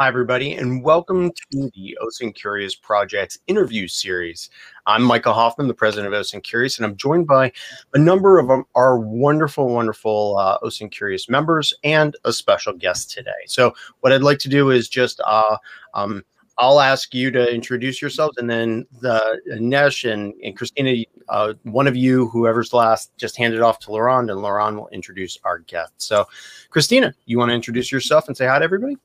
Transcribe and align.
Hi, 0.00 0.08
everybody, 0.08 0.54
and 0.54 0.82
welcome 0.82 1.30
to 1.52 1.70
the 1.72 1.96
OSINT 2.02 2.34
Curious 2.34 2.74
Project's 2.74 3.38
interview 3.46 3.86
series. 3.86 4.50
I'm 4.86 5.04
Micah 5.04 5.32
Hoffman, 5.32 5.68
the 5.68 5.74
president 5.74 6.12
of 6.12 6.20
OSINT 6.20 6.42
Curious, 6.42 6.78
and 6.78 6.84
I'm 6.84 6.96
joined 6.96 7.28
by 7.28 7.52
a 7.94 7.98
number 7.98 8.40
of 8.40 8.50
um, 8.50 8.64
our 8.74 8.98
wonderful, 8.98 9.72
wonderful 9.72 10.36
uh, 10.36 10.58
Curious 10.90 11.28
members 11.28 11.72
and 11.84 12.16
a 12.24 12.32
special 12.32 12.72
guest 12.72 13.12
today. 13.12 13.30
So, 13.46 13.72
what 14.00 14.12
I'd 14.12 14.24
like 14.24 14.40
to 14.40 14.48
do 14.48 14.70
is 14.70 14.88
just 14.88 15.20
uh, 15.24 15.58
um, 15.94 16.24
I'll 16.58 16.80
ask 16.80 17.14
you 17.14 17.30
to 17.30 17.54
introduce 17.54 18.02
yourselves, 18.02 18.36
and 18.38 18.50
then 18.50 18.86
the 19.00 19.40
Nesh 19.60 20.02
and, 20.02 20.34
and 20.42 20.56
Christina, 20.56 21.04
uh, 21.28 21.54
one 21.62 21.86
of 21.86 21.94
you, 21.94 22.26
whoever's 22.30 22.72
last, 22.72 23.16
just 23.16 23.36
hand 23.36 23.54
it 23.54 23.62
off 23.62 23.78
to 23.78 23.92
Laurent, 23.92 24.28
and 24.28 24.42
Laurent 24.42 24.74
will 24.74 24.88
introduce 24.88 25.38
our 25.44 25.60
guest. 25.60 25.92
So, 25.98 26.26
Christina, 26.70 27.14
you 27.26 27.38
want 27.38 27.50
to 27.50 27.54
introduce 27.54 27.92
yourself 27.92 28.26
and 28.26 28.36
say 28.36 28.48
hi 28.48 28.58
to 28.58 28.64
everybody? 28.64 28.96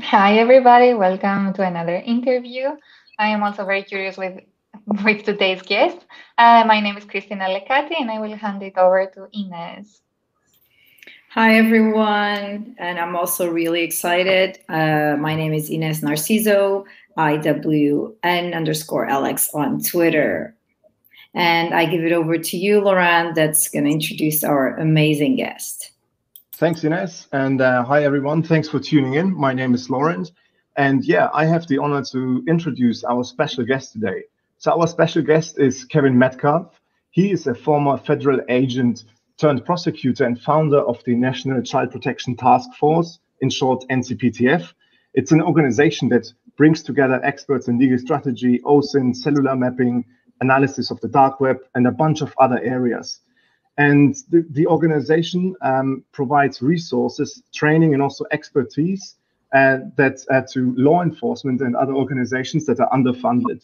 Hi, 0.00 0.38
everybody. 0.38 0.94
Welcome 0.94 1.52
to 1.52 1.62
another 1.62 1.96
interview. 1.96 2.70
I 3.18 3.28
am 3.28 3.42
also 3.42 3.66
very 3.66 3.82
curious 3.82 4.16
with, 4.16 4.40
with 5.04 5.24
today's 5.24 5.60
guest. 5.60 6.06
Uh, 6.38 6.64
my 6.66 6.80
name 6.80 6.96
is 6.96 7.04
Christina 7.04 7.44
Lekati, 7.44 8.00
and 8.00 8.10
I 8.10 8.18
will 8.18 8.34
hand 8.34 8.62
it 8.62 8.78
over 8.78 9.04
to 9.14 9.28
Ines. 9.34 10.00
Hi, 11.30 11.56
everyone. 11.56 12.74
And 12.78 12.98
I'm 12.98 13.14
also 13.14 13.50
really 13.50 13.82
excited. 13.82 14.58
Uh, 14.68 15.16
my 15.20 15.34
name 15.34 15.52
is 15.52 15.70
Ines 15.70 16.00
Narciso, 16.00 16.84
IWN 17.18 18.54
underscore 18.54 19.06
Alex 19.06 19.50
on 19.52 19.82
Twitter. 19.82 20.56
And 21.34 21.74
I 21.74 21.84
give 21.84 22.02
it 22.02 22.12
over 22.12 22.38
to 22.38 22.56
you, 22.56 22.80
Laurent, 22.80 23.34
that's 23.34 23.68
going 23.68 23.84
to 23.84 23.90
introduce 23.90 24.42
our 24.42 24.74
amazing 24.78 25.36
guest. 25.36 25.91
Thanks, 26.62 26.84
Ines. 26.84 27.26
And 27.32 27.60
uh, 27.60 27.82
hi, 27.82 28.04
everyone. 28.04 28.44
Thanks 28.44 28.68
for 28.68 28.78
tuning 28.78 29.14
in. 29.14 29.34
My 29.36 29.52
name 29.52 29.74
is 29.74 29.90
Laurent. 29.90 30.30
And 30.76 31.04
yeah, 31.04 31.28
I 31.34 31.44
have 31.44 31.66
the 31.66 31.78
honor 31.78 32.04
to 32.12 32.44
introduce 32.46 33.02
our 33.02 33.24
special 33.24 33.64
guest 33.64 33.94
today. 33.94 34.26
So, 34.58 34.70
our 34.70 34.86
special 34.86 35.22
guest 35.22 35.58
is 35.58 35.84
Kevin 35.84 36.16
Metcalf. 36.16 36.80
He 37.10 37.32
is 37.32 37.48
a 37.48 37.54
former 37.56 37.98
federal 37.98 38.42
agent 38.48 39.02
turned 39.38 39.64
prosecutor 39.64 40.24
and 40.24 40.40
founder 40.40 40.78
of 40.78 41.02
the 41.02 41.16
National 41.16 41.62
Child 41.62 41.90
Protection 41.90 42.36
Task 42.36 42.70
Force, 42.78 43.18
in 43.40 43.50
short, 43.50 43.84
NCPTF. 43.90 44.72
It's 45.14 45.32
an 45.32 45.42
organization 45.42 46.10
that 46.10 46.32
brings 46.56 46.84
together 46.84 47.20
experts 47.24 47.66
in 47.66 47.76
legal 47.76 47.98
strategy, 47.98 48.60
OSINT, 48.60 49.16
cellular 49.16 49.56
mapping, 49.56 50.04
analysis 50.40 50.92
of 50.92 51.00
the 51.00 51.08
dark 51.08 51.40
web, 51.40 51.56
and 51.74 51.88
a 51.88 51.90
bunch 51.90 52.20
of 52.20 52.32
other 52.38 52.60
areas. 52.60 53.18
And 53.78 54.14
the, 54.30 54.46
the 54.50 54.66
organization 54.66 55.54
um, 55.62 56.04
provides 56.12 56.60
resources, 56.60 57.42
training, 57.54 57.94
and 57.94 58.02
also 58.02 58.24
expertise 58.30 59.16
uh, 59.54 59.78
that 59.96 60.18
uh, 60.30 60.42
to 60.52 60.74
law 60.76 61.02
enforcement 61.02 61.60
and 61.60 61.74
other 61.76 61.94
organizations 61.94 62.66
that 62.66 62.80
are 62.80 62.90
underfunded. 62.90 63.62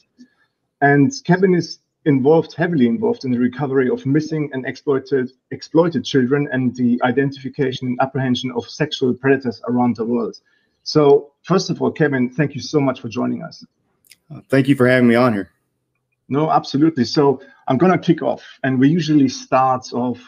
And 0.80 1.12
Kevin 1.24 1.54
is 1.54 1.80
involved, 2.04 2.54
heavily 2.54 2.86
involved 2.86 3.24
in 3.24 3.30
the 3.30 3.38
recovery 3.38 3.90
of 3.90 4.06
missing 4.06 4.48
and 4.52 4.64
exploited 4.66 5.32
exploited 5.50 6.04
children 6.04 6.48
and 6.52 6.74
the 6.74 7.00
identification 7.04 7.88
and 7.88 7.98
apprehension 8.00 8.50
of 8.52 8.68
sexual 8.68 9.12
predators 9.12 9.60
around 9.68 9.96
the 9.96 10.04
world. 10.04 10.36
So, 10.84 11.32
first 11.42 11.68
of 11.68 11.82
all, 11.82 11.90
Kevin, 11.90 12.30
thank 12.30 12.54
you 12.54 12.62
so 12.62 12.80
much 12.80 13.00
for 13.00 13.08
joining 13.08 13.42
us. 13.42 13.64
Uh, 14.34 14.40
thank 14.48 14.68
you 14.68 14.74
for 14.74 14.86
having 14.86 15.08
me 15.08 15.16
on 15.16 15.34
here. 15.34 15.50
No, 16.28 16.50
absolutely. 16.50 17.04
So 17.04 17.40
I'm 17.68 17.76
going 17.76 17.92
to 17.92 17.98
kick 17.98 18.22
off, 18.22 18.42
and 18.64 18.78
we 18.80 18.88
usually 18.88 19.28
start 19.28 19.92
off 19.92 20.18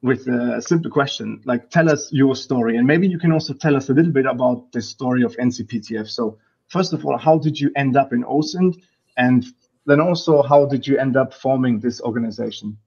with 0.00 0.26
a 0.28 0.62
simple 0.62 0.90
question, 0.90 1.42
like 1.44 1.68
tell 1.68 1.90
us 1.90 2.10
your 2.10 2.34
story, 2.34 2.78
and 2.78 2.86
maybe 2.86 3.06
you 3.06 3.18
can 3.18 3.32
also 3.32 3.52
tell 3.52 3.76
us 3.76 3.90
a 3.90 3.92
little 3.92 4.12
bit 4.12 4.24
about 4.24 4.72
the 4.72 4.80
story 4.80 5.22
of 5.22 5.36
NCPTF. 5.36 6.08
So 6.08 6.38
first 6.68 6.94
of 6.94 7.04
all, 7.04 7.18
how 7.18 7.38
did 7.38 7.60
you 7.60 7.70
end 7.76 7.96
up 7.98 8.14
in 8.14 8.24
OSINT, 8.24 8.80
and 9.18 9.44
then 9.84 10.00
also 10.00 10.42
how 10.42 10.64
did 10.64 10.86
you 10.86 10.96
end 10.98 11.18
up 11.18 11.34
forming 11.34 11.80
this 11.80 12.00
organization? 12.00 12.78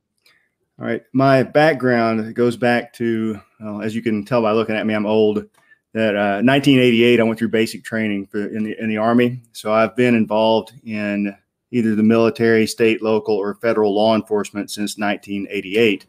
All 0.80 0.88
right, 0.88 1.04
my 1.14 1.44
background 1.44 2.34
goes 2.34 2.58
back 2.58 2.94
to, 2.94 3.40
as 3.84 3.94
you 3.94 4.02
can 4.02 4.26
tell 4.26 4.42
by 4.42 4.54
looking 4.54 4.76
at 4.76 4.88
me, 4.88 4.96
I'm 4.96 5.06
old. 5.06 5.46
That 5.94 6.16
uh, 6.16 6.42
1988, 6.44 7.20
I 7.20 7.24
went 7.24 7.40
through 7.40 7.50
basic 7.50 7.84
training 7.84 8.28
for 8.28 8.46
in 8.48 8.64
the 8.64 8.80
in 8.80 8.90
the 8.90 8.98
army, 8.98 9.42
so 9.54 9.74
I've 9.74 9.96
been 9.96 10.16
involved 10.16 10.72
in 10.84 11.36
either 11.72 11.96
the 11.96 12.04
military, 12.04 12.66
state, 12.66 13.02
local, 13.02 13.36
or 13.36 13.56
federal 13.56 13.96
law 13.96 14.16
enforcement 14.16 14.72
since 14.72 14.98
1988. 14.98 16.06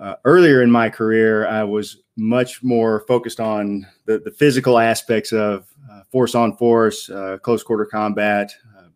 Uh, 0.00 0.14
earlier 0.24 0.62
in 0.62 0.70
my 0.70 0.88
career, 0.90 1.46
I 1.46 1.64
was 1.64 2.02
much 2.16 2.62
more 2.62 3.04
focused 3.06 3.40
on 3.40 3.86
the, 4.06 4.18
the 4.18 4.30
physical 4.30 4.78
aspects 4.78 5.32
of 5.32 5.66
uh, 5.90 6.02
force 6.10 6.34
on 6.34 6.56
force, 6.56 7.08
uh, 7.10 7.38
close 7.42 7.62
quarter 7.62 7.86
combat, 7.86 8.52
uh, 8.76 8.88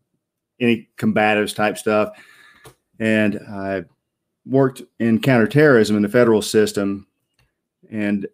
any 0.60 0.88
combatives 0.96 1.54
type 1.54 1.78
stuff. 1.78 2.10
And 2.98 3.38
I 3.48 3.84
worked 4.44 4.82
in 4.98 5.20
counterterrorism 5.20 5.96
in 5.96 6.02
the 6.02 6.08
federal 6.08 6.42
system 6.42 7.06
and 7.90 8.26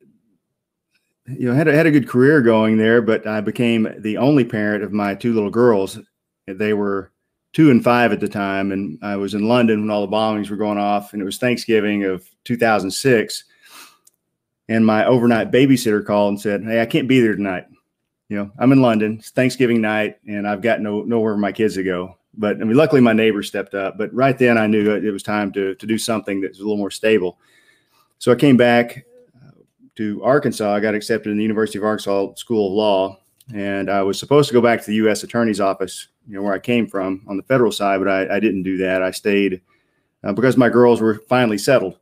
you 1.26 1.48
know 1.48 1.54
had 1.54 1.66
had 1.66 1.86
a 1.86 1.90
good 1.90 2.08
career 2.08 2.40
going 2.40 2.76
there 2.76 3.00
but 3.00 3.26
i 3.26 3.40
became 3.40 3.88
the 3.98 4.16
only 4.16 4.44
parent 4.44 4.84
of 4.84 4.92
my 4.92 5.14
two 5.14 5.32
little 5.32 5.50
girls 5.50 5.98
they 6.46 6.72
were 6.72 7.12
two 7.52 7.70
and 7.70 7.82
five 7.82 8.12
at 8.12 8.20
the 8.20 8.28
time, 8.28 8.72
and 8.72 8.98
I 9.02 9.16
was 9.16 9.34
in 9.34 9.48
London 9.48 9.80
when 9.80 9.90
all 9.90 10.06
the 10.06 10.14
bombings 10.14 10.50
were 10.50 10.56
going 10.56 10.78
off, 10.78 11.12
and 11.12 11.22
it 11.22 11.24
was 11.24 11.38
Thanksgiving 11.38 12.04
of 12.04 12.28
2006. 12.44 13.44
And 14.68 14.84
my 14.84 15.04
overnight 15.06 15.50
babysitter 15.50 16.04
called 16.04 16.30
and 16.30 16.40
said, 16.40 16.64
"Hey, 16.64 16.80
I 16.80 16.86
can't 16.86 17.08
be 17.08 17.20
there 17.20 17.36
tonight. 17.36 17.66
You 18.28 18.36
know, 18.38 18.50
I'm 18.58 18.72
in 18.72 18.82
London. 18.82 19.16
It's 19.18 19.30
Thanksgiving 19.30 19.80
night, 19.80 20.16
and 20.26 20.48
I've 20.48 20.62
got 20.62 20.80
no 20.80 21.02
nowhere 21.02 21.34
for 21.34 21.38
my 21.38 21.52
kids 21.52 21.74
to 21.74 21.84
go." 21.84 22.16
But 22.36 22.60
I 22.60 22.64
mean, 22.64 22.76
luckily 22.76 23.00
my 23.00 23.12
neighbor 23.12 23.42
stepped 23.42 23.74
up. 23.74 23.96
But 23.98 24.12
right 24.12 24.36
then, 24.36 24.58
I 24.58 24.66
knew 24.66 24.90
it 24.90 25.10
was 25.10 25.22
time 25.22 25.52
to 25.52 25.74
to 25.74 25.86
do 25.86 25.98
something 25.98 26.40
that 26.40 26.50
was 26.50 26.60
a 26.60 26.62
little 26.62 26.78
more 26.78 26.90
stable. 26.90 27.38
So 28.18 28.32
I 28.32 28.36
came 28.36 28.56
back 28.56 29.04
uh, 29.36 29.50
to 29.96 30.24
Arkansas. 30.24 30.72
I 30.72 30.80
got 30.80 30.94
accepted 30.94 31.30
in 31.30 31.36
the 31.36 31.42
University 31.42 31.78
of 31.78 31.84
Arkansas 31.84 32.34
School 32.36 32.68
of 32.68 32.72
Law, 32.72 33.18
and 33.54 33.90
I 33.90 34.02
was 34.02 34.18
supposed 34.18 34.48
to 34.48 34.54
go 34.54 34.62
back 34.62 34.80
to 34.80 34.86
the 34.86 34.96
U.S. 34.96 35.22
Attorney's 35.22 35.60
Office, 35.60 36.08
you 36.26 36.34
know, 36.34 36.42
where 36.42 36.54
I 36.54 36.58
came 36.58 36.86
from 36.86 37.22
on 37.26 37.36
the 37.36 37.42
federal 37.42 37.72
side, 37.72 37.98
but 37.98 38.08
I, 38.08 38.36
I 38.36 38.40
didn't 38.40 38.62
do 38.62 38.76
that. 38.78 39.02
I 39.02 39.10
stayed 39.10 39.60
uh, 40.22 40.32
because 40.32 40.56
my 40.56 40.68
girls 40.68 41.00
were 41.00 41.20
finally 41.28 41.58
settled. 41.58 41.98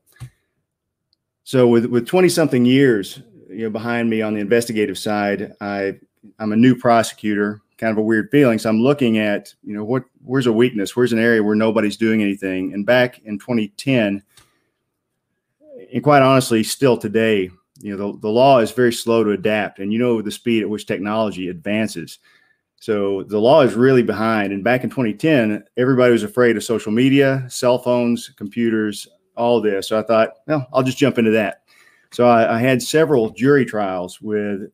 So 1.44 1.66
with 1.66 1.86
with 1.86 2.06
20 2.06 2.28
something 2.28 2.64
years, 2.64 3.20
you 3.48 3.64
know, 3.64 3.70
behind 3.70 4.08
me 4.08 4.22
on 4.22 4.34
the 4.34 4.40
investigative 4.40 4.98
side, 4.98 5.52
I 5.60 5.98
I'm 6.38 6.52
a 6.52 6.56
new 6.56 6.76
prosecutor, 6.76 7.60
kind 7.78 7.90
of 7.90 7.98
a 7.98 8.02
weird 8.02 8.30
feeling. 8.30 8.58
So 8.58 8.70
I'm 8.70 8.80
looking 8.80 9.18
at, 9.18 9.52
you 9.64 9.74
know, 9.74 9.84
what 9.84 10.04
where's 10.24 10.46
a 10.46 10.52
weakness? 10.52 10.94
Where's 10.94 11.12
an 11.12 11.18
area 11.18 11.42
where 11.42 11.56
nobody's 11.56 11.96
doing 11.96 12.22
anything? 12.22 12.72
And 12.74 12.86
back 12.86 13.20
in 13.24 13.38
2010, 13.38 14.22
and 15.92 16.04
quite 16.04 16.22
honestly, 16.22 16.62
still 16.62 16.96
today, 16.96 17.50
you 17.82 17.96
know 17.96 18.12
the, 18.12 18.18
the 18.20 18.28
law 18.28 18.60
is 18.60 18.70
very 18.70 18.92
slow 18.92 19.24
to 19.24 19.32
adapt 19.32 19.80
and 19.80 19.92
you 19.92 19.98
know 19.98 20.22
the 20.22 20.30
speed 20.30 20.62
at 20.62 20.70
which 20.70 20.86
technology 20.86 21.48
advances 21.48 22.20
so 22.82 23.22
the 23.22 23.38
law 23.38 23.60
is 23.60 23.75
really 23.75 24.03
behind 24.03 24.53
and 24.53 24.65
back 24.65 24.82
in 24.82 24.91
2010 24.91 25.62
everybody 25.76 26.10
was 26.10 26.25
afraid 26.25 26.56
of 26.56 26.65
social 26.65 26.91
media 26.91 27.44
cell 27.48 27.78
phones 27.78 28.31
computers 28.37 29.06
all 29.37 29.60
this 29.60 29.88
so 29.88 29.98
i 29.98 30.03
thought 30.03 30.31
well 30.47 30.66
i'll 30.72 30.82
just 30.82 30.98
jump 30.98 31.19
into 31.19 31.31
that 31.31 31.62
so 32.11 32.26
i, 32.26 32.56
I 32.56 32.58
had 32.58 32.82
several 32.82 33.31
jury 33.31 33.64
trials 33.64 34.20
with 34.20 34.70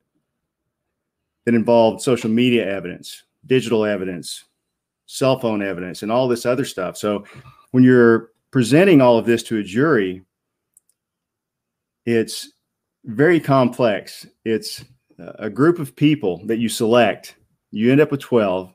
that 1.44 1.54
involved 1.54 2.02
social 2.02 2.30
media 2.30 2.66
evidence 2.66 3.24
digital 3.46 3.84
evidence 3.84 4.44
cell 5.06 5.38
phone 5.38 5.62
evidence 5.62 6.02
and 6.02 6.10
all 6.10 6.28
this 6.28 6.46
other 6.46 6.64
stuff 6.64 6.96
so 6.96 7.24
when 7.72 7.84
you're 7.84 8.30
presenting 8.50 9.00
all 9.00 9.18
of 9.18 9.26
this 9.26 9.42
to 9.42 9.58
a 9.58 9.62
jury 9.62 10.22
it's 12.08 12.50
very 13.04 13.38
complex. 13.38 14.26
It's 14.44 14.82
a 15.18 15.50
group 15.50 15.78
of 15.78 15.94
people 15.94 16.40
that 16.46 16.58
you 16.58 16.68
select. 16.68 17.36
You 17.70 17.92
end 17.92 18.00
up 18.00 18.10
with 18.10 18.20
12, 18.20 18.72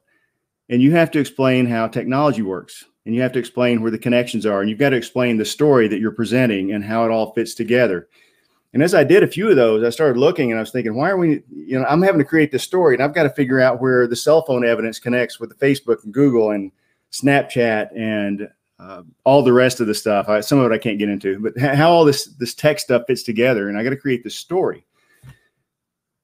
and 0.69 0.81
you 0.81 0.91
have 0.91 1.11
to 1.11 1.19
explain 1.19 1.65
how 1.65 1.87
technology 1.87 2.41
works. 2.41 2.85
And 3.05 3.13
you 3.13 3.21
have 3.21 3.33
to 3.33 3.39
explain 3.39 3.81
where 3.81 3.91
the 3.91 3.97
connections 3.97 4.45
are. 4.45 4.61
And 4.61 4.69
you've 4.69 4.79
got 4.79 4.91
to 4.91 4.95
explain 4.95 5.35
the 5.35 5.43
story 5.43 5.89
that 5.89 5.99
you're 5.99 6.11
presenting 6.11 6.71
and 6.71 6.85
how 6.85 7.03
it 7.03 7.11
all 7.11 7.33
fits 7.33 7.53
together. 7.53 8.07
And 8.73 8.81
as 8.81 8.95
I 8.95 9.03
did 9.03 9.23
a 9.23 9.27
few 9.27 9.49
of 9.49 9.57
those, 9.57 9.83
I 9.83 9.89
started 9.89 10.17
looking 10.17 10.51
and 10.51 10.57
I 10.57 10.61
was 10.61 10.71
thinking, 10.71 10.95
why 10.95 11.09
are 11.09 11.17
we, 11.17 11.43
you 11.49 11.77
know, 11.77 11.85
I'm 11.85 12.01
having 12.01 12.19
to 12.19 12.25
create 12.25 12.51
this 12.51 12.63
story 12.63 12.95
and 12.95 13.03
I've 13.03 13.13
got 13.13 13.23
to 13.23 13.29
figure 13.29 13.59
out 13.59 13.81
where 13.81 14.07
the 14.07 14.15
cell 14.15 14.41
phone 14.43 14.65
evidence 14.65 14.99
connects 14.99 15.39
with 15.39 15.49
the 15.49 15.55
Facebook 15.55 16.03
and 16.03 16.13
Google 16.13 16.51
and 16.51 16.71
Snapchat 17.11 17.89
and 17.95 18.49
uh, 18.79 19.03
all 19.23 19.43
the 19.43 19.53
rest 19.53 19.79
of 19.79 19.87
the 19.87 19.93
stuff. 19.93 20.27
I, 20.27 20.41
some 20.41 20.59
of 20.59 20.71
it 20.71 20.75
I 20.75 20.77
can't 20.77 20.97
get 20.97 21.09
into, 21.09 21.39
but 21.39 21.57
how 21.57 21.91
all 21.91 22.03
this 22.03 22.25
this 22.25 22.53
tech 22.53 22.79
stuff 22.79 23.03
fits 23.07 23.23
together, 23.23 23.69
and 23.69 23.77
I 23.77 23.83
got 23.83 23.91
to 23.91 23.97
create 23.97 24.23
this 24.23 24.35
story. 24.35 24.85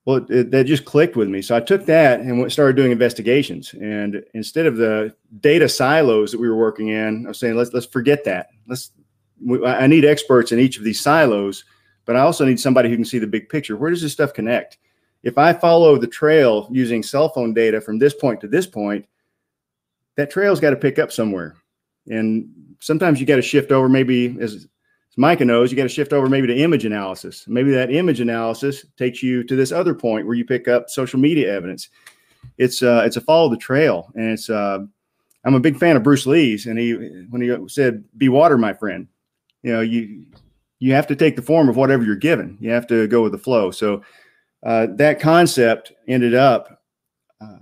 Well, 0.06 0.26
it, 0.30 0.50
that 0.50 0.64
just 0.64 0.86
clicked 0.86 1.14
with 1.14 1.28
me, 1.28 1.42
so 1.42 1.54
I 1.54 1.60
took 1.60 1.84
that 1.84 2.20
and 2.20 2.50
started 2.50 2.74
doing 2.74 2.90
investigations. 2.90 3.74
And 3.74 4.24
instead 4.32 4.66
of 4.66 4.76
the 4.76 5.14
data 5.40 5.68
silos 5.68 6.32
that 6.32 6.40
we 6.40 6.48
were 6.48 6.56
working 6.56 6.88
in, 6.88 7.26
I 7.26 7.28
was 7.28 7.38
saying 7.38 7.56
let's 7.56 7.72
let's 7.72 7.86
forget 7.86 8.24
that. 8.24 8.48
Let's 8.66 8.92
we, 9.44 9.64
I 9.64 9.86
need 9.86 10.04
experts 10.04 10.52
in 10.52 10.58
each 10.58 10.78
of 10.78 10.84
these 10.84 11.00
silos, 11.00 11.64
but 12.06 12.16
I 12.16 12.20
also 12.20 12.44
need 12.44 12.58
somebody 12.58 12.88
who 12.88 12.96
can 12.96 13.04
see 13.04 13.18
the 13.18 13.26
big 13.26 13.48
picture. 13.48 13.76
Where 13.76 13.90
does 13.90 14.02
this 14.02 14.12
stuff 14.12 14.32
connect? 14.32 14.78
if 15.22 15.36
I 15.38 15.52
follow 15.52 15.98
the 15.98 16.06
trail 16.06 16.68
using 16.70 17.02
cell 17.02 17.28
phone 17.28 17.52
data 17.52 17.80
from 17.80 17.98
this 17.98 18.14
point 18.14 18.40
to 18.40 18.48
this 18.48 18.66
point, 18.66 19.06
that 20.16 20.30
trail's 20.30 20.60
got 20.60 20.70
to 20.70 20.76
pick 20.76 20.98
up 20.98 21.12
somewhere. 21.12 21.56
And 22.08 22.48
sometimes 22.80 23.20
you 23.20 23.26
got 23.26 23.36
to 23.36 23.42
shift 23.42 23.70
over, 23.70 23.88
maybe 23.88 24.36
as, 24.40 24.66
as 25.10 25.18
Micah 25.18 25.44
knows, 25.44 25.70
you 25.70 25.76
got 25.76 25.84
to 25.84 25.88
shift 25.88 26.12
over 26.12 26.28
maybe 26.28 26.46
to 26.46 26.56
image 26.56 26.84
analysis. 26.84 27.44
Maybe 27.48 27.72
that 27.72 27.92
image 27.92 28.20
analysis 28.20 28.86
takes 28.96 29.22
you 29.22 29.42
to 29.44 29.56
this 29.56 29.72
other 29.72 29.94
point 29.94 30.26
where 30.26 30.36
you 30.36 30.44
pick 30.44 30.68
up 30.68 30.88
social 30.88 31.18
media 31.18 31.52
evidence. 31.52 31.88
It's 32.58 32.82
uh, 32.82 33.02
it's 33.04 33.16
a 33.16 33.20
follow 33.20 33.48
the 33.48 33.56
trail, 33.56 34.10
and 34.14 34.32
it's 34.32 34.48
uh, 34.48 34.78
I'm 35.44 35.54
a 35.54 35.60
big 35.60 35.78
fan 35.78 35.96
of 35.96 36.02
Bruce 36.02 36.26
Lee's, 36.26 36.66
and 36.66 36.78
he 36.78 36.92
when 37.30 37.42
he 37.42 37.54
said, 37.68 38.04
"Be 38.16 38.28
water, 38.28 38.56
my 38.56 38.72
friend," 38.72 39.08
you 39.62 39.72
know, 39.72 39.80
you 39.80 40.26
you 40.78 40.94
have 40.94 41.06
to 41.08 41.16
take 41.16 41.36
the 41.36 41.42
form 41.42 41.68
of 41.68 41.76
whatever 41.76 42.04
you're 42.04 42.16
given. 42.16 42.56
You 42.60 42.70
have 42.70 42.86
to 42.88 43.06
go 43.06 43.22
with 43.22 43.32
the 43.32 43.38
flow. 43.38 43.70
So 43.70 44.02
uh, 44.64 44.88
that 44.96 45.20
concept 45.20 45.92
ended 46.08 46.34
up 46.34 46.82
uh, 47.40 47.58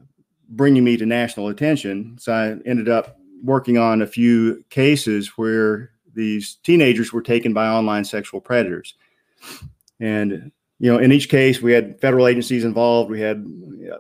bringing 0.49 0.85
me 0.85 0.97
to 0.97 1.07
national 1.07 1.49
attention. 1.49 2.17
So 2.21 2.33
I 2.33 2.69
ended 2.69 2.89
up 2.89 3.17
working 3.43 3.79
on 3.79 4.03
a 4.03 4.07
few 4.07 4.65
cases 4.71 5.37
where 5.37 5.91
these 6.19 6.57
teenagers 6.65 7.13
were 7.13 7.23
taken 7.23 7.55
by 7.55 7.69
online 7.69 8.05
sexual 8.05 8.41
predators, 8.41 8.95
and 10.01 10.51
you 10.81 10.93
know, 10.93 10.99
in 10.99 11.13
each 11.13 11.29
case, 11.29 11.61
we 11.61 11.73
had 11.73 12.01
federal 12.01 12.27
agencies 12.27 12.65
involved. 12.65 13.11
We 13.11 13.21
had 13.21 13.45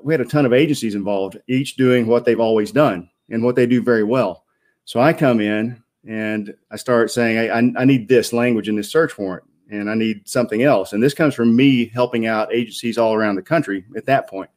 we 0.02 0.12
had 0.12 0.20
a 0.20 0.24
ton 0.24 0.46
of 0.46 0.52
agencies 0.52 0.94
involved, 0.94 1.38
each 1.48 1.76
doing 1.76 2.06
what 2.06 2.24
they've 2.24 2.38
always 2.38 2.70
done 2.70 3.08
and 3.30 3.42
what 3.42 3.56
they 3.56 3.66
do 3.66 3.82
very 3.82 4.04
well. 4.04 4.44
So 4.84 5.00
I 5.00 5.12
come 5.12 5.40
in 5.40 5.82
and 6.06 6.54
I 6.70 6.76
start 6.76 7.10
saying, 7.10 7.50
I, 7.50 7.80
I 7.80 7.84
need 7.84 8.08
this 8.08 8.32
language 8.32 8.68
in 8.68 8.76
this 8.76 8.90
search 8.90 9.18
warrant, 9.18 9.44
and 9.70 9.90
I 9.90 9.94
need 9.94 10.28
something 10.28 10.62
else. 10.62 10.92
And 10.92 11.02
this 11.02 11.14
comes 11.14 11.34
from 11.34 11.54
me 11.54 11.86
helping 11.86 12.26
out 12.26 12.54
agencies 12.54 12.96
all 12.96 13.14
around 13.14 13.36
the 13.36 13.42
country 13.42 13.84
at 13.96 14.06
that 14.06 14.28
point. 14.28 14.50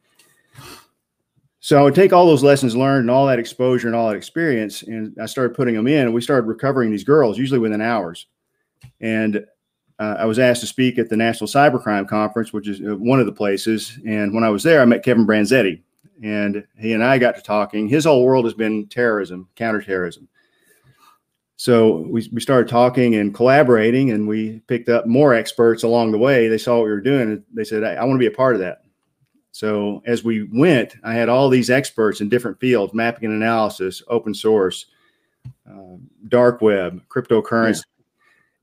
So 1.64 1.78
I 1.78 1.82
would 1.82 1.94
take 1.94 2.12
all 2.12 2.26
those 2.26 2.42
lessons 2.42 2.74
learned 2.74 3.02
and 3.02 3.10
all 3.10 3.24
that 3.28 3.38
exposure 3.38 3.86
and 3.86 3.94
all 3.94 4.08
that 4.08 4.16
experience, 4.16 4.82
and 4.82 5.16
I 5.22 5.26
started 5.26 5.54
putting 5.54 5.76
them 5.76 5.86
in. 5.86 6.06
And 6.06 6.12
we 6.12 6.20
started 6.20 6.48
recovering 6.48 6.90
these 6.90 7.04
girls, 7.04 7.38
usually 7.38 7.60
within 7.60 7.80
hours. 7.80 8.26
And 9.00 9.46
uh, 10.00 10.16
I 10.18 10.24
was 10.24 10.40
asked 10.40 10.60
to 10.62 10.66
speak 10.66 10.98
at 10.98 11.08
the 11.08 11.16
National 11.16 11.46
Cybercrime 11.46 12.08
Conference, 12.08 12.52
which 12.52 12.66
is 12.66 12.80
uh, 12.80 12.96
one 12.96 13.20
of 13.20 13.26
the 13.26 13.32
places. 13.32 13.96
And 14.04 14.34
when 14.34 14.42
I 14.42 14.50
was 14.50 14.64
there, 14.64 14.82
I 14.82 14.84
met 14.84 15.04
Kevin 15.04 15.24
Branzetti, 15.24 15.80
and 16.20 16.66
he 16.80 16.94
and 16.94 17.04
I 17.04 17.16
got 17.18 17.36
to 17.36 17.42
talking. 17.42 17.86
His 17.86 18.06
whole 18.06 18.24
world 18.24 18.44
has 18.44 18.54
been 18.54 18.88
terrorism, 18.88 19.48
counterterrorism. 19.54 20.26
So 21.54 21.98
we, 21.98 22.28
we 22.32 22.40
started 22.40 22.68
talking 22.68 23.14
and 23.14 23.32
collaborating, 23.32 24.10
and 24.10 24.26
we 24.26 24.58
picked 24.66 24.88
up 24.88 25.06
more 25.06 25.32
experts 25.32 25.84
along 25.84 26.10
the 26.10 26.18
way. 26.18 26.48
They 26.48 26.58
saw 26.58 26.78
what 26.78 26.86
we 26.86 26.90
were 26.90 27.00
doing, 27.00 27.30
and 27.30 27.44
they 27.54 27.62
said, 27.62 27.84
I, 27.84 27.94
I 27.94 28.04
want 28.04 28.16
to 28.16 28.18
be 28.18 28.26
a 28.26 28.36
part 28.36 28.56
of 28.56 28.60
that. 28.62 28.81
So 29.52 30.02
as 30.06 30.24
we 30.24 30.48
went, 30.52 30.96
I 31.04 31.12
had 31.12 31.28
all 31.28 31.48
these 31.48 31.70
experts 31.70 32.20
in 32.20 32.28
different 32.28 32.58
fields: 32.58 32.94
mapping 32.94 33.26
and 33.26 33.34
analysis, 33.34 34.02
open 34.08 34.34
source, 34.34 34.86
uh, 35.70 35.96
dark 36.28 36.62
web, 36.62 37.02
cryptocurrency. 37.08 37.82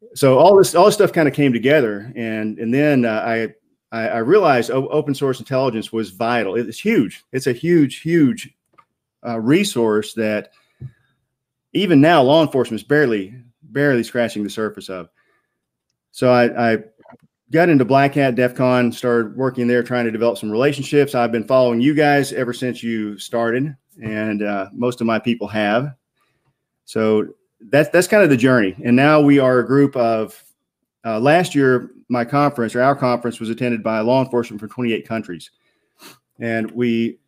Yeah. 0.01 0.09
So 0.15 0.39
all 0.39 0.57
this 0.57 0.74
all 0.74 0.86
this 0.86 0.95
stuff 0.95 1.13
kind 1.13 1.27
of 1.27 1.33
came 1.33 1.53
together, 1.53 2.12
and 2.15 2.57
and 2.57 2.74
then 2.74 3.06
uh, 3.06 3.24
I, 3.25 3.53
I, 3.95 4.09
I 4.09 4.18
realized 4.19 4.71
open 4.71 5.13
source 5.13 5.39
intelligence 5.39 5.94
was 5.94 6.09
vital. 6.09 6.56
It's 6.56 6.80
huge. 6.80 7.24
It's 7.31 7.47
a 7.47 7.53
huge 7.53 8.00
huge 8.00 8.50
uh, 9.25 9.39
resource 9.39 10.13
that 10.13 10.51
even 11.74 12.01
now 12.01 12.24
law 12.24 12.41
enforcement 12.41 12.81
is 12.81 12.88
barely 12.88 13.36
barely 13.62 14.03
scratching 14.03 14.44
the 14.44 14.50
surface 14.50 14.89
of. 14.89 15.09
So 16.12 16.31
I, 16.31 16.71
I 16.74 16.77
got 17.51 17.69
into 17.69 17.86
Black 17.86 18.13
Hat 18.13 18.36
DEF 18.36 18.56
CON, 18.56 18.92
started 18.92 19.36
working 19.36 19.68
there, 19.68 19.84
trying 19.84 20.06
to 20.06 20.12
develop 20.12 20.38
some 20.38 20.51
relationships. 20.51 21.16
I've 21.16 21.31
been 21.31 21.48
following 21.48 21.81
you 21.81 21.94
guys 21.94 22.31
ever 22.34 22.54
since 22.54 22.84
you 22.84 23.18
started, 23.18 23.75
and 24.01 24.44
uh, 24.44 24.68
most 24.74 25.01
of 25.01 25.07
my 25.07 25.19
people 25.19 25.48
have. 25.48 25.96
So 26.86 27.28
that's 27.69 27.90
that's 27.90 28.07
kind 28.07 28.24
of 28.24 28.30
the 28.30 28.38
journey. 28.38 28.75
And 28.84 28.96
now 28.96 29.22
we 29.22 29.40
are 29.40 29.60
a 29.60 29.68
group 29.68 29.96
of. 29.96 30.44
Uh, 31.06 31.18
last 31.18 31.56
year, 31.56 31.92
my 32.10 32.25
conference 32.25 32.75
or 32.75 32.81
our 32.81 32.94
conference 32.94 33.40
was 33.40 33.50
attended 33.50 33.81
by 33.81 34.01
law 34.01 34.22
enforcement 34.22 34.60
from 34.60 34.68
28 34.68 35.07
countries, 35.07 35.50
and 36.40 36.69
we 36.72 37.19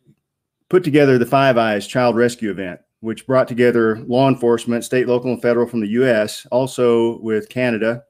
put 0.68 0.84
together 0.84 1.16
the 1.16 1.24
Five 1.24 1.56
Eyes 1.56 1.86
Child 1.86 2.16
Rescue 2.16 2.50
event 2.50 2.80
which 3.02 3.26
brought 3.26 3.48
together 3.48 3.98
law 4.06 4.28
enforcement, 4.28 4.84
state, 4.84 5.08
local, 5.08 5.32
and 5.32 5.42
federal 5.42 5.66
from 5.66 5.80
the 5.80 5.88
US, 5.88 6.46
also 6.52 7.18
with 7.18 7.48
Canada, 7.48 8.04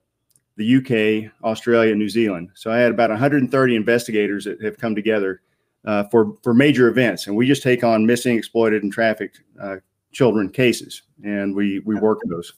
the 0.57 0.77
UK, 0.77 1.33
Australia, 1.45 1.95
New 1.95 2.09
Zealand. 2.09 2.51
So 2.55 2.71
I 2.71 2.79
had 2.79 2.93
about 2.93 3.11
130 3.11 3.77
investigators 3.77 4.45
that 4.45 4.61
have 4.63 4.79
come 4.79 4.95
together 4.95 5.41
uh, 5.85 6.05
for, 6.05 6.37
for 6.43 6.55
major 6.55 6.89
events. 6.89 7.27
And 7.27 7.37
we 7.37 7.47
just 7.47 7.63
take 7.63 7.83
on 7.83 8.07
missing, 8.07 8.37
exploited, 8.37 8.83
and 8.83 8.93
trafficked 8.93 9.43
uh, 9.61 9.77
children 10.13 10.49
cases, 10.49 11.03
and 11.25 11.55
we, 11.55 11.81
we 11.81 11.97
work 11.97 12.19
those. 12.29 12.53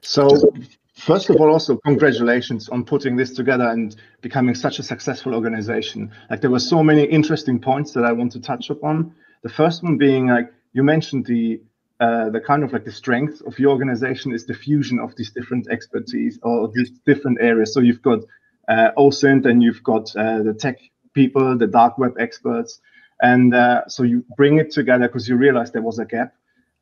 So, 0.00 0.52
first 0.94 1.30
of 1.30 1.36
all, 1.36 1.52
also 1.52 1.76
congratulations 1.84 2.68
on 2.68 2.84
putting 2.84 3.16
this 3.16 3.32
together 3.32 3.68
and 3.68 3.96
becoming 4.22 4.54
such 4.54 4.78
a 4.78 4.82
successful 4.82 5.34
organization. 5.34 6.10
Like, 6.30 6.40
there 6.40 6.50
were 6.50 6.58
so 6.58 6.82
many 6.82 7.04
interesting 7.04 7.60
points 7.60 7.92
that 7.92 8.04
I 8.04 8.12
want 8.12 8.32
to 8.32 8.40
touch 8.40 8.70
upon. 8.70 9.14
The 9.42 9.48
first 9.48 9.82
one 9.82 9.98
being 9.98 10.28
like, 10.28 10.52
you 10.72 10.82
mentioned 10.82 11.26
the 11.26 11.60
uh, 11.98 12.28
the 12.30 12.40
kind 12.40 12.62
of 12.62 12.72
like 12.72 12.84
the 12.84 12.92
strength 12.92 13.40
of 13.46 13.58
your 13.58 13.70
organization 13.70 14.32
is 14.32 14.44
the 14.44 14.54
fusion 14.54 14.98
of 14.98 15.16
these 15.16 15.30
different 15.30 15.68
expertise 15.70 16.38
or 16.42 16.70
these 16.74 16.90
different 17.06 17.38
areas. 17.40 17.72
So 17.72 17.80
you've 17.80 18.02
got 18.02 18.20
uh, 18.68 18.90
OSINT 18.98 19.46
and 19.46 19.62
you've 19.62 19.82
got 19.82 20.14
uh, 20.16 20.42
the 20.42 20.52
tech 20.52 20.78
people, 21.14 21.56
the 21.56 21.66
dark 21.66 21.96
web 21.96 22.16
experts, 22.18 22.80
and 23.22 23.54
uh, 23.54 23.86
so 23.88 24.02
you 24.02 24.24
bring 24.36 24.58
it 24.58 24.70
together 24.70 25.08
because 25.08 25.28
you 25.28 25.36
realize 25.36 25.72
there 25.72 25.82
was 25.82 25.98
a 25.98 26.04
gap, 26.04 26.34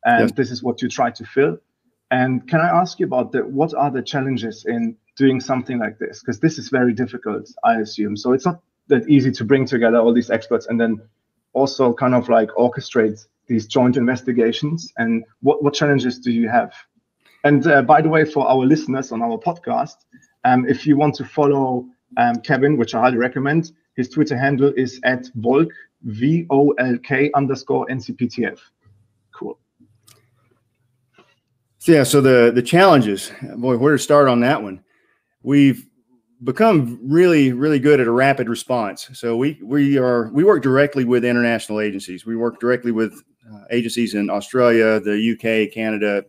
and 0.03 0.29
yes. 0.29 0.31
this 0.33 0.51
is 0.51 0.61
what 0.61 0.81
you 0.81 0.89
try 0.89 1.11
to 1.11 1.25
fill. 1.25 1.57
And 2.11 2.47
can 2.47 2.59
I 2.59 2.67
ask 2.67 2.99
you 2.99 3.05
about 3.05 3.31
the 3.31 3.39
what 3.39 3.73
are 3.73 3.91
the 3.91 4.01
challenges 4.01 4.65
in 4.65 4.97
doing 5.15 5.39
something 5.39 5.79
like 5.79 5.97
this? 5.97 6.19
Because 6.19 6.39
this 6.39 6.57
is 6.57 6.69
very 6.69 6.93
difficult, 6.93 7.49
I 7.63 7.75
assume. 7.75 8.17
So 8.17 8.33
it's 8.33 8.45
not 8.45 8.61
that 8.87 9.07
easy 9.09 9.31
to 9.31 9.43
bring 9.43 9.65
together 9.65 9.97
all 9.97 10.13
these 10.13 10.29
experts 10.29 10.67
and 10.67 10.79
then 10.79 11.01
also 11.53 11.93
kind 11.93 12.13
of 12.13 12.29
like 12.29 12.49
orchestrate 12.49 13.25
these 13.47 13.67
joint 13.67 13.97
investigations 13.97 14.91
and 14.97 15.23
what, 15.41 15.63
what 15.63 15.73
challenges 15.73 16.19
do 16.19 16.31
you 16.31 16.49
have? 16.49 16.73
And 17.43 17.65
uh, 17.67 17.83
by 17.83 18.01
the 18.01 18.09
way, 18.09 18.25
for 18.25 18.47
our 18.47 18.65
listeners 18.65 19.11
on 19.11 19.21
our 19.21 19.37
podcast, 19.37 19.95
um, 20.43 20.67
if 20.67 20.85
you 20.87 20.97
want 20.97 21.15
to 21.15 21.25
follow 21.25 21.85
um, 22.17 22.41
Kevin, 22.41 22.77
which 22.77 22.95
I 22.95 23.01
highly 23.01 23.17
recommend, 23.17 23.71
his 23.95 24.09
Twitter 24.09 24.37
handle 24.37 24.73
is 24.75 24.99
at 25.03 25.27
Volk, 25.35 25.69
V 26.03 26.45
O 26.49 26.71
L 26.71 26.97
K 26.99 27.31
underscore 27.33 27.87
NCPTF. 27.87 28.59
Cool. 29.33 29.57
Yeah, 31.85 32.03
so 32.03 32.19
the 32.19 32.51
the 32.53 32.61
challenges, 32.61 33.31
boy, 33.57 33.77
where 33.77 33.93
to 33.93 33.99
start 33.99 34.27
on 34.27 34.39
that 34.41 34.61
one? 34.61 34.83
We've 35.43 35.85
become 36.43 36.99
really 37.01 37.53
really 37.53 37.79
good 37.79 37.99
at 37.99 38.07
a 38.07 38.11
rapid 38.11 38.49
response 38.49 39.09
so 39.13 39.37
we 39.37 39.57
we 39.63 39.97
are 39.97 40.29
we 40.33 40.43
work 40.43 40.61
directly 40.61 41.05
with 41.05 41.23
international 41.23 41.79
agencies 41.79 42.25
we 42.25 42.35
work 42.35 42.59
directly 42.59 42.91
with 42.91 43.23
Uh, 43.53 43.59
agencies 43.69 44.15
in 44.15 44.27
Australia, 44.29 44.99
the 44.99 45.33
UK, 45.33 45.71
Canada. 45.71 46.25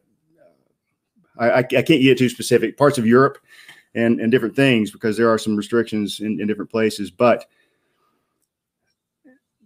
Uh, 1.38 1.42
I, 1.42 1.58
I, 1.60 1.62
can't 1.62 1.86
get 1.86 2.18
too 2.18 2.28
specific 2.28 2.76
parts 2.76 2.98
of 2.98 3.06
Europe 3.06 3.38
and, 3.94 4.20
and 4.20 4.30
different 4.30 4.54
things 4.54 4.90
because 4.90 5.16
there 5.16 5.30
are 5.30 5.38
some 5.38 5.56
restrictions 5.56 6.20
in, 6.20 6.38
in 6.40 6.46
different 6.46 6.70
places. 6.70 7.10
But 7.10 7.46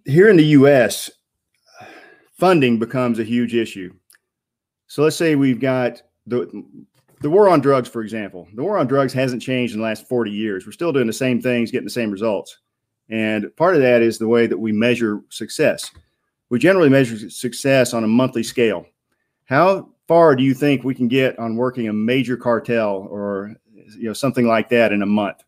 here 0.04 0.28
in 0.28 0.36
the 0.36 0.44
US, 0.44 1.10
funding 2.38 2.78
becomes 2.78 3.18
a 3.18 3.24
huge 3.24 3.54
issue. 3.54 3.92
So 4.86 5.02
let's 5.02 5.16
say 5.16 5.34
we've 5.34 5.60
got 5.60 6.02
the 6.26 6.64
the 7.20 7.30
war 7.30 7.48
on 7.48 7.60
drugs, 7.60 7.88
for 7.88 8.00
example. 8.00 8.46
The 8.54 8.62
war 8.62 8.78
on 8.78 8.86
drugs 8.86 9.12
hasn't 9.12 9.42
changed 9.42 9.74
in 9.74 9.80
the 9.80 9.84
last 9.84 10.08
40 10.08 10.30
years. 10.30 10.64
We're 10.64 10.72
still 10.72 10.92
doing 10.92 11.08
the 11.08 11.12
same 11.12 11.42
things, 11.42 11.70
getting 11.70 11.84
the 11.84 11.90
same 11.90 12.12
results. 12.12 12.58
And 13.08 13.54
part 13.56 13.74
of 13.74 13.82
that 13.82 14.02
is 14.02 14.18
the 14.18 14.28
way 14.28 14.46
that 14.46 14.56
we 14.56 14.72
measure 14.72 15.20
success 15.30 15.90
we 16.50 16.58
generally 16.58 16.88
measure 16.88 17.30
success 17.30 17.94
on 17.94 18.04
a 18.04 18.08
monthly 18.08 18.42
scale. 18.42 18.84
How 19.44 19.88
far 20.06 20.36
do 20.36 20.42
you 20.42 20.52
think 20.52 20.84
we 20.84 20.94
can 20.94 21.08
get 21.08 21.38
on 21.38 21.56
working 21.56 21.88
a 21.88 21.92
major 21.92 22.36
cartel 22.36 23.08
or 23.10 23.54
you 23.96 24.04
know 24.04 24.12
something 24.12 24.46
like 24.46 24.68
that 24.68 24.92
in 24.92 25.02
a 25.02 25.06
month? 25.06 25.42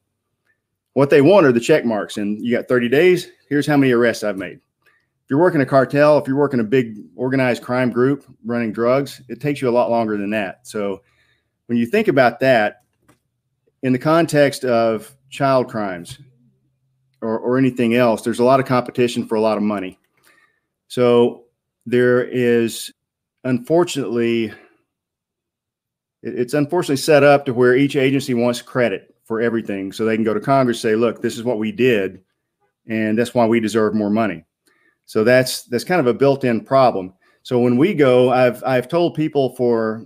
What 0.95 1.11
they 1.11 1.21
want 1.21 1.47
are 1.47 1.53
the 1.53 1.61
check 1.61 1.85
marks, 1.85 2.17
and 2.17 2.43
you 2.45 2.57
got 2.57 2.69
30 2.69 2.89
days. 2.89 3.31
Here's 3.49 3.67
how 3.67 3.77
many 3.77 3.93
arrests 3.93 4.25
I've 4.25 4.39
made. 4.39 4.61
If 4.85 5.31
you're 5.31 5.41
working 5.41 5.61
a 5.61 5.67
cartel, 5.67 6.19
if 6.19 6.27
you're 6.27 6.37
working 6.37 6.61
a 6.61 6.65
big 6.65 6.99
organized 7.17 7.63
crime 7.63 7.91
group 7.91 8.25
running 8.45 8.73
drugs, 8.73 9.23
it 9.29 9.41
takes 9.41 9.61
you 9.63 9.69
a 9.69 9.71
lot 9.71 9.91
longer 9.91 10.17
than 10.17 10.31
that. 10.31 10.67
So 10.67 11.03
when 11.67 11.79
you 11.79 11.87
think 11.87 12.09
about 12.09 12.41
that 12.41 12.83
in 13.83 13.93
the 13.93 13.99
context 13.99 14.65
of 14.65 15.17
child 15.31 15.69
crimes 15.69 16.19
or, 17.23 17.39
or 17.39 17.57
anything 17.57 17.95
else, 17.95 18.23
there's 18.23 18.41
a 18.41 18.45
lot 18.45 18.61
of 18.61 18.67
competition 18.67 19.27
for 19.27 19.37
a 19.37 19.41
lot 19.41 19.57
of 19.57 19.63
money. 19.63 19.99
So 20.93 21.45
there 21.87 22.23
is, 22.23 22.93
unfortunately, 23.45 24.53
it's 26.23 26.53
unfortunately 26.53 26.99
set 26.99 27.25
up 27.25 27.47
to 27.47 27.55
where 27.55 27.75
each 27.75 27.97
agency 27.97 28.35
wants 28.35 28.61
credit 28.61 29.15
for 29.25 29.41
everything. 29.41 29.91
So 29.91 30.05
they 30.05 30.17
can 30.17 30.23
go 30.23 30.35
to 30.35 30.41
Congress 30.41 30.83
say, 30.83 30.95
look, 30.95 31.23
this 31.23 31.39
is 31.39 31.45
what 31.45 31.57
we 31.57 31.73
did. 31.73 32.21
and 32.89 33.19
that's 33.19 33.33
why 33.33 33.47
we 33.47 33.59
deserve 33.59 33.95
more 33.95 34.11
money. 34.11 34.45
So 35.07 35.25
that's 35.25 35.63
that's 35.63 35.83
kind 35.83 35.99
of 35.99 36.09
a 36.09 36.13
built-in 36.13 36.61
problem. 36.61 37.15
So 37.43 37.59
when 37.59 37.79
we 37.79 37.95
go, 37.95 38.31
I've 38.31 38.63
I've 38.63 38.87
told 38.87 39.15
people 39.15 39.57
for 39.57 40.05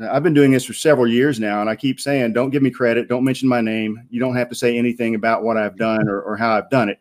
I've 0.00 0.22
been 0.22 0.32
doing 0.32 0.50
this 0.50 0.64
for 0.64 0.72
several 0.72 1.06
years 1.06 1.40
now, 1.40 1.60
and 1.60 1.68
I 1.68 1.76
keep 1.76 2.00
saying, 2.00 2.32
don't 2.32 2.48
give 2.48 2.62
me 2.62 2.70
credit, 2.70 3.06
don't 3.06 3.22
mention 3.22 3.50
my 3.50 3.60
name. 3.60 4.06
You 4.08 4.18
don't 4.18 4.36
have 4.36 4.48
to 4.48 4.54
say 4.54 4.78
anything 4.78 5.14
about 5.14 5.42
what 5.42 5.58
I've 5.58 5.76
done 5.76 6.08
or, 6.08 6.22
or 6.22 6.38
how 6.38 6.56
I've 6.56 6.70
done 6.70 6.88
it. 6.88 6.98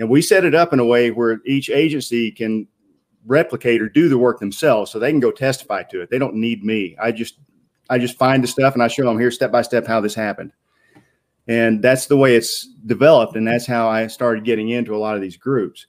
And 0.00 0.08
we 0.08 0.22
set 0.22 0.44
it 0.44 0.54
up 0.54 0.72
in 0.72 0.80
a 0.80 0.84
way 0.84 1.10
where 1.10 1.40
each 1.46 1.70
agency 1.70 2.32
can 2.32 2.66
replicate 3.26 3.82
or 3.82 3.88
do 3.88 4.08
the 4.08 4.18
work 4.18 4.40
themselves, 4.40 4.90
so 4.90 4.98
they 4.98 5.10
can 5.10 5.20
go 5.20 5.30
testify 5.30 5.82
to 5.84 6.00
it. 6.00 6.10
They 6.10 6.18
don't 6.18 6.34
need 6.34 6.64
me. 6.64 6.96
I 7.00 7.12
just 7.12 7.38
I 7.90 7.98
just 7.98 8.18
find 8.18 8.42
the 8.42 8.48
stuff 8.48 8.74
and 8.74 8.82
I 8.82 8.88
show 8.88 9.04
them 9.04 9.20
here 9.20 9.30
step 9.30 9.52
by 9.52 9.62
step 9.62 9.86
how 9.86 10.00
this 10.00 10.14
happened. 10.14 10.52
And 11.46 11.82
that's 11.82 12.06
the 12.06 12.16
way 12.16 12.34
it's 12.34 12.66
developed, 12.86 13.36
and 13.36 13.46
that's 13.46 13.66
how 13.66 13.88
I 13.88 14.06
started 14.06 14.44
getting 14.44 14.70
into 14.70 14.94
a 14.94 14.98
lot 14.98 15.16
of 15.16 15.20
these 15.20 15.36
groups. 15.36 15.86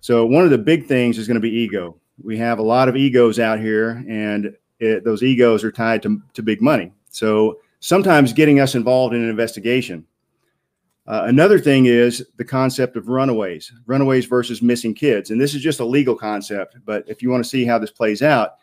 So 0.00 0.26
one 0.26 0.44
of 0.44 0.50
the 0.50 0.58
big 0.58 0.86
things 0.86 1.18
is 1.18 1.26
going 1.26 1.36
to 1.36 1.40
be 1.40 1.50
ego. 1.50 2.00
We 2.22 2.36
have 2.38 2.58
a 2.58 2.62
lot 2.62 2.88
of 2.88 2.96
egos 2.96 3.38
out 3.38 3.60
here, 3.60 4.04
and 4.08 4.56
it, 4.80 5.04
those 5.04 5.22
egos 5.22 5.62
are 5.64 5.72
tied 5.72 6.02
to, 6.02 6.20
to 6.34 6.42
big 6.42 6.62
money. 6.62 6.92
So 7.10 7.60
sometimes 7.80 8.32
getting 8.32 8.58
us 8.58 8.74
involved 8.74 9.14
in 9.14 9.22
an 9.22 9.28
investigation. 9.28 10.06
Uh, 11.06 11.24
another 11.26 11.58
thing 11.58 11.86
is 11.86 12.26
the 12.36 12.44
concept 12.44 12.96
of 12.96 13.08
runaways, 13.08 13.72
runaways 13.86 14.24
versus 14.24 14.60
missing 14.60 14.92
kids. 14.92 15.30
And 15.30 15.40
this 15.40 15.54
is 15.54 15.62
just 15.62 15.80
a 15.80 15.84
legal 15.84 16.16
concept, 16.16 16.76
but 16.84 17.04
if 17.08 17.22
you 17.22 17.30
want 17.30 17.44
to 17.44 17.48
see 17.48 17.64
how 17.64 17.78
this 17.78 17.92
plays 17.92 18.22
out, 18.22 18.56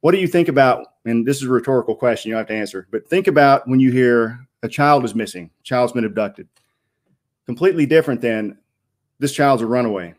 what 0.00 0.12
do 0.12 0.18
you 0.18 0.28
think 0.28 0.48
about? 0.48 0.86
And 1.04 1.26
this 1.26 1.38
is 1.38 1.48
a 1.48 1.50
rhetorical 1.50 1.96
question 1.96 2.30
you 2.30 2.36
have 2.36 2.46
to 2.46 2.54
answer, 2.54 2.86
but 2.90 3.08
think 3.08 3.26
about 3.26 3.66
when 3.66 3.80
you 3.80 3.90
hear 3.90 4.38
a 4.62 4.68
child 4.68 5.04
is 5.04 5.14
missing, 5.14 5.50
child's 5.64 5.92
been 5.92 6.04
abducted. 6.04 6.48
Completely 7.46 7.86
different 7.86 8.20
than 8.20 8.56
this 9.18 9.32
child's 9.32 9.62
a 9.62 9.66
runaway. 9.66 10.14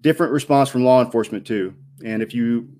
Different 0.00 0.32
response 0.32 0.70
from 0.70 0.84
law 0.84 1.04
enforcement 1.04 1.46
too. 1.46 1.74
And 2.04 2.22
if 2.22 2.32
you 2.32 2.70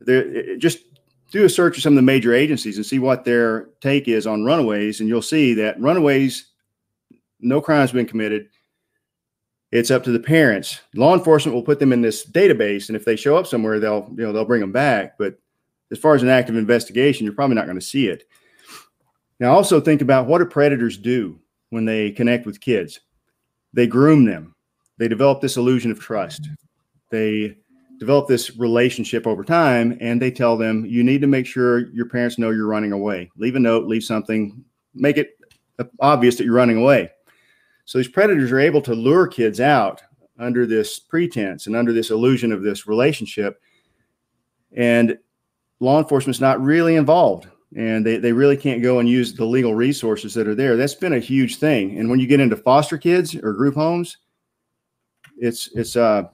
there, 0.00 0.56
just 0.56 0.87
do 1.30 1.44
a 1.44 1.48
search 1.48 1.76
of 1.76 1.82
some 1.82 1.92
of 1.92 1.96
the 1.96 2.02
major 2.02 2.34
agencies 2.34 2.76
and 2.76 2.86
see 2.86 2.98
what 2.98 3.24
their 3.24 3.68
take 3.80 4.08
is 4.08 4.26
on 4.26 4.44
runaways, 4.44 5.00
and 5.00 5.08
you'll 5.08 5.22
see 5.22 5.54
that 5.54 5.80
runaways, 5.80 6.46
no 7.40 7.60
crimes 7.60 7.92
been 7.92 8.06
committed. 8.06 8.48
It's 9.70 9.90
up 9.90 10.02
to 10.04 10.10
the 10.10 10.20
parents. 10.20 10.80
Law 10.94 11.14
enforcement 11.14 11.54
will 11.54 11.62
put 11.62 11.78
them 11.78 11.92
in 11.92 12.00
this 12.00 12.26
database, 12.26 12.88
and 12.88 12.96
if 12.96 13.04
they 13.04 13.16
show 13.16 13.36
up 13.36 13.46
somewhere, 13.46 13.78
they'll 13.78 14.08
you 14.16 14.24
know 14.24 14.32
they'll 14.32 14.46
bring 14.46 14.62
them 14.62 14.72
back. 14.72 15.18
But 15.18 15.38
as 15.90 15.98
far 15.98 16.14
as 16.14 16.22
an 16.22 16.30
active 16.30 16.56
investigation, 16.56 17.24
you're 17.24 17.34
probably 17.34 17.56
not 17.56 17.66
going 17.66 17.78
to 17.78 17.84
see 17.84 18.08
it. 18.08 18.24
Now, 19.40 19.54
also 19.54 19.80
think 19.80 20.00
about 20.00 20.26
what 20.26 20.38
do 20.38 20.46
predators 20.46 20.98
do 20.98 21.38
when 21.70 21.84
they 21.84 22.10
connect 22.10 22.46
with 22.46 22.60
kids? 22.60 23.00
They 23.72 23.86
groom 23.86 24.24
them. 24.24 24.54
They 24.96 25.06
develop 25.06 25.40
this 25.40 25.56
illusion 25.56 25.90
of 25.90 26.00
trust. 26.00 26.48
They 27.10 27.58
develop 27.98 28.28
this 28.28 28.56
relationship 28.56 29.26
over 29.26 29.42
time 29.44 29.96
and 30.00 30.22
they 30.22 30.30
tell 30.30 30.56
them 30.56 30.86
you 30.86 31.02
need 31.02 31.20
to 31.20 31.26
make 31.26 31.46
sure 31.46 31.88
your 31.90 32.06
parents 32.06 32.38
know 32.38 32.50
you're 32.50 32.66
running 32.66 32.92
away. 32.92 33.30
Leave 33.36 33.56
a 33.56 33.60
note 33.60 33.86
leave 33.86 34.04
something. 34.04 34.64
Make 34.94 35.18
it 35.18 35.38
obvious 36.00 36.36
that 36.36 36.44
you're 36.44 36.54
running 36.54 36.78
away. 36.78 37.10
So 37.84 37.98
these 37.98 38.08
predators 38.08 38.52
are 38.52 38.60
able 38.60 38.82
to 38.82 38.94
lure 38.94 39.26
kids 39.26 39.60
out 39.60 40.02
under 40.38 40.66
this 40.66 40.98
pretense 40.98 41.66
and 41.66 41.74
under 41.74 41.92
this 41.92 42.10
illusion 42.10 42.52
of 42.52 42.62
this 42.62 42.86
relationship 42.86 43.60
and 44.76 45.18
law 45.80 45.98
enforcement's 45.98 46.40
not 46.40 46.60
really 46.60 46.96
involved 46.96 47.48
and 47.76 48.06
they, 48.06 48.16
they 48.16 48.32
really 48.32 48.56
can't 48.56 48.82
go 48.82 48.98
and 48.98 49.08
use 49.08 49.34
the 49.34 49.44
legal 49.44 49.74
resources 49.74 50.32
that 50.34 50.48
are 50.48 50.54
there. 50.54 50.76
That's 50.76 50.94
been 50.94 51.14
a 51.14 51.18
huge 51.18 51.56
thing 51.56 51.98
and 51.98 52.08
when 52.08 52.20
you 52.20 52.26
get 52.26 52.40
into 52.40 52.56
foster 52.56 52.96
kids 52.96 53.34
or 53.34 53.52
group 53.52 53.74
homes 53.74 54.18
it's 55.38 55.68
it's 55.74 55.96
uh 55.96 56.24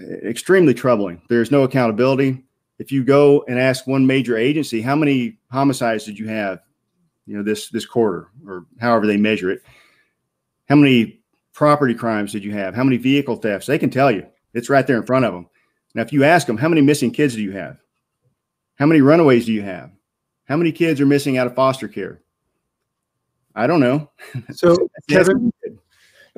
extremely 0.00 0.74
troubling. 0.74 1.22
There's 1.28 1.50
no 1.50 1.62
accountability. 1.62 2.44
If 2.78 2.92
you 2.92 3.04
go 3.04 3.44
and 3.48 3.58
ask 3.58 3.86
one 3.86 4.06
major 4.06 4.36
agency, 4.36 4.82
how 4.82 4.96
many 4.96 5.38
homicides 5.50 6.04
did 6.04 6.18
you 6.18 6.28
have, 6.28 6.60
you 7.26 7.36
know, 7.36 7.42
this 7.42 7.68
this 7.70 7.86
quarter 7.86 8.28
or 8.46 8.66
however 8.78 9.06
they 9.06 9.16
measure 9.16 9.50
it? 9.50 9.62
How 10.68 10.76
many 10.76 11.20
property 11.52 11.94
crimes 11.94 12.32
did 12.32 12.44
you 12.44 12.52
have? 12.52 12.74
How 12.74 12.84
many 12.84 12.98
vehicle 12.98 13.36
thefts? 13.36 13.66
They 13.66 13.78
can 13.78 13.90
tell 13.90 14.10
you. 14.10 14.26
It's 14.52 14.70
right 14.70 14.86
there 14.86 14.96
in 14.96 15.06
front 15.06 15.24
of 15.24 15.32
them. 15.32 15.48
Now, 15.94 16.02
if 16.02 16.12
you 16.12 16.24
ask 16.24 16.46
them, 16.46 16.58
how 16.58 16.68
many 16.68 16.82
missing 16.82 17.10
kids 17.10 17.34
do 17.34 17.42
you 17.42 17.52
have? 17.52 17.78
How 18.78 18.86
many 18.86 19.00
runaways 19.00 19.46
do 19.46 19.52
you 19.52 19.62
have? 19.62 19.90
How 20.44 20.56
many 20.56 20.70
kids 20.72 21.00
are 21.00 21.06
missing 21.06 21.38
out 21.38 21.46
of 21.46 21.54
foster 21.54 21.88
care? 21.88 22.20
I 23.54 23.66
don't 23.66 23.80
know. 23.80 24.10
So, 24.52 24.76
Kevin, 25.10 25.50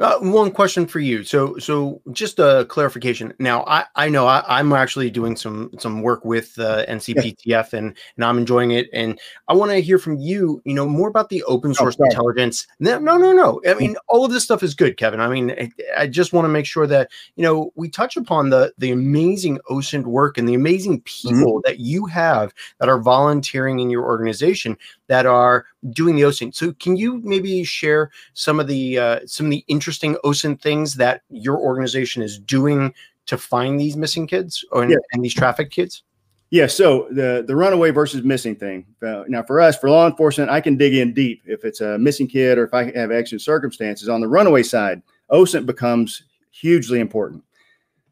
uh, 0.00 0.18
one 0.20 0.50
question 0.50 0.86
for 0.86 1.00
you. 1.00 1.24
So, 1.24 1.58
so 1.58 2.00
just 2.12 2.38
a 2.38 2.66
clarification. 2.68 3.34
Now, 3.38 3.64
I, 3.66 3.84
I 3.96 4.08
know 4.08 4.26
I, 4.26 4.60
am 4.60 4.72
actually 4.72 5.10
doing 5.10 5.34
some 5.34 5.70
some 5.78 6.02
work 6.02 6.24
with 6.24 6.58
uh, 6.58 6.84
NCPTF, 6.86 7.72
and 7.72 7.96
and 8.16 8.24
I'm 8.24 8.38
enjoying 8.38 8.70
it. 8.70 8.88
And 8.92 9.18
I 9.48 9.54
want 9.54 9.72
to 9.72 9.80
hear 9.80 9.98
from 9.98 10.16
you. 10.18 10.62
You 10.64 10.74
know 10.74 10.86
more 10.86 11.08
about 11.08 11.30
the 11.30 11.42
open 11.44 11.72
oh, 11.72 11.74
source 11.74 11.96
oh, 12.00 12.04
intelligence. 12.04 12.66
No, 12.78 12.98
no, 12.98 13.16
no, 13.16 13.32
no. 13.32 13.60
I 13.68 13.74
mean, 13.74 13.96
all 14.08 14.24
of 14.24 14.30
this 14.30 14.44
stuff 14.44 14.62
is 14.62 14.74
good, 14.74 14.96
Kevin. 14.96 15.20
I 15.20 15.28
mean, 15.28 15.50
I, 15.50 15.70
I 15.96 16.06
just 16.06 16.32
want 16.32 16.44
to 16.44 16.48
make 16.48 16.66
sure 16.66 16.86
that 16.86 17.10
you 17.34 17.42
know 17.42 17.72
we 17.74 17.88
touch 17.88 18.16
upon 18.16 18.50
the 18.50 18.72
the 18.78 18.92
amazing 18.92 19.58
OSINT 19.68 20.04
work 20.04 20.38
and 20.38 20.48
the 20.48 20.54
amazing 20.54 21.00
mm-hmm. 21.00 21.28
people 21.28 21.54
mm-hmm. 21.54 21.68
that 21.68 21.80
you 21.80 22.06
have 22.06 22.54
that 22.78 22.88
are 22.88 23.00
volunteering 23.00 23.80
in 23.80 23.90
your 23.90 24.04
organization 24.04 24.76
that 25.08 25.26
are 25.26 25.66
doing 25.90 26.16
the 26.16 26.22
OSINT. 26.22 26.54
So, 26.54 26.72
can 26.74 26.96
you 26.96 27.20
maybe 27.22 27.64
share 27.64 28.10
some 28.34 28.60
of 28.60 28.66
the 28.66 28.98
uh, 28.98 29.20
some 29.26 29.46
of 29.46 29.50
the 29.50 29.64
interesting 29.68 30.16
OSINT 30.24 30.60
things 30.60 30.94
that 30.94 31.22
your 31.30 31.58
organization 31.58 32.22
is 32.22 32.38
doing 32.38 32.94
to 33.26 33.36
find 33.36 33.78
these 33.78 33.96
missing 33.96 34.26
kids 34.26 34.64
or 34.72 34.88
yeah. 34.88 34.96
and 35.12 35.24
these 35.24 35.34
traffic 35.34 35.70
kids? 35.70 36.02
Yeah. 36.50 36.66
So 36.66 37.08
the 37.10 37.44
the 37.46 37.54
runaway 37.54 37.90
versus 37.90 38.24
missing 38.24 38.56
thing. 38.56 38.86
Uh, 39.06 39.24
now, 39.28 39.42
for 39.42 39.60
us, 39.60 39.76
for 39.76 39.90
law 39.90 40.06
enforcement, 40.06 40.50
I 40.50 40.60
can 40.60 40.76
dig 40.76 40.94
in 40.94 41.12
deep 41.12 41.42
if 41.44 41.64
it's 41.64 41.80
a 41.80 41.98
missing 41.98 42.26
kid 42.26 42.58
or 42.58 42.64
if 42.64 42.74
I 42.74 42.90
have 42.92 43.10
exigent 43.10 43.42
circumstances. 43.42 44.08
On 44.08 44.20
the 44.20 44.28
runaway 44.28 44.62
side, 44.62 45.02
OSINT 45.30 45.66
becomes 45.66 46.22
hugely 46.50 47.00
important. 47.00 47.44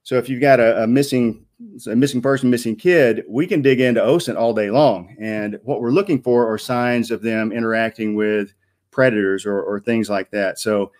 So 0.02 0.16
if 0.16 0.28
you've 0.28 0.40
got 0.40 0.60
a, 0.60 0.84
a 0.84 0.86
missing 0.86 1.45
a 1.86 1.96
missing 1.96 2.20
person, 2.20 2.50
missing 2.50 2.76
kid, 2.76 3.24
we 3.28 3.46
can 3.46 3.62
dig 3.62 3.80
into 3.80 4.00
OSINT 4.00 4.36
all 4.36 4.52
day 4.52 4.70
long. 4.70 5.16
And 5.20 5.58
what 5.62 5.80
we're 5.80 5.90
looking 5.90 6.20
for 6.20 6.52
are 6.52 6.58
signs 6.58 7.10
of 7.10 7.22
them 7.22 7.52
interacting 7.52 8.14
with 8.14 8.52
predators 8.90 9.46
or, 9.46 9.62
or 9.62 9.80
things 9.80 10.10
like 10.10 10.30
that. 10.30 10.58
So, 10.58 10.92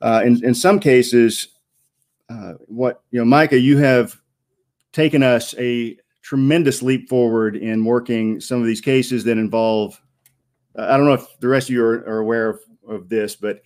uh, 0.00 0.22
in, 0.24 0.44
in 0.44 0.54
some 0.54 0.80
cases, 0.80 1.48
uh, 2.28 2.54
what, 2.66 3.02
you 3.10 3.18
know, 3.18 3.24
Micah, 3.24 3.58
you 3.58 3.78
have 3.78 4.16
taken 4.92 5.22
us 5.22 5.54
a 5.58 5.96
tremendous 6.22 6.82
leap 6.82 7.08
forward 7.08 7.56
in 7.56 7.84
working 7.84 8.40
some 8.40 8.60
of 8.60 8.66
these 8.66 8.80
cases 8.80 9.24
that 9.24 9.38
involve, 9.38 10.00
uh, 10.76 10.86
I 10.88 10.96
don't 10.96 11.06
know 11.06 11.14
if 11.14 11.38
the 11.40 11.48
rest 11.48 11.68
of 11.68 11.74
you 11.74 11.84
are, 11.84 12.06
are 12.06 12.18
aware 12.18 12.48
of, 12.50 12.60
of 12.88 13.08
this, 13.08 13.36
but 13.36 13.62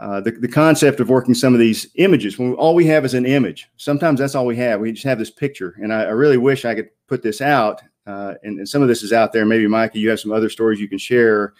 uh, 0.00 0.20
the, 0.20 0.32
the 0.32 0.48
concept 0.48 1.00
of 1.00 1.08
working 1.08 1.34
some 1.34 1.54
of 1.54 1.60
these 1.60 1.88
images. 1.96 2.38
When 2.38 2.54
all 2.54 2.74
we 2.74 2.86
have 2.86 3.04
is 3.04 3.14
an 3.14 3.26
image. 3.26 3.68
Sometimes 3.76 4.18
that's 4.18 4.34
all 4.34 4.46
we 4.46 4.56
have. 4.56 4.80
We 4.80 4.92
just 4.92 5.04
have 5.04 5.18
this 5.18 5.30
picture. 5.30 5.76
And 5.80 5.92
i, 5.92 6.02
I 6.02 6.10
really 6.10 6.36
wish 6.36 6.64
i 6.64 6.74
could 6.74 6.90
put 7.06 7.22
this 7.22 7.40
out 7.40 7.82
uh, 8.06 8.34
and, 8.42 8.58
and, 8.58 8.68
some 8.68 8.82
of 8.82 8.88
this 8.88 9.02
is 9.02 9.14
out 9.14 9.32
there. 9.32 9.46
Maybe 9.46 9.66
micah 9.66 9.98
you 9.98 10.10
have 10.10 10.20
some 10.20 10.32
other 10.32 10.50
stories 10.50 10.78
you 10.78 10.88
can 10.88 10.98
share 10.98 11.54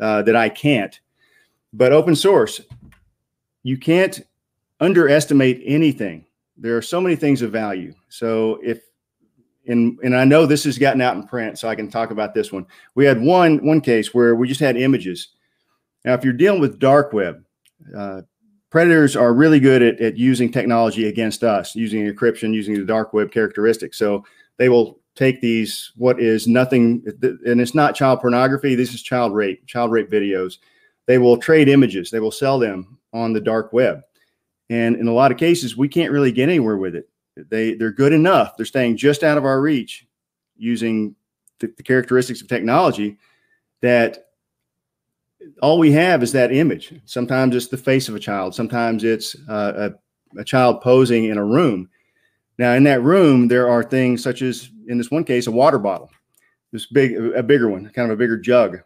uh, 0.00 0.22
that 0.22 0.36
i 0.36 0.48
can't. 0.48 0.98
But 1.72 1.92
open 1.92 2.14
source 2.14 2.60
you 3.62 3.78
can't 3.78 4.20
underestimate 4.80 5.62
anything. 5.64 6.26
There 6.56 6.76
are 6.76 6.82
so 6.82 7.00
many 7.00 7.16
things 7.16 7.42
of 7.42 7.50
value. 7.50 7.94
So 8.08 8.60
if 8.62 8.82
and 9.66 9.98
and 10.02 10.16
i 10.16 10.24
know 10.24 10.46
this 10.46 10.64
has 10.64 10.78
gotten 10.78 11.02
out 11.02 11.16
in 11.16 11.26
print 11.26 11.58
so 11.58 11.68
i 11.68 11.74
can 11.74 11.90
talk 11.90 12.10
about 12.10 12.34
this 12.34 12.52
one. 12.52 12.66
We 12.94 13.06
had 13.06 13.20
one 13.22 13.64
one 13.64 13.80
case 13.80 14.12
where 14.12 14.34
we 14.34 14.48
just 14.48 14.60
had 14.60 14.76
images. 14.76 15.28
Now 16.04 16.12
if 16.12 16.24
you're 16.24 16.34
dealing 16.34 16.60
with 16.60 16.78
dark 16.78 17.14
web 17.14 17.42
uh, 17.96 18.22
predators 18.70 19.16
are 19.16 19.34
really 19.34 19.60
good 19.60 19.82
at, 19.82 20.00
at 20.00 20.16
using 20.16 20.50
technology 20.50 21.08
against 21.08 21.42
us, 21.42 21.74
using 21.74 22.06
encryption, 22.06 22.54
using 22.54 22.74
the 22.74 22.84
dark 22.84 23.12
web 23.12 23.30
characteristics. 23.30 23.98
So 23.98 24.24
they 24.56 24.68
will 24.68 25.00
take 25.16 25.40
these, 25.40 25.92
what 25.96 26.20
is 26.20 26.46
nothing, 26.46 27.04
and 27.44 27.60
it's 27.60 27.74
not 27.74 27.94
child 27.94 28.20
pornography, 28.20 28.74
this 28.74 28.94
is 28.94 29.02
child 29.02 29.34
rape, 29.34 29.66
child 29.66 29.90
rape 29.90 30.10
videos. 30.10 30.58
They 31.06 31.18
will 31.18 31.36
trade 31.36 31.68
images, 31.68 32.10
they 32.10 32.20
will 32.20 32.30
sell 32.30 32.58
them 32.58 32.98
on 33.12 33.32
the 33.32 33.40
dark 33.40 33.72
web. 33.72 34.02
And 34.68 34.94
in 34.96 35.08
a 35.08 35.12
lot 35.12 35.32
of 35.32 35.38
cases, 35.38 35.76
we 35.76 35.88
can't 35.88 36.12
really 36.12 36.30
get 36.30 36.48
anywhere 36.48 36.76
with 36.76 36.94
it. 36.94 37.08
They, 37.36 37.74
they're 37.74 37.90
good 37.90 38.12
enough. 38.12 38.56
They're 38.56 38.66
staying 38.66 38.98
just 38.98 39.24
out 39.24 39.36
of 39.36 39.44
our 39.44 39.60
reach 39.60 40.06
using 40.56 41.16
the, 41.58 41.72
the 41.76 41.82
characteristics 41.82 42.40
of 42.40 42.46
technology 42.46 43.18
that 43.82 44.29
all 45.62 45.78
we 45.78 45.92
have 45.92 46.22
is 46.22 46.32
that 46.32 46.52
image. 46.52 46.92
Sometimes 47.04 47.54
it's 47.54 47.68
the 47.68 47.76
face 47.76 48.08
of 48.08 48.14
a 48.14 48.20
child. 48.20 48.54
Sometimes 48.54 49.04
it's 49.04 49.36
uh, 49.48 49.90
a, 50.36 50.40
a 50.40 50.44
child 50.44 50.80
posing 50.80 51.24
in 51.24 51.38
a 51.38 51.44
room. 51.44 51.88
Now, 52.58 52.74
in 52.74 52.84
that 52.84 53.02
room, 53.02 53.48
there 53.48 53.68
are 53.68 53.82
things 53.82 54.22
such 54.22 54.42
as, 54.42 54.70
in 54.86 54.98
this 54.98 55.10
one 55.10 55.24
case, 55.24 55.46
a 55.46 55.50
water 55.50 55.78
bottle, 55.78 56.10
this 56.72 56.86
big, 56.86 57.16
a 57.16 57.42
bigger 57.42 57.70
one, 57.70 57.88
kind 57.90 58.10
of 58.10 58.14
a 58.14 58.18
bigger 58.18 58.36
jug. 58.36 58.78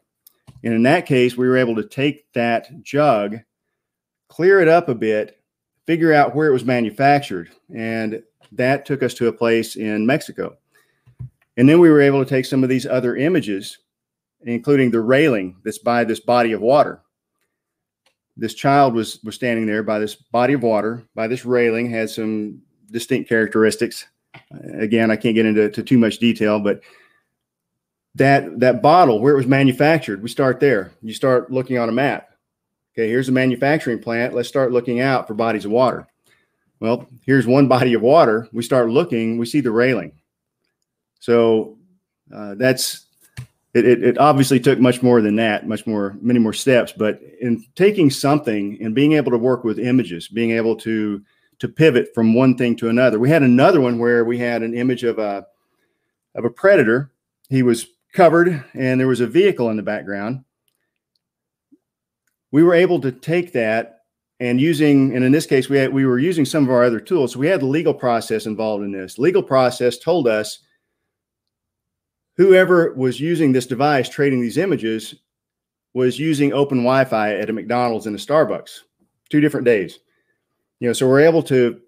And 0.63 0.73
in 0.73 0.83
that 0.85 1.07
case, 1.07 1.37
we 1.37 1.49
were 1.49 1.57
able 1.57 1.75
to 1.77 1.85
take 1.85 2.33
that 2.35 2.83
jug, 2.83 3.39
clear 4.29 4.61
it 4.61 4.69
up 4.69 4.89
a 4.89 4.95
bit, 4.95 5.41
figure 5.87 6.13
out 6.13 6.35
where 6.35 6.49
it 6.49 6.53
was 6.53 6.65
manufactured. 6.65 7.51
And 7.75 8.23
that 8.53 8.87
took 8.87 9.03
us 9.03 9.13
to 9.15 9.27
a 9.27 9.33
place 9.33 9.77
in 9.77 10.07
Mexico. 10.07 10.57
And 11.57 11.69
then 11.69 11.81
we 11.81 11.91
were 11.91 12.01
able 12.01 12.25
to 12.25 12.29
take 12.29 12.47
some 12.47 12.63
of 12.63 12.69
these 12.69 12.87
other 12.87 13.17
images, 13.17 13.79
including 14.45 14.91
the 14.91 15.01
railing 15.01 15.57
that's 15.65 15.79
by 15.79 16.05
this 16.05 16.21
body 16.21 16.53
of 16.53 16.61
water. 16.61 17.01
This 18.37 18.55
child 18.55 18.95
was, 18.95 19.23
was 19.23 19.35
standing 19.35 19.67
there 19.67 19.83
by 19.83 19.99
this 19.99 20.15
body 20.15 20.55
of 20.55 20.63
water, 20.63 21.05
by 21.15 21.29
this 21.29 21.45
railing, 21.45 21.91
had 21.91 22.11
some 22.11 22.61
distinct 22.91 23.29
characteristics. 23.29 24.07
Again, 24.75 25.11
I 25.11 25.17
can't 25.17 25.35
get 25.35 25.47
into 25.47 25.71
too 25.71 25.99
much 25.99 26.19
detail, 26.19 26.59
but 26.59 26.81
that 28.17 28.61
that 28.61 28.83
bottle 28.83 29.21
where 29.21 29.33
it 29.33 29.37
was 29.37 29.47
manufactured, 29.47 30.23
we 30.23 30.29
start 30.29 30.61
there. 30.61 30.93
You 31.03 31.15
start 31.15 31.51
looking 31.51 31.79
on 31.79 31.89
a 31.89 31.93
map. 31.93 32.31
Okay, 32.93 33.09
here's 33.09 33.29
a 33.29 33.33
manufacturing 33.33 34.01
plant. 34.01 34.35
Let's 34.35 34.49
start 34.49 34.73
looking 34.73 35.01
out 35.01 35.27
for 35.27 35.35
bodies 35.35 35.65
of 35.65 35.73
water. 35.73 36.07
Well, 36.81 37.09
here's 37.23 37.47
one 37.47 37.67
body 37.69 37.95
of 37.95 38.03
water. 38.03 38.49
We 38.53 38.63
start 38.63 38.89
looking, 38.89 39.39
we 39.39 39.47
see 39.47 39.61
the 39.61 39.71
railing. 39.71 40.13
So 41.19 41.79
uh, 42.33 42.55
that's 42.57 43.07
it, 43.75 43.85
it, 43.85 44.02
it, 44.04 44.19
obviously 44.19 44.61
took 44.61 44.78
much 44.78 45.02
more 45.02 45.21
than 45.21 45.37
that, 45.37 45.66
much 45.66 45.87
more, 45.87 46.16
many 46.21 46.38
more 46.38 46.52
steps. 46.52 46.93
But 46.97 47.21
in 47.40 47.64
taking 47.75 48.09
something 48.09 48.78
and 48.81 48.95
being 48.95 49.14
able 49.14 49.33
to 49.33 49.38
work 49.38 49.64
with 49.64 49.78
images, 49.78 50.28
being 50.28 50.52
able 50.52 50.76
to 50.76 51.23
to 51.61 51.69
pivot 51.69 52.12
from 52.14 52.35
one 52.35 52.57
thing 52.57 52.76
to 52.76 52.88
another. 52.88 53.19
We 53.19 53.31
had 53.31 53.43
another 53.43 53.81
one 53.81 53.99
where 53.99 54.25
we 54.25 54.38
had 54.38 54.62
an 54.62 54.75
image 54.75 55.04
of 55.04 55.19
a 55.19 55.47
of 56.35 56.45
a 56.45 56.50
predator. 56.50 57.12
He 57.49 57.62
was 57.62 57.87
covered, 58.12 58.64
and 58.75 59.00
there 59.00 59.09
was 59.09 59.21
a 59.21 59.26
vehicle 59.26 59.71
in 59.71 59.76
the 59.76 59.83
background. 59.83 60.45
We 62.50 62.62
were 62.62 62.75
able 62.75 63.00
to 63.00 63.12
take 63.12 63.52
that 63.52 64.00
and 64.40 64.61
using, 64.61 65.14
and 65.14 65.25
in 65.25 65.33
this 65.33 65.47
case, 65.47 65.69
we 65.69 65.78
had, 65.78 65.93
we 65.93 66.07
were 66.07 66.19
using 66.19 66.45
some 66.45 66.64
of 66.64 66.71
our 66.71 66.85
other 66.85 67.00
tools. 67.00 67.33
So 67.33 67.38
we 67.38 67.47
had 67.47 67.61
the 67.61 67.66
legal 67.66 67.95
process 67.95 68.47
involved 68.47 68.85
in 68.85 68.93
this. 68.93 69.19
Legal 69.19 69.43
process 69.43 69.99
told 69.99 70.26
us 70.28 70.61
whoever 72.37 72.93
was 72.95 73.21
using 73.21 73.53
this 73.53 73.67
device 73.67 74.09
trading 74.09 74.41
these 74.41 74.59
images 74.59 75.14
was 75.93 76.19
using 76.19 76.53
open 76.53 76.79
Wi-Fi 76.79 77.35
at 77.35 77.50
a 77.50 77.53
McDonald's 77.53 78.07
and 78.07 78.17
a 78.17 78.19
Starbucks, 78.19 78.81
two 79.31 79.41
different 79.41 79.64
days. 79.64 80.00
You 80.81 80.88
know, 80.88 80.93
so 80.93 81.09
we're 81.09 81.21
able 81.21 81.43
to. 81.45 81.81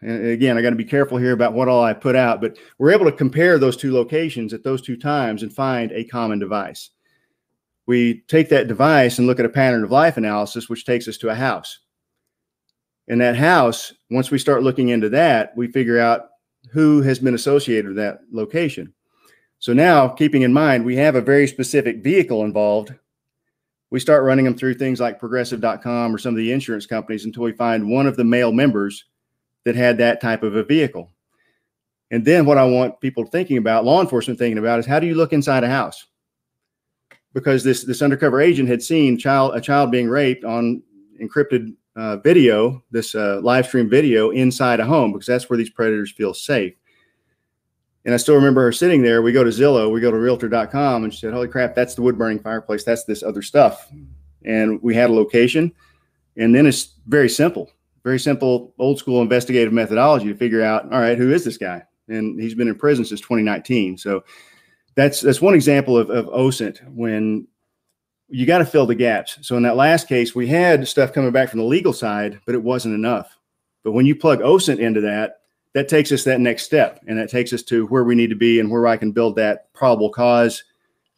And 0.00 0.26
again, 0.26 0.58
I 0.58 0.62
got 0.62 0.70
to 0.70 0.76
be 0.76 0.84
careful 0.84 1.18
here 1.18 1.32
about 1.32 1.52
what 1.52 1.68
all 1.68 1.84
I 1.84 1.92
put 1.92 2.16
out, 2.16 2.40
but 2.40 2.58
we're 2.78 2.90
able 2.90 3.04
to 3.04 3.16
compare 3.16 3.58
those 3.58 3.76
two 3.76 3.92
locations 3.92 4.52
at 4.52 4.64
those 4.64 4.82
two 4.82 4.96
times 4.96 5.42
and 5.42 5.52
find 5.52 5.92
a 5.92 6.04
common 6.04 6.40
device. 6.40 6.90
We 7.86 8.22
take 8.28 8.48
that 8.48 8.66
device 8.68 9.18
and 9.18 9.26
look 9.26 9.38
at 9.38 9.46
a 9.46 9.50
pattern 9.50 9.84
of 9.84 9.92
life 9.92 10.16
analysis, 10.16 10.68
which 10.68 10.84
takes 10.84 11.06
us 11.06 11.16
to 11.18 11.28
a 11.28 11.34
house. 11.34 11.78
In 13.08 13.18
that 13.18 13.36
house, 13.36 13.92
once 14.10 14.30
we 14.30 14.38
start 14.38 14.62
looking 14.62 14.88
into 14.88 15.08
that, 15.10 15.56
we 15.56 15.68
figure 15.68 15.98
out 15.98 16.30
who 16.70 17.02
has 17.02 17.18
been 17.18 17.34
associated 17.34 17.88
with 17.88 17.96
that 17.96 18.20
location. 18.32 18.92
So 19.62 19.72
now, 19.72 20.08
keeping 20.08 20.42
in 20.42 20.52
mind, 20.52 20.84
we 20.84 20.96
have 20.96 21.14
a 21.14 21.20
very 21.20 21.46
specific 21.46 22.02
vehicle 22.02 22.42
involved. 22.42 22.92
We 23.90 24.00
start 24.00 24.24
running 24.24 24.44
them 24.44 24.56
through 24.56 24.74
things 24.74 24.98
like 24.98 25.20
progressive.com 25.20 26.12
or 26.12 26.18
some 26.18 26.34
of 26.34 26.38
the 26.38 26.50
insurance 26.50 26.84
companies 26.84 27.26
until 27.26 27.44
we 27.44 27.52
find 27.52 27.88
one 27.88 28.08
of 28.08 28.16
the 28.16 28.24
male 28.24 28.50
members 28.50 29.04
that 29.64 29.76
had 29.76 29.98
that 29.98 30.20
type 30.20 30.42
of 30.42 30.56
a 30.56 30.64
vehicle. 30.64 31.12
And 32.10 32.24
then 32.24 32.44
what 32.44 32.58
I 32.58 32.64
want 32.64 33.00
people 33.00 33.24
thinking 33.24 33.56
about, 33.56 33.84
law 33.84 34.00
enforcement 34.00 34.36
thinking 34.36 34.58
about, 34.58 34.80
is 34.80 34.86
how 34.86 34.98
do 34.98 35.06
you 35.06 35.14
look 35.14 35.32
inside 35.32 35.62
a 35.62 35.68
house? 35.68 36.06
Because 37.32 37.62
this 37.62 37.84
this 37.84 38.02
undercover 38.02 38.40
agent 38.40 38.68
had 38.68 38.82
seen 38.82 39.16
child 39.16 39.54
a 39.54 39.60
child 39.60 39.92
being 39.92 40.08
raped 40.08 40.44
on 40.44 40.82
encrypted 41.22 41.72
uh, 41.94 42.16
video, 42.16 42.82
this 42.90 43.14
uh, 43.14 43.38
live 43.44 43.66
stream 43.66 43.88
video 43.88 44.30
inside 44.30 44.80
a 44.80 44.84
home, 44.84 45.12
because 45.12 45.28
that's 45.28 45.48
where 45.48 45.56
these 45.56 45.70
predators 45.70 46.10
feel 46.10 46.34
safe. 46.34 46.74
And 48.04 48.14
I 48.14 48.16
still 48.16 48.34
remember 48.34 48.62
her 48.62 48.72
sitting 48.72 49.02
there. 49.02 49.22
We 49.22 49.32
go 49.32 49.44
to 49.44 49.50
Zillow, 49.50 49.92
we 49.92 50.00
go 50.00 50.10
to 50.10 50.16
realtor.com, 50.16 51.04
and 51.04 51.12
she 51.12 51.20
said, 51.20 51.32
Holy 51.32 51.48
crap, 51.48 51.74
that's 51.74 51.94
the 51.94 52.02
wood 52.02 52.18
burning 52.18 52.40
fireplace. 52.40 52.84
That's 52.84 53.04
this 53.04 53.22
other 53.22 53.42
stuff. 53.42 53.90
And 54.44 54.82
we 54.82 54.94
had 54.94 55.10
a 55.10 55.12
location. 55.12 55.72
And 56.36 56.54
then 56.54 56.66
it's 56.66 56.94
very 57.06 57.28
simple, 57.28 57.70
very 58.02 58.18
simple, 58.18 58.74
old 58.78 58.98
school 58.98 59.22
investigative 59.22 59.72
methodology 59.72 60.26
to 60.26 60.34
figure 60.34 60.62
out, 60.62 60.92
all 60.92 61.00
right, 61.00 61.18
who 61.18 61.32
is 61.32 61.44
this 61.44 61.58
guy? 61.58 61.82
And 62.08 62.40
he's 62.40 62.54
been 62.54 62.68
in 62.68 62.74
prison 62.74 63.04
since 63.04 63.20
2019. 63.20 63.98
So 63.98 64.24
that's 64.94 65.20
that's 65.20 65.40
one 65.40 65.54
example 65.54 65.96
of, 65.96 66.10
of 66.10 66.26
OSINT 66.26 66.86
when 66.92 67.46
you 68.28 68.46
got 68.46 68.58
to 68.58 68.64
fill 68.64 68.86
the 68.86 68.94
gaps. 68.94 69.38
So 69.42 69.56
in 69.56 69.62
that 69.62 69.76
last 69.76 70.08
case, 70.08 70.34
we 70.34 70.46
had 70.46 70.88
stuff 70.88 71.12
coming 71.12 71.32
back 71.32 71.50
from 71.50 71.60
the 71.60 71.66
legal 71.66 71.92
side, 71.92 72.40
but 72.46 72.54
it 72.54 72.62
wasn't 72.62 72.94
enough. 72.94 73.38
But 73.84 73.92
when 73.92 74.06
you 74.06 74.16
plug 74.16 74.40
OSINT 74.40 74.78
into 74.78 75.02
that, 75.02 75.41
that 75.74 75.88
takes 75.88 76.12
us 76.12 76.24
that 76.24 76.40
next 76.40 76.64
step 76.64 77.00
and 77.06 77.18
that 77.18 77.30
takes 77.30 77.52
us 77.52 77.62
to 77.64 77.86
where 77.86 78.04
we 78.04 78.14
need 78.14 78.30
to 78.30 78.36
be 78.36 78.60
and 78.60 78.70
where 78.70 78.86
I 78.86 78.96
can 78.96 79.12
build 79.12 79.36
that 79.36 79.72
probable 79.72 80.10
cause 80.10 80.64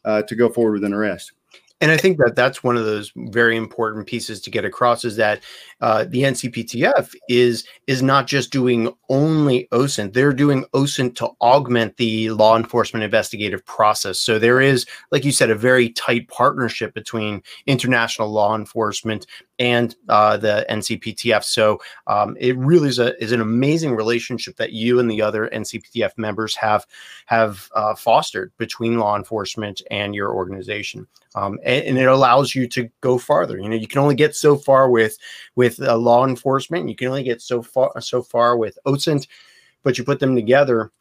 uh, 0.05 0.21
to 0.23 0.35
go 0.35 0.49
forward 0.49 0.73
with 0.73 0.83
an 0.83 0.93
arrest. 0.93 1.33
And 1.81 1.91
I 1.91 1.97
think 1.97 2.17
that 2.19 2.37
that's 2.37 2.63
one 2.63 2.77
of 2.77 2.85
those 2.85 3.11
very 3.15 3.57
important 3.57 4.07
pieces 4.07 4.39
to 4.41 4.49
get 4.49 4.63
across 4.63 5.03
is 5.03 5.17
that 5.17 5.43
uh, 5.81 6.05
the 6.05 6.23
NCPTF 6.23 7.13
is 7.27 7.65
is 7.85 8.01
not 8.01 8.27
just 8.27 8.49
doing 8.49 8.93
only 9.09 9.67
OSINT; 9.73 10.13
they're 10.13 10.31
doing 10.31 10.63
OSINT 10.73 11.15
to 11.17 11.27
augment 11.41 11.97
the 11.97 12.29
law 12.29 12.55
enforcement 12.55 13.03
investigative 13.03 13.65
process. 13.65 14.17
So 14.17 14.39
there 14.39 14.61
is, 14.61 14.85
like 15.11 15.25
you 15.25 15.33
said, 15.33 15.49
a 15.49 15.55
very 15.55 15.89
tight 15.89 16.29
partnership 16.29 16.93
between 16.93 17.43
international 17.67 18.31
law 18.31 18.55
enforcement 18.55 19.27
and 19.59 19.95
uh, 20.09 20.37
the 20.37 20.65
NCPTF. 20.69 21.43
So 21.43 21.79
um, 22.07 22.35
it 22.39 22.57
really 22.57 22.89
is 22.89 22.99
a 22.99 23.21
is 23.23 23.31
an 23.31 23.41
amazing 23.41 23.95
relationship 23.95 24.57
that 24.57 24.73
you 24.73 24.99
and 24.99 25.09
the 25.09 25.21
other 25.21 25.49
NCPTF 25.53 26.17
members 26.17 26.55
have 26.55 26.85
have 27.25 27.69
uh, 27.75 27.95
fostered 27.95 28.51
between 28.57 28.97
law 28.97 29.15
enforcement 29.15 29.81
and 29.91 30.13
your 30.13 30.33
organization, 30.33 31.07
um, 31.35 31.57
and, 31.63 31.85
and, 31.85 31.97
it 31.97 32.07
allows 32.07 32.53
you 32.53 32.67
to 32.67 32.89
go 33.01 33.17
farther. 33.17 33.57
You 33.57 33.69
know, 33.69 33.75
you 33.75 33.87
can 33.87 33.99
only 33.99 34.15
get 34.15 34.35
so 34.35 34.55
far 34.55 34.89
with 34.89 35.17
with 35.55 35.81
uh, 35.81 35.97
law 35.97 36.25
enforcement. 36.25 36.89
You 36.89 36.95
can 36.95 37.07
only 37.07 37.23
get 37.23 37.41
so 37.41 37.61
far 37.61 37.99
so 38.01 38.21
far 38.21 38.57
with 38.57 38.77
OSINT, 38.85 39.27
but 39.83 39.97
you 39.97 40.03
put 40.03 40.19
them 40.19 40.35
together, 40.35 40.91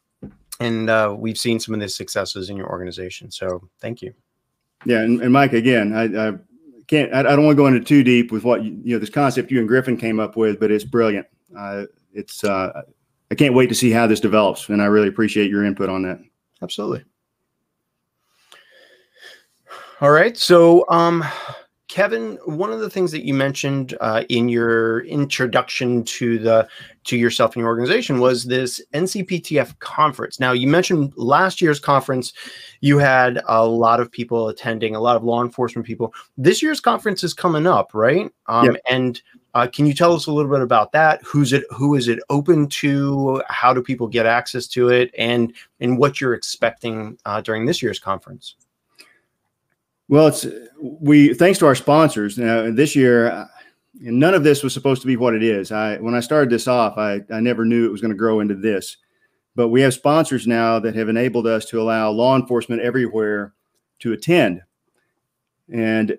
and 0.60 0.88
uh, 0.88 1.14
we've 1.16 1.38
seen 1.38 1.58
some 1.58 1.74
of 1.74 1.80
the 1.80 1.88
successes 1.88 2.50
in 2.50 2.56
your 2.56 2.68
organization. 2.70 3.30
So 3.30 3.68
thank 3.80 4.00
you. 4.00 4.14
Yeah, 4.86 5.00
and, 5.00 5.22
and 5.22 5.32
Mike, 5.32 5.54
again, 5.54 5.94
I, 5.94 6.28
I 6.28 6.32
can't. 6.86 7.12
I, 7.14 7.20
I, 7.20 7.22
don't 7.22 7.44
want 7.44 7.56
to 7.56 7.62
go 7.62 7.66
into 7.66 7.80
too 7.80 8.02
deep 8.02 8.32
with 8.32 8.44
what 8.44 8.64
you, 8.64 8.78
you, 8.82 8.94
know 8.94 8.98
this 8.98 9.10
concept 9.10 9.50
you 9.50 9.58
and 9.58 9.68
Griffin 9.68 9.96
came 9.96 10.20
up 10.20 10.36
with, 10.36 10.60
but 10.60 10.70
it's 10.70 10.84
brilliant. 10.84 11.26
Uh, 11.56 11.84
it's. 12.12 12.44
Uh, 12.44 12.82
I 13.30 13.34
can't 13.34 13.54
wait 13.54 13.68
to 13.68 13.74
see 13.74 13.90
how 13.90 14.06
this 14.06 14.20
develops, 14.20 14.68
and 14.68 14.82
I 14.82 14.86
really 14.86 15.08
appreciate 15.08 15.50
your 15.50 15.64
input 15.64 15.88
on 15.88 16.02
that. 16.02 16.20
Absolutely. 16.62 17.04
All 20.00 20.10
right. 20.10 20.36
So, 20.36 20.84
um, 20.88 21.24
Kevin, 21.94 22.40
one 22.44 22.72
of 22.72 22.80
the 22.80 22.90
things 22.90 23.12
that 23.12 23.24
you 23.24 23.32
mentioned 23.32 23.96
uh, 24.00 24.24
in 24.28 24.48
your 24.48 25.04
introduction 25.04 26.02
to 26.02 26.40
the 26.40 26.66
to 27.04 27.16
yourself 27.16 27.54
and 27.54 27.60
your 27.60 27.68
organization 27.68 28.18
was 28.18 28.46
this 28.46 28.82
NCPTF 28.94 29.78
conference. 29.78 30.40
Now, 30.40 30.50
you 30.50 30.66
mentioned 30.66 31.12
last 31.14 31.60
year's 31.60 31.78
conference, 31.78 32.32
you 32.80 32.98
had 32.98 33.40
a 33.46 33.64
lot 33.64 34.00
of 34.00 34.10
people 34.10 34.48
attending, 34.48 34.96
a 34.96 35.00
lot 35.00 35.14
of 35.14 35.22
law 35.22 35.40
enforcement 35.40 35.86
people. 35.86 36.12
This 36.36 36.64
year's 36.64 36.80
conference 36.80 37.22
is 37.22 37.32
coming 37.32 37.64
up, 37.64 37.94
right? 37.94 38.28
Um, 38.48 38.72
yep. 38.72 38.82
And 38.90 39.22
uh, 39.54 39.68
can 39.72 39.86
you 39.86 39.94
tell 39.94 40.14
us 40.14 40.26
a 40.26 40.32
little 40.32 40.50
bit 40.50 40.62
about 40.62 40.90
that? 40.90 41.20
Who's 41.22 41.52
it? 41.52 41.62
Who 41.70 41.94
is 41.94 42.08
it 42.08 42.18
open 42.28 42.66
to? 42.70 43.40
How 43.48 43.72
do 43.72 43.80
people 43.80 44.08
get 44.08 44.26
access 44.26 44.66
to 44.66 44.88
it? 44.88 45.12
And 45.16 45.54
and 45.78 45.96
what 45.96 46.20
you're 46.20 46.34
expecting 46.34 47.18
uh, 47.24 47.40
during 47.40 47.66
this 47.66 47.84
year's 47.84 48.00
conference? 48.00 48.56
Well, 50.08 50.26
it's 50.26 50.46
we 50.80 51.34
thanks 51.34 51.58
to 51.60 51.66
our 51.66 51.74
sponsors. 51.74 52.36
Now 52.36 52.70
this 52.70 52.94
year, 52.94 53.30
uh, 53.30 53.46
and 54.04 54.18
none 54.18 54.34
of 54.34 54.44
this 54.44 54.62
was 54.62 54.74
supposed 54.74 55.00
to 55.02 55.06
be 55.06 55.16
what 55.16 55.34
it 55.34 55.42
is. 55.42 55.72
I 55.72 55.96
when 55.96 56.14
I 56.14 56.20
started 56.20 56.50
this 56.50 56.68
off, 56.68 56.98
I 56.98 57.22
I 57.32 57.40
never 57.40 57.64
knew 57.64 57.86
it 57.86 57.92
was 57.92 58.00
going 58.00 58.10
to 58.10 58.16
grow 58.16 58.40
into 58.40 58.54
this. 58.54 58.98
But 59.56 59.68
we 59.68 59.80
have 59.82 59.94
sponsors 59.94 60.46
now 60.46 60.78
that 60.80 60.96
have 60.96 61.08
enabled 61.08 61.46
us 61.46 61.64
to 61.66 61.80
allow 61.80 62.10
law 62.10 62.36
enforcement 62.36 62.82
everywhere 62.82 63.54
to 64.00 64.12
attend. 64.12 64.62
And 65.72 66.18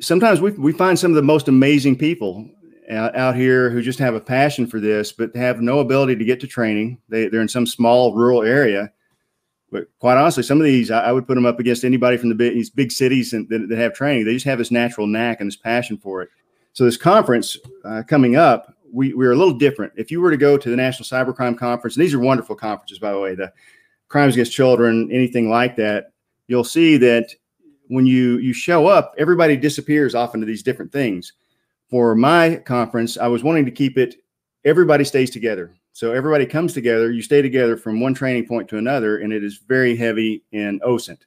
sometimes 0.00 0.40
we 0.40 0.52
we 0.52 0.72
find 0.72 0.98
some 0.98 1.10
of 1.10 1.16
the 1.16 1.22
most 1.22 1.48
amazing 1.48 1.98
people 1.98 2.48
out, 2.90 3.14
out 3.16 3.36
here 3.36 3.70
who 3.70 3.82
just 3.82 3.98
have 3.98 4.14
a 4.14 4.20
passion 4.20 4.66
for 4.66 4.80
this, 4.80 5.12
but 5.12 5.34
have 5.36 5.60
no 5.60 5.80
ability 5.80 6.16
to 6.16 6.24
get 6.24 6.40
to 6.40 6.46
training. 6.46 6.98
They 7.08 7.28
they're 7.28 7.42
in 7.42 7.48
some 7.48 7.66
small 7.66 8.14
rural 8.14 8.42
area 8.42 8.90
but 9.74 9.88
quite 9.98 10.16
honestly, 10.16 10.44
some 10.44 10.60
of 10.60 10.64
these 10.64 10.92
I, 10.92 11.06
I 11.06 11.12
would 11.12 11.26
put 11.26 11.34
them 11.34 11.44
up 11.44 11.58
against 11.58 11.84
anybody 11.84 12.16
from 12.16 12.28
the 12.28 12.34
big, 12.36 12.54
these 12.54 12.70
big 12.70 12.92
cities 12.92 13.32
and, 13.32 13.48
that, 13.48 13.68
that, 13.68 13.76
have 13.76 13.92
training. 13.92 14.24
They 14.24 14.32
just 14.32 14.46
have 14.46 14.58
this 14.58 14.70
natural 14.70 15.08
knack 15.08 15.40
and 15.40 15.48
this 15.48 15.56
passion 15.56 15.98
for 15.98 16.22
it. 16.22 16.28
So 16.74 16.84
this 16.84 16.96
conference 16.96 17.56
uh, 17.84 18.04
coming 18.06 18.36
up, 18.36 18.72
we, 18.92 19.14
we're 19.14 19.32
a 19.32 19.36
little 19.36 19.52
different. 19.52 19.92
If 19.96 20.12
you 20.12 20.20
were 20.20 20.30
to 20.30 20.36
go 20.36 20.56
to 20.56 20.70
the 20.70 20.76
National 20.76 21.06
Cybercrime 21.06 21.58
Conference, 21.58 21.96
and 21.96 22.04
these 22.04 22.14
are 22.14 22.20
wonderful 22.20 22.54
conferences, 22.54 23.00
by 23.00 23.10
the 23.10 23.18
way, 23.18 23.34
the 23.34 23.52
crimes 24.06 24.34
against 24.34 24.52
children, 24.52 25.10
anything 25.10 25.50
like 25.50 25.74
that, 25.74 26.12
you'll 26.46 26.62
see 26.62 26.96
that 26.98 27.34
when 27.88 28.06
you 28.06 28.38
you 28.38 28.52
show 28.52 28.86
up, 28.86 29.12
everybody 29.18 29.56
disappears 29.56 30.14
off 30.14 30.36
into 30.36 30.46
these 30.46 30.62
different 30.62 30.92
things. 30.92 31.32
for 31.90 32.14
my 32.14 32.56
conference, 32.64 33.18
I 33.18 33.26
was 33.26 33.42
wanting 33.42 33.64
to 33.64 33.72
keep 33.72 33.98
it 33.98 34.14
everybody 34.64 35.04
stays 35.04 35.30
together. 35.30 35.74
So 35.94 36.12
everybody 36.12 36.44
comes 36.44 36.74
together, 36.74 37.12
you 37.12 37.22
stay 37.22 37.40
together 37.40 37.76
from 37.76 38.00
one 38.00 38.14
training 38.14 38.48
point 38.48 38.68
to 38.70 38.78
another, 38.78 39.18
and 39.18 39.32
it 39.32 39.44
is 39.44 39.58
very 39.68 39.94
heavy 39.94 40.42
in 40.50 40.80
OSINT 40.80 41.20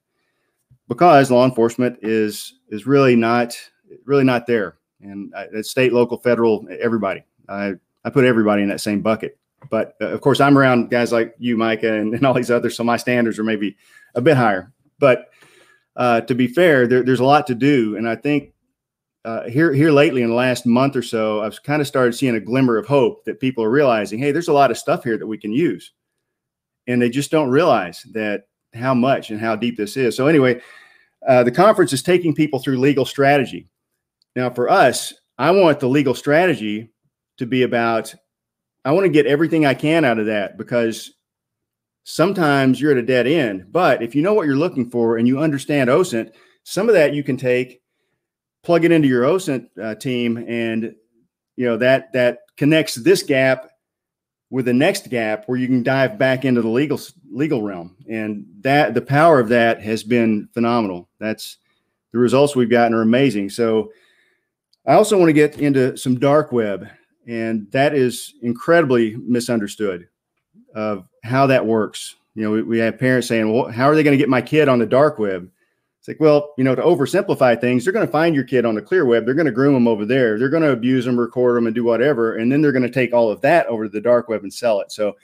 because 0.90 1.32
law 1.32 1.46
enforcement 1.46 1.98
is 2.02 2.56
is 2.68 2.86
really 2.86 3.16
not 3.16 3.58
really 4.04 4.26
not 4.26 4.46
there. 4.46 4.76
And 5.02 5.34
uh, 5.34 5.64
state, 5.64 5.94
local, 5.94 6.18
federal, 6.18 6.68
everybody. 6.82 7.24
I, 7.48 7.76
I 8.04 8.10
put 8.10 8.26
everybody 8.26 8.62
in 8.62 8.68
that 8.68 8.82
same 8.82 9.02
bucket. 9.02 9.38
But 9.70 9.96
uh, 10.02 10.08
of 10.08 10.20
course, 10.20 10.42
I'm 10.42 10.58
around 10.58 10.92
guys 10.92 11.14
like 11.14 11.34
you, 11.40 11.56
Micah, 11.56 11.94
and, 11.94 12.14
and, 12.14 12.26
all 12.26 12.34
these 12.34 12.52
others, 12.52 12.76
so 12.76 12.84
my 12.84 12.98
standards 12.98 13.40
are 13.40 13.46
maybe 13.46 13.78
a 14.16 14.22
bit 14.22 14.36
higher. 14.36 14.74
But 15.00 15.30
uh, 15.96 16.22
to 16.22 16.36
be 16.36 16.48
fair, 16.48 16.88
there, 16.88 17.04
there's 17.04 17.22
a 17.22 17.26
lot 17.26 17.48
to 17.48 17.56
do, 17.56 17.96
and 17.96 18.08
I 18.08 18.16
think 18.16 18.52
uh, 19.26 19.50
here 19.50 19.74
here 19.74 19.92
lately 19.92 20.22
in 20.22 20.30
the 20.30 20.36
last 20.36 20.66
month 20.66 20.96
or 20.96 21.02
so, 21.02 21.42
I've 21.42 21.62
kind 21.64 21.82
of 21.82 21.88
started 21.88 22.14
seeing 22.14 22.36
a 22.36 22.40
glimmer 22.40 22.78
of 22.78 22.88
hope 22.88 23.26
that 23.26 23.40
people 23.40 23.64
are 23.64 23.70
realizing, 23.70 24.20
hey, 24.20 24.32
there's 24.32 24.48
a 24.48 24.54
lot 24.54 24.72
of 24.72 24.78
stuff 24.78 25.04
here 25.04 25.18
that 25.18 25.28
we 25.28 25.38
can 25.38 25.52
use, 25.52 25.92
and 26.88 27.02
they 27.02 27.10
just 27.10 27.32
don't 27.32 27.50
realize 27.50 28.04
that 28.14 28.48
how 28.74 28.94
much 28.94 29.30
and 29.30 29.40
how 29.40 29.56
deep 29.56 29.78
this 29.78 29.98
is. 29.98 30.16
So 30.16 30.28
anyway, 30.28 30.62
uh, 31.28 31.44
the 31.44 31.52
conference 31.52 31.94
is 31.94 32.04
taking 32.04 32.34
people 32.34 32.60
through 32.60 32.78
legal 32.78 33.06
strategy. 33.06 33.68
Now, 34.36 34.50
for 34.50 34.70
us, 34.70 35.14
I 35.38 35.52
want 35.52 35.80
the 35.80 35.90
legal 35.90 36.14
strategy 36.14 36.90
to 37.38 37.46
be 37.46 37.64
about. 37.64 38.14
I 38.86 38.92
want 38.92 39.06
to 39.06 39.10
get 39.12 39.26
everything 39.26 39.66
I 39.66 39.74
can 39.74 40.06
out 40.06 40.20
of 40.20 40.28
that 40.28 40.58
because 40.58 41.14
sometimes 42.04 42.80
you're 42.80 42.92
at 42.92 42.98
a 42.98 43.02
dead 43.02 43.28
end. 43.28 43.66
But 43.72 44.02
if 44.02 44.16
you 44.16 44.22
know 44.22 44.34
what 44.34 44.46
you're 44.46 44.56
looking 44.56 44.90
for 44.90 45.18
and 45.18 45.28
you 45.28 45.40
understand 45.40 45.90
OSINT, 45.90 46.32
some 46.64 46.88
of 46.88 46.96
that 46.96 47.14
you 47.14 47.24
can 47.24 47.36
take 47.36 47.82
plug 48.68 48.84
it 48.84 48.92
into 48.92 49.08
your 49.08 49.24
OSINT 49.24 49.70
uh, 49.82 49.96
team, 49.96 50.44
and 50.46 50.94
you 51.56 51.66
know 51.66 51.78
that 51.78 52.12
that 52.12 52.40
connects 52.58 52.96
this 52.96 53.24
gap 53.24 53.72
with 54.50 54.66
the 54.66 54.74
next 54.74 55.10
gap 55.10 55.46
where 55.46 55.58
you 55.58 55.68
can 55.68 55.84
dive 55.84 56.18
back 56.18 56.44
into 56.44 56.62
the 56.62 56.68
legal 56.68 57.00
legal 57.32 57.62
realm, 57.64 57.96
and 58.10 58.46
that 58.60 58.94
the 58.94 59.02
power 59.02 59.40
of 59.40 59.48
that 59.48 59.82
has 59.82 60.04
been 60.04 60.50
phenomenal. 60.54 61.08
That's 61.18 61.60
the 62.12 62.20
results 62.20 62.58
we've 62.58 62.70
gotten 62.70 62.94
are 62.94 63.02
amazing. 63.02 63.52
So 63.52 63.94
I 64.86 64.96
also 64.96 65.18
want 65.18 65.30
to 65.30 65.34
get 65.34 65.62
into 65.62 65.96
some 65.96 66.20
dark 66.20 66.52
web, 66.52 66.90
and 67.26 67.72
that 67.72 67.96
is 67.96 68.34
incredibly 68.42 69.16
misunderstood 69.16 70.10
of 70.76 71.08
how 71.24 71.48
that 71.48 71.66
works. 71.66 72.18
You 72.36 72.44
know, 72.44 72.52
we, 72.52 72.64
we 72.64 72.80
have 72.80 73.00
parents 73.00 73.30
saying, 73.30 73.50
"Well, 73.50 73.72
how 73.72 73.86
are 73.86 73.96
they 73.96 74.04
going 74.04 74.18
to 74.18 74.22
get 74.22 74.28
my 74.28 74.42
kid 74.42 74.68
on 74.68 74.80
the 74.80 74.86
dark 74.86 75.20
web?" 75.20 75.50
It's 76.08 76.20
like, 76.20 76.22
well, 76.22 76.54
you 76.58 76.64
know, 76.64 76.74
to 76.74 76.82
oversimplify 76.82 77.60
things, 77.60 77.84
they're 77.84 77.92
going 77.92 78.06
to 78.06 78.12
find 78.12 78.34
your 78.34 78.46
kid 78.46 78.64
on 78.64 78.76
the 78.76 78.82
clear 78.82 79.04
web. 79.06 79.26
They're 79.26 79.34
going 79.34 79.46
to 79.46 79.52
groom 79.52 79.74
them 79.74 79.90
over 79.90 80.06
there. 80.06 80.40
They're 80.40 80.48
going 80.48 80.64
to 80.64 80.72
abuse 80.72 81.04
them, 81.04 81.20
record 81.20 81.58
them, 81.58 81.68
and 81.68 81.76
do 81.76 81.84
whatever. 81.84 82.38
And 82.38 82.50
then 82.50 82.62
they're 82.62 82.72
going 82.72 82.84
to 82.84 82.90
take 82.90 83.14
all 83.14 83.30
of 83.30 83.42
that 83.42 83.68
over 83.68 83.84
to 83.84 83.90
the 83.90 84.00
dark 84.00 84.30
web 84.30 84.44
and 84.44 84.54
sell 84.54 84.80
it. 84.80 84.90
So 84.90 85.18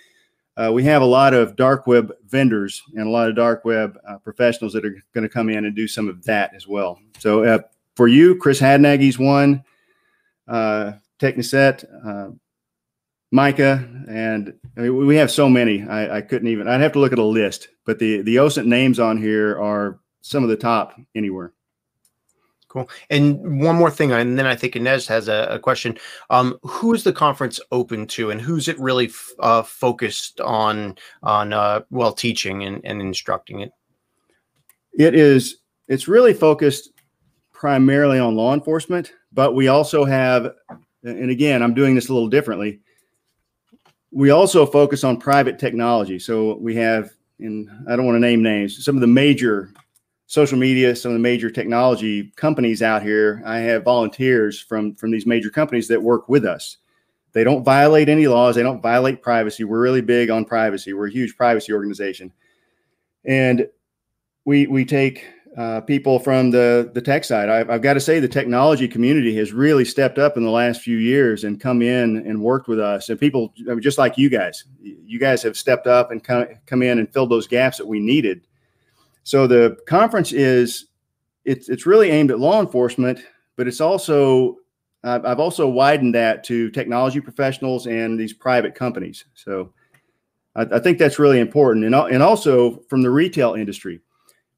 uh, 0.57 0.71
we 0.73 0.83
have 0.83 1.01
a 1.01 1.05
lot 1.05 1.33
of 1.33 1.55
dark 1.55 1.87
web 1.87 2.11
vendors 2.27 2.83
and 2.95 3.07
a 3.07 3.09
lot 3.09 3.29
of 3.29 3.35
dark 3.37 3.63
web 3.63 3.97
uh, 4.05 4.17
professionals 4.17 4.73
that 4.73 4.83
are 4.83 4.93
going 5.13 5.21
to 5.21 5.29
come 5.29 5.47
in 5.47 5.63
and 5.63 5.73
do 5.73 5.87
some 5.87 6.09
of 6.09 6.21
that 6.25 6.53
as 6.53 6.67
well. 6.67 6.99
So 7.17 7.45
uh, 7.45 7.59
for 7.95 8.09
you, 8.09 8.35
Chris 8.35 8.59
Hadnagy's 8.59 9.17
one, 9.17 9.63
uh, 10.49 10.93
uh, 11.21 12.27
Micah, 13.31 13.89
and 14.09 14.53
I 14.75 14.81
mean, 14.81 15.07
we 15.07 15.15
have 15.15 15.31
so 15.31 15.47
many. 15.47 15.87
I, 15.87 16.17
I 16.17 16.21
couldn't 16.21 16.49
even. 16.49 16.67
I'd 16.67 16.81
have 16.81 16.91
to 16.91 16.99
look 16.99 17.13
at 17.13 17.19
a 17.19 17.23
list. 17.23 17.69
But 17.85 17.99
the 17.99 18.21
the 18.21 18.35
OSINT 18.35 18.65
names 18.65 18.99
on 18.99 19.17
here 19.17 19.57
are 19.57 20.01
some 20.23 20.41
of 20.41 20.49
the 20.49 20.55
top 20.55 20.99
anywhere. 21.13 21.53
Cool. 22.69 22.89
And 23.11 23.61
one 23.61 23.75
more 23.75 23.91
thing, 23.91 24.11
and 24.11 24.39
then 24.39 24.47
I 24.47 24.55
think 24.55 24.75
Ines 24.75 25.05
has 25.05 25.27
a, 25.27 25.47
a 25.51 25.59
question. 25.59 25.95
Um, 26.31 26.57
who 26.63 26.91
is 26.95 27.03
the 27.03 27.13
conference 27.13 27.59
open 27.71 28.07
to, 28.07 28.31
and 28.31 28.41
who's 28.41 28.67
it 28.67 28.79
really 28.79 29.09
f- 29.09 29.31
uh, 29.37 29.61
focused 29.61 30.41
on? 30.41 30.97
On 31.21 31.53
uh, 31.53 31.81
well, 31.91 32.11
teaching 32.11 32.63
and, 32.63 32.81
and 32.83 32.99
instructing 32.99 33.59
it. 33.59 33.71
It 34.97 35.13
is. 35.13 35.57
It's 35.87 36.07
really 36.07 36.33
focused 36.33 36.93
primarily 37.51 38.17
on 38.17 38.35
law 38.35 38.55
enforcement, 38.55 39.13
but 39.31 39.53
we 39.53 39.67
also 39.67 40.03
have, 40.03 40.53
and 41.03 41.29
again, 41.29 41.61
I'm 41.61 41.75
doing 41.75 41.93
this 41.93 42.09
a 42.09 42.13
little 42.13 42.29
differently. 42.29 42.79
We 44.09 44.31
also 44.31 44.65
focus 44.65 45.03
on 45.03 45.17
private 45.17 45.59
technology. 45.59 46.17
So 46.17 46.57
we 46.57 46.75
have, 46.75 47.11
and 47.39 47.69
I 47.87 47.95
don't 47.95 48.05
want 48.05 48.15
to 48.15 48.19
name 48.19 48.41
names, 48.41 48.83
some 48.83 48.95
of 48.95 49.01
the 49.01 49.07
major 49.07 49.71
social 50.33 50.57
media, 50.57 50.95
some 50.95 51.11
of 51.11 51.13
the 51.13 51.19
major 51.19 51.51
technology 51.51 52.31
companies 52.35 52.81
out 52.81 53.03
here, 53.03 53.43
I 53.45 53.59
have 53.59 53.83
volunteers 53.83 54.59
from 54.59 54.95
from 54.95 55.11
these 55.11 55.27
major 55.27 55.51
companies 55.51 55.87
that 55.89 56.01
work 56.01 56.27
with 56.27 56.43
us. 56.43 56.77
They 57.33 57.43
don't 57.43 57.63
violate 57.63 58.09
any 58.09 58.25
laws. 58.25 58.55
They 58.55 58.63
don't 58.63 58.81
violate 58.81 59.21
privacy. 59.21 59.63
We're 59.63 59.79
really 59.79 60.01
big 60.01 60.31
on 60.31 60.43
privacy. 60.43 60.93
We're 60.93 61.07
a 61.07 61.11
huge 61.11 61.37
privacy 61.37 61.71
organization, 61.71 62.33
and 63.23 63.67
we 64.43 64.65
we 64.65 64.85
take 64.85 65.23
uh, 65.55 65.81
people 65.81 66.17
from 66.17 66.49
the 66.49 66.89
the 66.95 67.01
tech 67.01 67.25
side. 67.25 67.49
I've, 67.49 67.69
I've 67.69 67.83
got 67.83 67.93
to 67.93 67.99
say 67.99 68.19
the 68.19 68.27
technology 68.27 68.87
community 68.87 69.35
has 69.35 69.53
really 69.53 69.85
stepped 69.85 70.17
up 70.17 70.35
in 70.35 70.43
the 70.43 70.49
last 70.49 70.81
few 70.81 70.97
years 70.97 71.43
and 71.43 71.61
come 71.61 71.83
in 71.83 72.17
and 72.25 72.41
worked 72.41 72.67
with 72.67 72.79
us. 72.79 73.07
And 73.09 73.19
people 73.19 73.53
I 73.69 73.73
mean, 73.73 73.81
just 73.81 73.99
like 73.99 74.17
you 74.17 74.31
guys, 74.31 74.63
you 74.81 75.19
guys 75.19 75.43
have 75.43 75.57
stepped 75.57 75.85
up 75.85 76.09
and 76.09 76.23
come 76.23 76.47
come 76.65 76.81
in 76.81 76.97
and 76.97 77.13
filled 77.13 77.29
those 77.29 77.45
gaps 77.45 77.77
that 77.77 77.85
we 77.85 77.99
needed 77.99 78.47
so 79.23 79.47
the 79.47 79.77
conference 79.87 80.31
is 80.31 80.87
it's 81.45 81.69
it's 81.69 81.85
really 81.85 82.09
aimed 82.09 82.31
at 82.31 82.39
law 82.39 82.59
enforcement, 82.59 83.19
but 83.55 83.67
it's 83.67 83.81
also 83.81 84.57
I've 85.03 85.39
also 85.39 85.67
widened 85.67 86.15
that 86.15 86.43
to 86.45 86.69
technology 86.69 87.19
professionals 87.19 87.87
and 87.87 88.17
these 88.17 88.31
private 88.31 88.73
companies. 88.73 89.25
So 89.33 89.73
I, 90.55 90.61
I 90.61 90.79
think 90.79 90.97
that's 90.97 91.19
really 91.19 91.39
important, 91.39 91.85
and 91.85 91.95
and 91.95 92.23
also 92.23 92.81
from 92.89 93.01
the 93.01 93.09
retail 93.09 93.53
industry. 93.53 93.99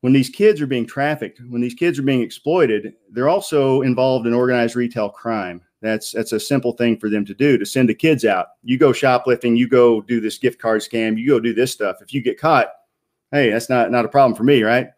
When 0.02 0.14
these 0.14 0.30
kids 0.30 0.62
are 0.62 0.68
being 0.68 0.86
trafficked, 0.86 1.42
when 1.50 1.62
these 1.62 1.74
kids 1.74 1.98
are 1.98 2.04
being 2.04 2.22
exploited, 2.22 2.94
they're 3.10 3.30
also 3.30 3.82
involved 3.82 4.28
in 4.28 4.36
organized 4.36 4.76
retail 4.76 5.10
crime. 5.10 5.62
That's 5.82 6.12
that's 6.12 6.32
a 6.32 6.40
simple 6.40 6.74
thing 6.74 6.98
for 6.98 7.10
them 7.10 7.26
to 7.26 7.34
do 7.34 7.58
to 7.58 7.66
send 7.66 7.90
the 7.90 7.96
kids 7.96 8.24
out. 8.24 8.48
You 8.64 8.78
go 8.78 8.94
shoplifting, 8.94 9.56
you 9.56 9.68
go 9.68 10.02
do 10.02 10.20
this 10.20 10.38
gift 10.38 10.60
card 10.60 10.82
scam, 10.82 11.18
you 11.18 11.28
go 11.28 11.40
do 11.40 11.56
this 11.56 11.72
stuff. 11.72 11.98
If 12.02 12.14
you 12.14 12.22
get 12.22 12.40
caught, 12.40 12.70
hey, 13.36 13.52
that's 13.52 13.70
not 13.70 13.92
not 13.92 14.06
a 14.06 14.10
problem 14.10 14.36
for 14.36 14.44
me, 14.44 14.64
right? 14.64 14.90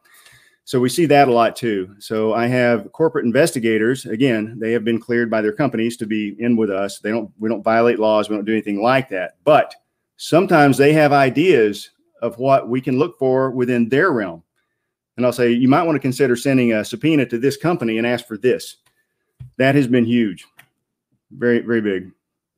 So 0.63 0.79
we 0.79 0.89
see 0.89 1.05
that 1.05 1.29
a 1.29 1.33
lot 1.33 1.55
too. 1.55 1.95
So 1.99 2.33
I 2.33 2.47
have 2.47 2.91
corporate 2.91 3.25
investigators. 3.25 4.05
Again, 4.05 4.57
they 4.59 4.73
have 4.73 4.83
been 4.83 4.99
cleared 4.99 5.31
by 5.31 5.41
their 5.41 5.53
companies 5.53 5.95
to 5.97 6.05
be 6.05 6.35
in 6.39 6.57
with 6.57 6.69
us. 6.69 6.99
They 6.99 7.09
don't. 7.09 7.31
We 7.39 7.49
don't 7.49 7.63
violate 7.63 7.99
laws. 7.99 8.29
We 8.29 8.35
don't 8.35 8.45
do 8.45 8.51
anything 8.51 8.81
like 8.81 9.09
that. 9.09 9.37
But 9.43 9.73
sometimes 10.17 10.77
they 10.77 10.93
have 10.93 11.13
ideas 11.13 11.91
of 12.21 12.37
what 12.37 12.67
we 12.67 12.81
can 12.81 12.99
look 12.99 13.17
for 13.17 13.51
within 13.51 13.89
their 13.89 14.11
realm. 14.11 14.43
And 15.15 15.25
I'll 15.25 15.33
say 15.33 15.51
you 15.51 15.67
might 15.67 15.83
want 15.83 15.95
to 15.95 16.01
consider 16.01 16.35
sending 16.35 16.73
a 16.73 16.83
subpoena 16.85 17.25
to 17.27 17.37
this 17.37 17.57
company 17.57 17.97
and 17.97 18.05
ask 18.05 18.27
for 18.27 18.37
this. 18.37 18.77
That 19.57 19.73
has 19.75 19.87
been 19.87 20.05
huge, 20.05 20.45
very 21.31 21.59
very 21.59 21.81
big. 21.81 22.11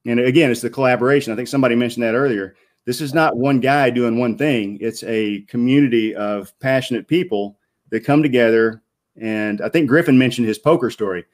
And 0.05 0.19
again, 0.19 0.49
it's 0.49 0.61
the 0.61 0.69
collaboration. 0.69 1.31
I 1.31 1.35
think 1.35 1.47
somebody 1.47 1.75
mentioned 1.75 2.03
that 2.03 2.15
earlier 2.15 2.55
this 2.85 3.01
is 3.01 3.13
not 3.13 3.37
one 3.37 3.59
guy 3.59 3.89
doing 3.89 4.17
one 4.17 4.37
thing. 4.37 4.77
It's 4.81 5.03
a 5.03 5.41
community 5.41 6.15
of 6.15 6.57
passionate 6.59 7.07
people 7.07 7.57
that 7.89 8.05
come 8.05 8.23
together. 8.23 8.81
And 9.15 9.61
I 9.61 9.69
think 9.69 9.87
Griffin 9.87 10.17
mentioned 10.17 10.47
his 10.47 10.57
poker 10.57 10.89
story. 10.89 11.25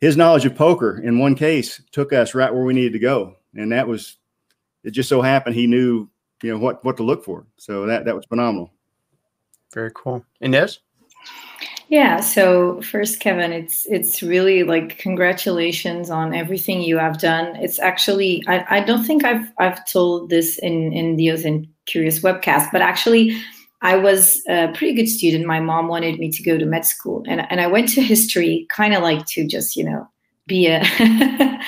His 0.00 0.16
knowledge 0.16 0.44
of 0.44 0.54
poker 0.54 1.00
in 1.02 1.18
one 1.18 1.34
case 1.34 1.82
took 1.90 2.12
us 2.12 2.34
right 2.34 2.52
where 2.52 2.64
we 2.64 2.74
needed 2.74 2.92
to 2.92 2.98
go. 2.98 3.36
And 3.54 3.72
that 3.72 3.86
was, 3.86 4.16
it 4.82 4.90
just 4.90 5.08
so 5.08 5.22
happened 5.22 5.54
he 5.54 5.66
knew, 5.66 6.08
you 6.42 6.52
know, 6.52 6.58
what, 6.58 6.84
what 6.84 6.96
to 6.98 7.02
look 7.02 7.24
for. 7.24 7.46
So 7.56 7.86
that, 7.86 8.04
that 8.04 8.14
was 8.14 8.26
phenomenal. 8.26 8.72
Very 9.72 9.90
cool. 9.94 10.24
Ines? 10.40 10.80
Yeah. 11.88 12.20
So 12.20 12.80
first, 12.80 13.20
Kevin, 13.20 13.52
it's 13.52 13.86
it's 13.86 14.22
really 14.22 14.62
like 14.62 14.98
congratulations 14.98 16.10
on 16.10 16.34
everything 16.34 16.82
you 16.82 16.98
have 16.98 17.20
done. 17.20 17.56
It's 17.56 17.78
actually 17.78 18.42
I, 18.46 18.64
I 18.78 18.80
don't 18.80 19.04
think 19.04 19.24
I've 19.24 19.46
I've 19.58 19.84
told 19.90 20.30
this 20.30 20.58
in 20.58 20.92
in 20.92 21.16
the 21.16 21.28
OSINT 21.28 21.68
Curious 21.86 22.20
webcast, 22.20 22.70
but 22.72 22.80
actually 22.80 23.36
I 23.82 23.96
was 23.96 24.42
a 24.48 24.72
pretty 24.72 24.94
good 24.94 25.08
student. 25.08 25.44
My 25.44 25.60
mom 25.60 25.88
wanted 25.88 26.18
me 26.18 26.30
to 26.30 26.42
go 26.42 26.56
to 26.56 26.64
med 26.64 26.86
school, 26.86 27.22
and 27.28 27.46
and 27.50 27.60
I 27.60 27.66
went 27.66 27.90
to 27.90 28.02
history, 28.02 28.66
kind 28.70 28.94
of 28.94 29.02
like 29.02 29.26
to 29.26 29.46
just 29.46 29.76
you 29.76 29.84
know 29.84 30.08
be 30.46 30.66
a 30.66 30.82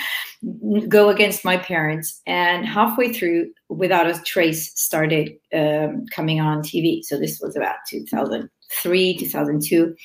go 0.88 1.08
against 1.08 1.44
my 1.44 1.56
parents. 1.56 2.20
And 2.26 2.66
halfway 2.66 3.12
through, 3.12 3.52
Without 3.68 4.06
a 4.06 4.20
Trace 4.22 4.72
started 4.78 5.32
um, 5.54 6.06
coming 6.12 6.40
on 6.40 6.62
TV. 6.62 7.02
So 7.04 7.18
this 7.18 7.40
was 7.40 7.56
about 7.56 7.76
2003, 7.88 9.16
2002. 9.16 9.96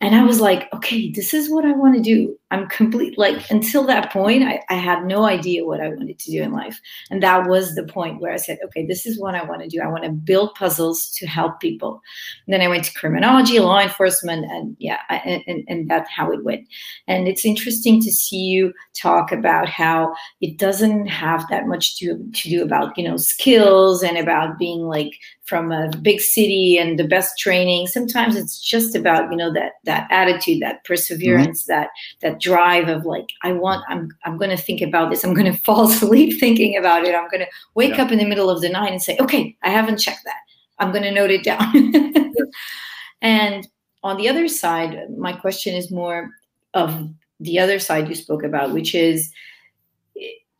And 0.00 0.14
I 0.14 0.24
was 0.24 0.40
like, 0.40 0.72
okay, 0.74 1.10
this 1.10 1.32
is 1.32 1.50
what 1.50 1.64
I 1.64 1.72
want 1.72 1.96
to 1.96 2.02
do. 2.02 2.36
I'm 2.54 2.68
complete 2.68 3.18
like 3.18 3.50
until 3.50 3.84
that 3.86 4.12
point, 4.12 4.44
I, 4.44 4.62
I 4.70 4.74
had 4.74 5.04
no 5.04 5.24
idea 5.24 5.64
what 5.64 5.80
I 5.80 5.88
wanted 5.88 6.18
to 6.20 6.30
do 6.30 6.40
in 6.40 6.52
life. 6.52 6.80
And 7.10 7.22
that 7.22 7.48
was 7.48 7.74
the 7.74 7.82
point 7.82 8.20
where 8.20 8.32
I 8.32 8.36
said, 8.36 8.58
okay, 8.64 8.86
this 8.86 9.06
is 9.06 9.18
what 9.18 9.34
I 9.34 9.42
want 9.44 9.62
to 9.62 9.68
do. 9.68 9.80
I 9.80 9.88
want 9.88 10.04
to 10.04 10.10
build 10.10 10.54
puzzles 10.54 11.10
to 11.18 11.26
help 11.26 11.58
people. 11.58 12.00
And 12.46 12.54
then 12.54 12.60
I 12.60 12.68
went 12.68 12.84
to 12.84 12.94
criminology, 12.94 13.58
law 13.58 13.80
enforcement, 13.80 14.44
and 14.50 14.76
yeah, 14.78 15.00
I, 15.10 15.16
and, 15.48 15.64
and 15.66 15.90
that's 15.90 16.10
how 16.10 16.30
it 16.30 16.44
went. 16.44 16.68
And 17.08 17.26
it's 17.26 17.44
interesting 17.44 18.00
to 18.02 18.12
see 18.12 18.38
you 18.38 18.72
talk 18.94 19.32
about 19.32 19.68
how 19.68 20.14
it 20.40 20.56
doesn't 20.56 21.06
have 21.06 21.48
that 21.48 21.66
much 21.66 21.98
to, 21.98 22.18
to 22.34 22.48
do 22.48 22.62
about, 22.62 22.96
you 22.96 23.02
know, 23.02 23.16
skills 23.16 24.02
and 24.02 24.16
about 24.16 24.58
being 24.58 24.82
like 24.82 25.18
from 25.44 25.72
a 25.72 25.90
big 25.98 26.20
city 26.20 26.78
and 26.78 26.98
the 26.98 27.06
best 27.06 27.38
training. 27.38 27.86
Sometimes 27.86 28.36
it's 28.36 28.58
just 28.58 28.94
about, 28.94 29.30
you 29.30 29.36
know, 29.36 29.52
that 29.52 29.72
that 29.84 30.06
attitude, 30.10 30.62
that 30.62 30.84
perseverance, 30.84 31.64
mm-hmm. 31.64 31.72
that 31.72 31.88
that 32.22 32.40
drive 32.44 32.88
of 32.88 33.06
like, 33.06 33.30
I 33.42 33.52
want, 33.52 33.82
I'm 33.88 34.10
I'm 34.24 34.36
gonna 34.36 34.56
think 34.56 34.82
about 34.82 35.10
this. 35.10 35.24
I'm 35.24 35.34
gonna 35.34 35.56
fall 35.66 35.88
asleep 35.88 36.38
thinking 36.38 36.76
about 36.76 37.04
it. 37.04 37.14
I'm 37.14 37.28
gonna 37.30 37.46
wake 37.74 37.96
yeah. 37.96 38.02
up 38.02 38.12
in 38.12 38.18
the 38.18 38.26
middle 38.26 38.50
of 38.50 38.60
the 38.60 38.68
night 38.68 38.92
and 38.92 39.02
say, 39.02 39.16
okay, 39.18 39.56
I 39.62 39.70
haven't 39.70 39.98
checked 39.98 40.24
that. 40.24 40.42
I'm 40.78 40.92
gonna 40.92 41.10
note 41.10 41.30
it 41.30 41.42
down. 41.42 41.72
and 43.22 43.66
on 44.02 44.18
the 44.18 44.28
other 44.28 44.46
side, 44.48 44.98
my 45.16 45.32
question 45.32 45.74
is 45.74 45.90
more 45.90 46.30
of 46.74 47.08
the 47.40 47.58
other 47.58 47.78
side 47.78 48.08
you 48.08 48.14
spoke 48.14 48.44
about, 48.44 48.72
which 48.72 48.94
is 48.94 49.32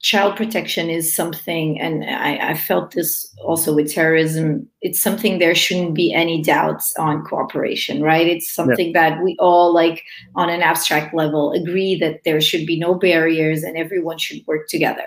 child 0.05 0.37
protection 0.37 0.91
is 0.91 1.17
something, 1.17 1.81
and 1.81 2.05
I, 2.05 2.51
I, 2.51 2.55
felt 2.55 2.91
this 2.91 3.35
also 3.43 3.75
with 3.75 3.91
terrorism, 3.91 4.69
it's 4.83 5.01
something 5.01 5.39
there 5.39 5.55
shouldn't 5.55 5.95
be 5.95 6.13
any 6.13 6.43
doubts 6.43 6.95
on 6.99 7.25
cooperation, 7.25 8.03
right? 8.03 8.27
It's 8.27 8.55
something 8.55 8.93
yeah. 8.93 9.09
that 9.09 9.25
we 9.25 9.35
all, 9.41 9.73
like, 9.73 10.03
on 10.35 10.51
an 10.51 10.61
abstract 10.61 11.15
level, 11.15 11.53
agree 11.53 11.97
that 12.01 12.21
there 12.27 12.43
should 12.43 12.67
be 12.67 12.79
no 12.79 12.95
barriers 12.95 13.63
and 13.63 13.79
everyone 13.79 14.19
should 14.19 14.47
work 14.47 14.69
together. 14.69 15.07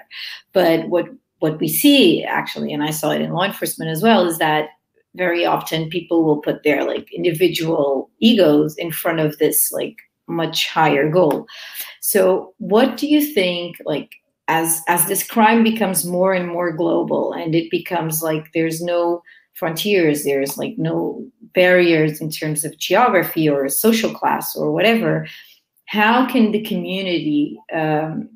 But 0.51 0.89
what 0.89 1.05
what 1.39 1.60
we 1.60 1.67
see 1.67 2.23
actually, 2.23 2.73
and 2.73 2.81
I 2.81 2.89
saw 2.89 3.12
it 3.12 3.21
in 3.21 3.31
law 3.31 3.43
enforcement 3.43 3.91
as 3.91 4.01
well, 4.01 4.25
is 4.25 4.39
that 4.39 4.69
very 5.13 5.45
often 5.45 5.91
people 5.91 6.23
will 6.23 6.41
put 6.41 6.63
their 6.63 6.83
like 6.83 7.13
individual 7.13 8.10
egos 8.19 8.75
in 8.77 8.91
front 8.91 9.19
of 9.19 9.38
this 9.38 9.71
like 9.71 9.97
much 10.25 10.67
higher 10.67 11.07
goal. 11.07 11.45
So 12.01 12.55
what 12.57 12.97
do 12.97 13.05
you 13.05 13.21
think 13.21 13.77
like 13.86 14.10
as 14.47 14.81
as 14.88 15.05
this 15.07 15.23
crime 15.23 15.63
becomes 15.63 16.05
more 16.05 16.33
and 16.33 16.47
more 16.47 16.71
global 16.71 17.33
and 17.33 17.53
it 17.53 17.69
becomes 17.69 18.21
like 18.21 18.51
there's 18.53 18.81
no 18.81 19.21
frontiers 19.53 20.23
there's 20.23 20.57
like 20.57 20.75
no 20.77 21.25
barriers 21.53 22.21
in 22.21 22.29
terms 22.29 22.63
of 22.63 22.77
geography 22.77 23.49
or 23.49 23.67
social 23.67 24.13
class 24.13 24.55
or 24.55 24.71
whatever 24.71 25.27
how 25.88 26.25
can 26.27 26.51
the 26.51 26.62
community 26.63 27.60
um, 27.73 28.29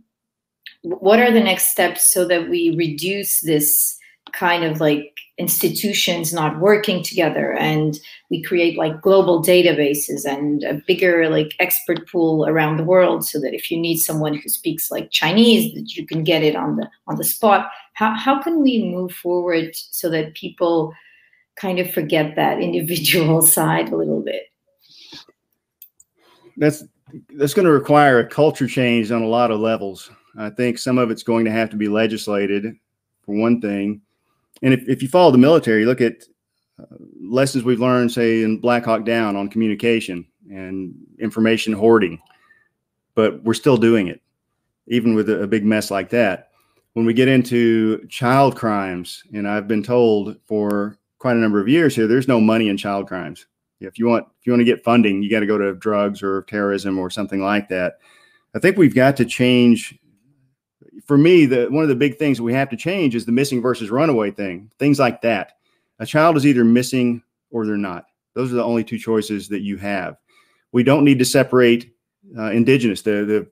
what 0.83 1.19
are 1.19 1.31
the 1.31 1.39
next 1.39 1.67
steps 1.67 2.11
so 2.11 2.27
that 2.27 2.49
we 2.49 2.75
reduce 2.75 3.41
this 3.41 3.97
kind 4.33 4.63
of 4.63 4.79
like 4.79 5.15
institutions 5.37 6.31
not 6.31 6.59
working 6.59 7.01
together 7.01 7.53
and 7.53 7.99
we 8.29 8.43
create 8.43 8.77
like 8.77 9.01
global 9.01 9.41
databases 9.41 10.23
and 10.23 10.63
a 10.63 10.75
bigger 10.85 11.29
like 11.29 11.55
expert 11.59 12.07
pool 12.07 12.45
around 12.47 12.77
the 12.77 12.83
world 12.83 13.25
so 13.25 13.39
that 13.39 13.55
if 13.55 13.71
you 13.71 13.79
need 13.79 13.97
someone 13.97 14.35
who 14.35 14.47
speaks 14.47 14.91
like 14.91 15.09
chinese 15.09 15.73
that 15.73 15.95
you 15.95 16.05
can 16.05 16.23
get 16.23 16.43
it 16.43 16.55
on 16.55 16.75
the 16.75 16.87
on 17.07 17.17
the 17.17 17.23
spot. 17.23 17.69
How, 17.93 18.15
how 18.15 18.41
can 18.41 18.61
we 18.61 18.83
move 18.83 19.11
forward 19.11 19.75
so 19.75 20.09
that 20.09 20.33
people 20.33 20.93
kind 21.55 21.79
of 21.79 21.91
forget 21.91 22.35
that 22.35 22.59
individual 22.59 23.41
side 23.55 23.89
a 23.89 23.95
little 23.95 24.21
bit? 24.21 24.43
That's 26.57 26.83
that's 27.35 27.53
going 27.53 27.65
to 27.65 27.71
require 27.71 28.19
a 28.19 28.27
culture 28.27 28.67
change 28.67 29.11
on 29.11 29.21
a 29.21 29.27
lot 29.27 29.51
of 29.51 29.59
levels. 29.59 30.09
I 30.37 30.49
think 30.49 30.77
some 30.77 30.97
of 30.97 31.11
it's 31.11 31.23
going 31.23 31.43
to 31.43 31.51
have 31.51 31.69
to 31.71 31.75
be 31.75 31.89
legislated 31.89 32.73
for 33.25 33.35
one 33.35 33.59
thing 33.59 34.01
and 34.61 34.73
if, 34.73 34.87
if 34.87 35.01
you 35.01 35.07
follow 35.07 35.31
the 35.31 35.37
military, 35.37 35.85
look 35.85 36.01
at 36.01 36.23
uh, 36.79 36.85
lessons 37.21 37.63
we've 37.63 37.79
learned, 37.79 38.11
say, 38.11 38.43
in 38.43 38.59
Black 38.59 38.85
Hawk 38.85 39.05
Down 39.05 39.35
on 39.35 39.49
communication 39.49 40.25
and 40.49 40.93
information 41.19 41.73
hoarding, 41.73 42.19
but 43.15 43.43
we're 43.43 43.53
still 43.53 43.77
doing 43.77 44.07
it, 44.07 44.21
even 44.87 45.15
with 45.15 45.29
a, 45.29 45.43
a 45.43 45.47
big 45.47 45.65
mess 45.65 45.91
like 45.91 46.09
that. 46.09 46.49
When 46.93 47.05
we 47.05 47.13
get 47.13 47.27
into 47.27 48.05
child 48.07 48.57
crimes, 48.57 49.23
and 49.33 49.47
I've 49.47 49.67
been 49.67 49.83
told 49.83 50.37
for 50.45 50.97
quite 51.19 51.37
a 51.37 51.39
number 51.39 51.61
of 51.61 51.69
years 51.69 51.95
here, 51.95 52.07
there's 52.07 52.27
no 52.27 52.41
money 52.41 52.67
in 52.67 52.77
child 52.77 53.07
crimes. 53.07 53.45
If 53.79 53.97
you 53.97 54.07
want, 54.07 54.27
if 54.39 54.45
you 54.45 54.51
want 54.51 54.59
to 54.59 54.65
get 54.65 54.83
funding, 54.83 55.23
you 55.23 55.29
got 55.29 55.39
to 55.39 55.47
go 55.47 55.57
to 55.57 55.73
drugs 55.73 56.21
or 56.21 56.43
terrorism 56.43 56.99
or 56.99 57.09
something 57.09 57.41
like 57.41 57.69
that. 57.69 57.93
I 58.53 58.59
think 58.59 58.77
we've 58.77 58.93
got 58.93 59.15
to 59.17 59.25
change 59.25 59.97
for 61.05 61.17
me, 61.17 61.45
the 61.45 61.67
one 61.67 61.83
of 61.83 61.89
the 61.89 61.95
big 61.95 62.17
things 62.17 62.41
we 62.41 62.53
have 62.53 62.69
to 62.69 62.77
change 62.77 63.15
is 63.15 63.25
the 63.25 63.31
missing 63.31 63.61
versus 63.61 63.89
runaway 63.89 64.31
thing. 64.31 64.71
Things 64.79 64.99
like 64.99 65.21
that. 65.21 65.53
A 65.99 66.05
child 66.05 66.37
is 66.37 66.45
either 66.45 66.63
missing 66.63 67.21
or 67.51 67.65
they're 67.65 67.77
not. 67.77 68.05
Those 68.33 68.51
are 68.51 68.55
the 68.55 68.63
only 68.63 68.83
two 68.83 68.97
choices 68.97 69.47
that 69.49 69.61
you 69.61 69.77
have. 69.77 70.17
We 70.71 70.83
don't 70.83 71.03
need 71.03 71.19
to 71.19 71.25
separate 71.25 71.93
uh, 72.37 72.51
indigenous, 72.51 73.01
the 73.01 73.25
the 73.25 73.47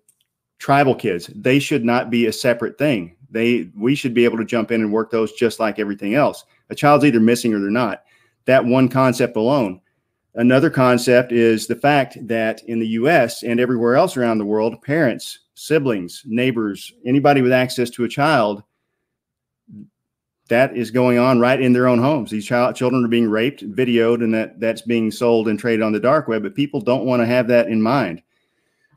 tribal 0.58 0.96
kids. 0.96 1.30
They 1.36 1.60
should 1.60 1.86
not 1.86 2.10
be 2.10 2.26
a 2.26 2.34
separate 2.34 2.78
thing. 2.78 3.15
They 3.30 3.70
we 3.78 3.96
should 3.96 4.13
be 4.13 4.26
able 4.26 4.38
to 4.38 4.46
jump 4.46 4.72
in 4.72 4.82
and 4.82 4.92
work 4.92 5.12
those 5.12 5.34
just 5.34 5.60
like 5.60 5.80
everything 5.80 6.15
else. 6.15 6.44
A 6.70 6.76
child's 6.76 7.06
either 7.06 7.20
missing 7.20 7.54
or 7.54 7.60
they're 7.60 7.70
not. 7.70 8.04
That 8.46 8.65
one 8.65 8.89
concept 8.89 9.36
alone. 9.36 9.82
Another 10.36 10.70
concept 10.70 11.32
is 11.32 11.68
the 11.68 11.76
fact 11.76 12.18
that 12.28 12.63
in 12.65 12.80
the 12.80 12.88
US 12.88 13.44
and 13.44 13.60
everywhere 13.60 13.96
else 13.96 14.15
around 14.15 14.38
the 14.38 14.46
world, 14.46 14.82
parents 14.82 15.39
siblings, 15.60 16.24
neighbors, 16.26 16.93
anybody 17.06 17.41
with 17.41 17.52
access 17.52 17.89
to 17.89 18.06
a 18.06 18.10
child, 18.10 18.63
that 20.48 20.76
is 20.76 20.89
going 20.89 21.19
on 21.19 21.39
right 21.39 21.62
in 21.62 21.74
their 21.74 21.88
own 21.88 22.00
homes. 22.00 22.32
These 22.32 22.45
child 22.45 22.76
children 22.76 23.06
are 23.06 23.10
being 23.10 23.30
raped, 23.30 23.63
videoed, 23.69 24.24
and 24.24 24.34
that 24.34 24.60
that's 24.60 24.82
being 24.82 25.12
sold 25.12 25.48
and 25.48 25.60
traded 25.60 25.84
on 25.84 25.91
the 25.91 26.00
dark 26.00 26.28
web. 26.28 26.43
But 26.43 26.56
people 26.56 26.82
don't 26.82 27.06
want 27.06 27.22
to 27.22 27.26
have 27.26 27.48
that 27.50 27.67
in 27.67 27.82
mind. 27.82 28.24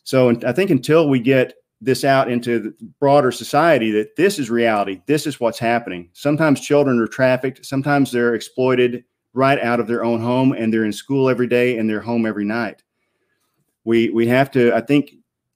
So 0.04 0.30
I 0.46 0.52
think 0.52 0.70
until 0.70 1.08
we 1.08 1.20
get 1.20 1.54
this 1.80 2.04
out 2.04 2.30
into 2.30 2.60
the 2.60 2.74
broader 3.00 3.32
society 3.32 3.90
that 3.90 4.16
this 4.16 4.38
is 4.38 4.48
reality, 4.48 5.02
this 5.06 5.26
is 5.26 5.40
what's 5.40 5.58
happening. 5.58 6.08
Sometimes 6.12 6.60
children 6.60 6.98
are 7.00 7.08
trafficked, 7.08 7.66
sometimes 7.66 8.12
they're 8.12 8.34
exploited 8.34 9.04
right 9.34 9.58
out 9.58 9.80
of 9.80 9.88
their 9.88 10.04
own 10.04 10.20
home, 10.20 10.52
and 10.52 10.72
they're 10.72 10.84
in 10.84 10.92
school 10.92 11.28
every 11.28 11.48
day 11.48 11.76
and 11.76 11.90
they're 11.90 12.00
home 12.00 12.24
every 12.24 12.44
night. 12.44 12.82
We 13.84 14.10
we 14.10 14.28
have 14.28 14.50
to, 14.52 14.72
I 14.74 14.80
think, 14.80 15.10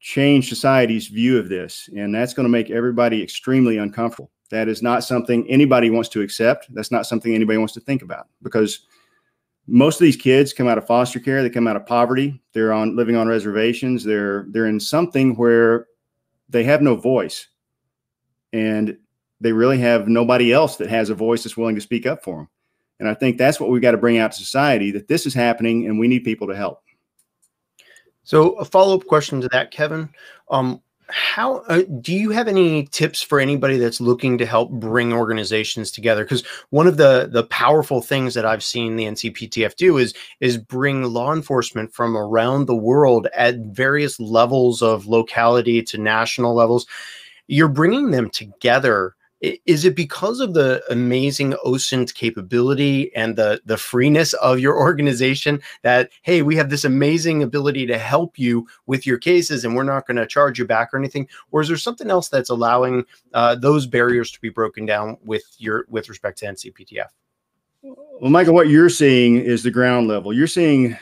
change 0.07 0.49
society's 0.49 1.09
view 1.09 1.37
of 1.37 1.49
this. 1.49 1.91
And 1.97 2.15
that's 2.15 2.33
going 2.33 2.45
to 2.45 2.51
make 2.51 2.71
everybody 2.71 3.21
extremely 3.21 3.79
uncomfortable. 3.79 4.31
That 4.51 4.69
is 4.69 4.81
not 4.81 5.03
something 5.03 5.45
anybody 5.51 5.91
wants 5.91 6.09
to 6.11 6.21
accept. 6.21 6.73
That's 6.73 6.93
not 6.93 7.09
something 7.09 7.35
anybody 7.35 7.59
wants 7.59 7.75
to 7.75 7.81
think 7.81 8.03
about 8.03 8.29
because 8.41 8.87
most 9.67 9.97
of 9.97 10.05
these 10.05 10.15
kids 10.15 10.53
come 10.53 10.69
out 10.69 10.79
of 10.79 10.87
foster 10.87 11.19
care. 11.19 11.43
They 11.43 11.51
come 11.51 11.67
out 11.67 11.75
of 11.75 11.87
poverty. 11.87 12.41
They're 12.53 12.73
on 12.73 12.95
living 12.95 13.17
on 13.17 13.27
reservations. 13.27 14.05
They're 14.05 14.47
they're 14.51 14.67
in 14.67 14.79
something 14.79 15.35
where 15.35 15.89
they 16.49 16.63
have 16.63 16.83
no 16.83 16.95
voice, 16.95 17.49
and 18.53 18.97
they 19.41 19.51
really 19.51 19.79
have 19.79 20.07
nobody 20.07 20.53
else 20.53 20.77
that 20.77 20.89
has 20.89 21.11
a 21.11 21.17
voice 21.17 21.43
that's 21.43 21.57
willing 21.57 21.75
to 21.75 21.81
speak 21.81 22.07
up 22.07 22.23
for 22.23 22.37
them. 22.37 22.49
And 23.01 23.09
I 23.09 23.15
think 23.15 23.39
that's 23.39 23.59
what 23.59 23.71
we've 23.71 23.83
got 23.83 23.91
to 23.91 23.97
bring 23.97 24.19
out 24.19 24.31
to 24.31 24.39
society 24.39 24.93
that 24.93 25.09
this 25.09 25.27
is 25.27 25.35
happening, 25.35 25.87
and 25.87 25.99
we 25.99 26.07
need 26.07 26.21
people 26.21 26.47
to 26.47 26.55
help. 26.55 26.85
So 28.27 28.55
a 28.55 28.65
follow-up 28.65 29.07
question 29.07 29.41
to 29.41 29.49
that, 29.53 29.71
Kevin. 29.71 30.11
Um, 30.51 30.83
how 31.09 31.59
uh, 31.69 31.83
do 32.01 32.13
you 32.13 32.31
have 32.31 32.49
any 32.49 32.87
tips 32.87 33.23
for 33.23 33.39
anybody 33.39 33.79
that's 33.79 34.01
looking 34.01 34.37
to 34.39 34.45
help 34.45 34.73
bring 34.73 35.13
organizations 35.13 35.93
together 35.93 36.25
because 36.25 36.45
one 36.71 36.89
of 36.89 36.97
the 36.97 37.29
the 37.31 37.45
powerful 37.45 38.03
things 38.03 38.35
that 38.35 38.45
i've 38.45 38.65
seen 38.65 38.97
the 38.97 39.05
ncptf 39.05 39.77
do 39.77 39.99
is 39.99 40.15
is 40.41 40.59
bring 40.59 41.05
law 41.05 41.33
enforcement 41.33 41.95
from 41.95 42.17
around 42.17 42.67
the 42.67 42.75
world 42.75 43.29
at 43.37 43.57
various 43.59 44.19
levels 44.19 44.83
of 44.83 45.07
locality 45.07 45.81
to 45.81 45.97
national 45.97 46.57
levels 46.57 46.89
you're 47.47 47.69
bringing 47.69 48.11
them 48.11 48.29
together 48.29 49.15
is 49.41 49.85
it 49.85 49.95
because 49.95 50.41
of 50.41 50.55
the 50.55 50.83
amazing 50.91 51.53
OSINT 51.65 52.15
capability 52.15 53.15
and 53.15 53.37
the 53.37 53.61
the 53.67 53.77
freeness 53.77 54.33
of 54.35 54.59
your 54.59 54.77
organization 54.81 55.61
that 55.83 56.11
hey, 56.23 56.43
we 56.43 56.57
have 56.57 56.71
this 56.71 56.85
amazing 56.85 57.43
ability 57.43 57.87
to 57.87 57.99
help 57.99 58.39
you 58.39 58.67
with 58.87 59.07
your 59.07 59.19
cases, 59.19 59.65
and 59.65 59.77
we're 59.77 59.83
not 59.83 60.07
going 60.07 60.17
to 60.17 60.27
charge 60.27 60.59
you 60.59 60.65
back 60.65 60.93
or 60.93 60.99
anything? 60.99 61.29
Or 61.51 61.61
is 61.61 61.69
there 61.69 61.77
something 61.77 62.11
else 62.11 62.29
that's 62.29 62.51
allowing 62.51 63.05
uh, 63.35 63.57
those 63.57 63.87
barriers 63.87 64.31
to 64.33 64.41
be 64.41 64.49
broken 64.49 64.87
down 64.87 65.19
with 65.25 65.45
your 65.59 65.87
with 65.89 66.09
respect 66.09 66.39
to 66.39 66.47
NCPTF? 66.47 67.09
Well, 67.83 68.31
Michael, 68.31 68.55
what 68.55 68.69
you're 68.69 68.89
seeing 68.89 69.37
is 69.37 69.63
the 69.63 69.71
ground 69.71 70.09
level. 70.09 70.33
You're 70.33 70.47
seeing, 70.47 70.97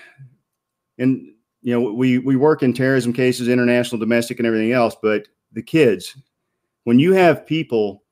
and 0.99 1.33
you 1.63 1.73
know, 1.73 1.93
we 1.93 2.19
we 2.19 2.37
work 2.37 2.63
in 2.63 2.75
terrorism 2.75 3.13
cases, 3.13 3.49
international, 3.49 4.01
domestic, 4.01 4.39
and 4.39 4.47
everything 4.47 4.73
else, 4.73 4.97
but 5.01 5.29
the 5.53 5.63
kids, 5.63 6.17
when 6.83 6.99
you 6.99 7.13
have 7.13 7.47
people 7.47 8.04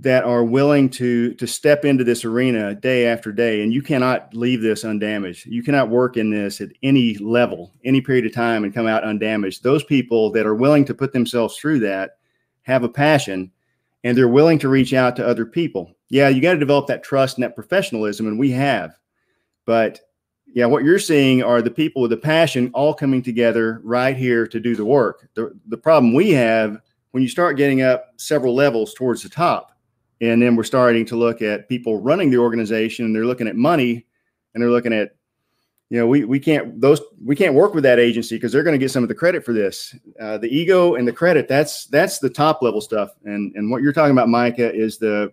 that 0.00 0.24
are 0.24 0.44
willing 0.44 0.88
to 0.88 1.34
to 1.34 1.46
step 1.46 1.84
into 1.84 2.04
this 2.04 2.24
arena 2.24 2.74
day 2.74 3.06
after 3.06 3.32
day. 3.32 3.62
And 3.62 3.72
you 3.72 3.82
cannot 3.82 4.32
leave 4.34 4.62
this 4.62 4.82
undamaged. 4.82 5.46
You 5.46 5.62
cannot 5.62 5.90
work 5.90 6.16
in 6.16 6.30
this 6.30 6.60
at 6.60 6.70
any 6.82 7.16
level 7.18 7.72
any 7.84 8.00
period 8.00 8.24
of 8.24 8.32
time 8.32 8.64
and 8.64 8.72
come 8.72 8.86
out 8.86 9.04
undamaged. 9.04 9.62
Those 9.62 9.84
people 9.84 10.30
that 10.32 10.46
are 10.46 10.54
willing 10.54 10.86
to 10.86 10.94
put 10.94 11.12
themselves 11.12 11.56
through 11.56 11.80
that 11.80 12.12
have 12.62 12.82
a 12.82 12.88
passion 12.88 13.52
and 14.02 14.16
they're 14.16 14.28
willing 14.28 14.58
to 14.60 14.70
reach 14.70 14.94
out 14.94 15.16
to 15.16 15.26
other 15.26 15.44
people. 15.44 15.94
Yeah 16.08 16.28
you 16.28 16.40
got 16.40 16.54
to 16.54 16.58
develop 16.58 16.86
that 16.86 17.02
trust 17.02 17.36
and 17.36 17.44
that 17.44 17.54
professionalism 17.54 18.26
and 18.26 18.38
we 18.38 18.50
have. 18.52 18.96
But 19.66 20.00
yeah 20.46 20.64
what 20.64 20.82
you're 20.82 20.98
seeing 20.98 21.42
are 21.42 21.60
the 21.60 21.70
people 21.70 22.00
with 22.00 22.10
the 22.10 22.16
passion 22.16 22.70
all 22.72 22.94
coming 22.94 23.22
together 23.22 23.82
right 23.84 24.16
here 24.16 24.46
to 24.46 24.60
do 24.60 24.74
the 24.74 24.84
work. 24.86 25.28
The, 25.34 25.52
the 25.68 25.76
problem 25.76 26.14
we 26.14 26.30
have 26.30 26.80
when 27.10 27.22
you 27.22 27.28
start 27.28 27.58
getting 27.58 27.82
up 27.82 28.14
several 28.16 28.54
levels 28.54 28.94
towards 28.94 29.22
the 29.22 29.28
top 29.28 29.70
and 30.20 30.42
then 30.42 30.56
we're 30.56 30.64
starting 30.64 31.04
to 31.06 31.16
look 31.16 31.42
at 31.42 31.68
people 31.68 32.00
running 32.00 32.30
the 32.30 32.38
organization 32.38 33.06
and 33.06 33.14
they're 33.14 33.26
looking 33.26 33.48
at 33.48 33.56
money 33.56 34.06
and 34.54 34.62
they're 34.62 34.70
looking 34.70 34.92
at 34.92 35.14
you 35.88 35.98
know 35.98 36.06
we, 36.06 36.24
we 36.24 36.38
can't 36.38 36.80
those 36.80 37.00
we 37.24 37.34
can't 37.34 37.54
work 37.54 37.74
with 37.74 37.84
that 37.84 37.98
agency 37.98 38.36
because 38.36 38.52
they're 38.52 38.62
going 38.62 38.74
to 38.74 38.78
get 38.78 38.90
some 38.90 39.02
of 39.02 39.08
the 39.08 39.14
credit 39.14 39.44
for 39.44 39.52
this 39.52 39.94
uh, 40.20 40.38
the 40.38 40.48
ego 40.48 40.94
and 40.94 41.06
the 41.06 41.12
credit 41.12 41.48
that's 41.48 41.86
that's 41.86 42.18
the 42.18 42.30
top 42.30 42.62
level 42.62 42.80
stuff 42.80 43.10
and 43.24 43.54
and 43.56 43.70
what 43.70 43.82
you're 43.82 43.92
talking 43.92 44.12
about 44.12 44.28
micah 44.28 44.72
is 44.74 44.98
the 44.98 45.32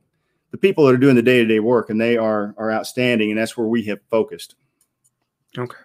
the 0.52 0.58
people 0.58 0.86
that 0.86 0.94
are 0.94 0.98
doing 0.98 1.16
the 1.16 1.22
day-to-day 1.22 1.60
work 1.60 1.90
and 1.90 2.00
they 2.00 2.18
are 2.18 2.56
are 2.58 2.72
outstanding 2.72 3.30
and 3.30 3.40
that's 3.40 3.56
where 3.56 3.68
we 3.68 3.84
have 3.84 4.00
focused 4.10 4.56
okay 5.58 5.78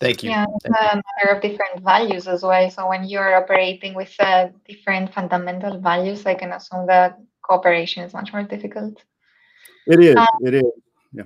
Thank 0.00 0.22
you. 0.22 0.30
Yeah, 0.30 0.46
it's 0.56 0.64
a 0.64 0.70
matter 0.70 1.36
of 1.36 1.42
different 1.42 1.84
values 1.84 2.26
as 2.26 2.42
well. 2.42 2.70
So 2.70 2.88
when 2.88 3.04
you're 3.04 3.36
operating 3.36 3.94
with 3.94 4.14
uh, 4.18 4.48
different 4.66 5.12
fundamental 5.12 5.78
values, 5.78 6.24
I 6.24 6.36
can 6.36 6.52
assume 6.52 6.86
that 6.86 7.20
cooperation 7.42 8.04
is 8.04 8.12
much 8.12 8.32
more 8.32 8.42
difficult. 8.42 9.02
It 9.86 10.00
is. 10.00 10.16
Um, 10.16 10.28
it 10.40 10.54
is. 10.54 10.72
Yeah. 11.12 11.24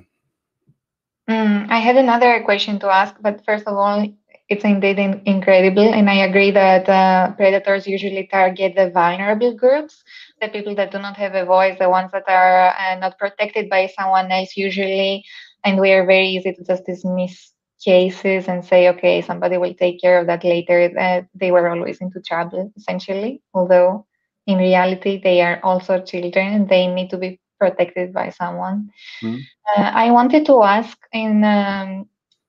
Mm, 1.28 1.70
I 1.70 1.78
had 1.78 1.96
another 1.96 2.42
question 2.44 2.78
to 2.80 2.88
ask, 2.88 3.14
but 3.20 3.44
first 3.44 3.66
of 3.66 3.74
all, 3.76 4.06
it's 4.48 4.64
indeed 4.64 4.98
in, 4.98 5.22
incredible, 5.24 5.94
and 5.94 6.10
I 6.10 6.26
agree 6.26 6.50
that 6.50 6.86
uh, 6.88 7.32
predators 7.32 7.86
usually 7.86 8.26
target 8.26 8.74
the 8.76 8.90
vulnerable 8.90 9.54
groups, 9.54 10.04
the 10.40 10.48
people 10.48 10.74
that 10.74 10.90
do 10.90 10.98
not 10.98 11.16
have 11.16 11.34
a 11.34 11.46
voice, 11.46 11.78
the 11.78 11.88
ones 11.88 12.12
that 12.12 12.28
are 12.28 12.74
uh, 12.78 12.98
not 12.98 13.18
protected 13.18 13.70
by 13.70 13.86
someone 13.86 14.30
else 14.30 14.54
usually, 14.56 15.24
and 15.64 15.80
we 15.80 15.92
are 15.92 16.04
very 16.04 16.28
easy 16.28 16.52
to 16.52 16.62
just 16.62 16.84
dismiss 16.84 17.52
cases 17.82 18.48
and 18.48 18.64
say, 18.64 18.88
okay, 18.88 19.22
somebody 19.22 19.56
will 19.56 19.74
take 19.74 20.00
care 20.00 20.18
of 20.18 20.26
that 20.26 20.44
later. 20.44 20.92
Uh, 20.98 21.22
they 21.34 21.50
were 21.50 21.68
always 21.68 21.98
into 22.00 22.20
trouble, 22.20 22.70
essentially, 22.76 23.40
although 23.54 24.06
in 24.46 24.58
reality 24.58 25.20
they 25.22 25.40
are 25.40 25.60
also 25.62 26.00
children 26.02 26.66
they 26.66 26.86
need 26.86 27.10
to 27.10 27.18
be 27.18 27.40
protected 27.58 28.12
by 28.12 28.30
someone 28.30 28.90
mm-hmm. 29.22 29.38
uh, 29.76 29.90
i 29.94 30.10
wanted 30.10 30.44
to 30.44 30.62
ask 30.62 30.98
in 31.12 31.44
um, 31.44 32.06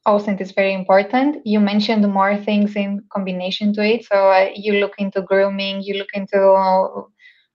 OSINT 0.07 0.39
is 0.39 0.51
very 0.51 0.73
important. 0.73 1.37
You 1.45 1.59
mentioned 1.59 2.07
more 2.13 2.37
things 2.37 2.75
in 2.75 3.03
combination 3.11 3.73
to 3.73 3.83
it. 3.83 4.05
So 4.05 4.29
uh, 4.29 4.49
you 4.55 4.73
look 4.73 4.93
into 4.99 5.23
grooming, 5.23 5.81
you 5.81 5.95
look 5.95 6.13
into 6.13 6.39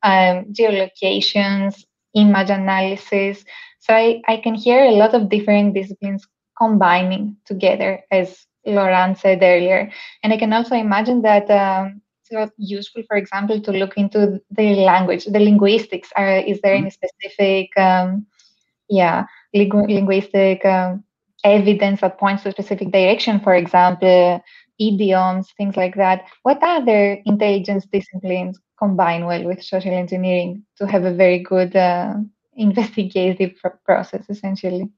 um, 0.02 0.44
geolocations, 0.52 1.84
image 2.14 2.50
analysis. 2.50 3.44
So 3.78 3.94
I, 3.94 4.20
I 4.26 4.36
can 4.38 4.54
hear 4.54 4.84
a 4.84 4.92
lot 4.92 5.14
of 5.14 5.28
different 5.28 5.74
disciplines 5.74 6.26
combining 6.58 7.36
together, 7.46 8.02
as 8.10 8.46
Laurent 8.66 9.16
said 9.16 9.42
earlier. 9.42 9.90
And 10.22 10.32
I 10.32 10.36
can 10.36 10.52
also 10.52 10.74
imagine 10.74 11.22
that 11.22 11.48
um, 11.50 12.02
useful, 12.56 13.02
for 13.08 13.16
example, 13.16 13.60
to 13.60 13.72
look 13.72 13.96
into 13.96 14.40
the 14.50 14.74
language, 14.74 15.24
the 15.24 15.40
linguistics. 15.40 16.10
Are, 16.16 16.38
is 16.38 16.60
there 16.62 16.74
any 16.74 16.90
specific, 16.90 17.76
um, 17.76 18.26
yeah, 18.88 19.26
ling- 19.54 19.88
linguistic 19.88 20.64
um, 20.64 21.04
evidence 21.44 22.00
that 22.00 22.18
points 22.18 22.42
to 22.42 22.50
a 22.50 22.52
specific 22.52 22.92
direction? 22.92 23.40
For 23.40 23.54
example, 23.54 24.42
idioms, 24.78 25.52
things 25.56 25.76
like 25.76 25.94
that. 25.96 26.24
What 26.42 26.58
other 26.62 27.20
intelligence 27.24 27.86
disciplines 27.92 28.58
combine 28.78 29.26
well 29.26 29.44
with 29.44 29.62
social 29.62 29.92
engineering 29.92 30.64
to 30.78 30.86
have 30.86 31.04
a 31.04 31.14
very 31.14 31.40
good 31.40 31.76
uh, 31.76 32.14
investigative 32.54 33.54
process, 33.84 34.24
essentially? 34.28 34.88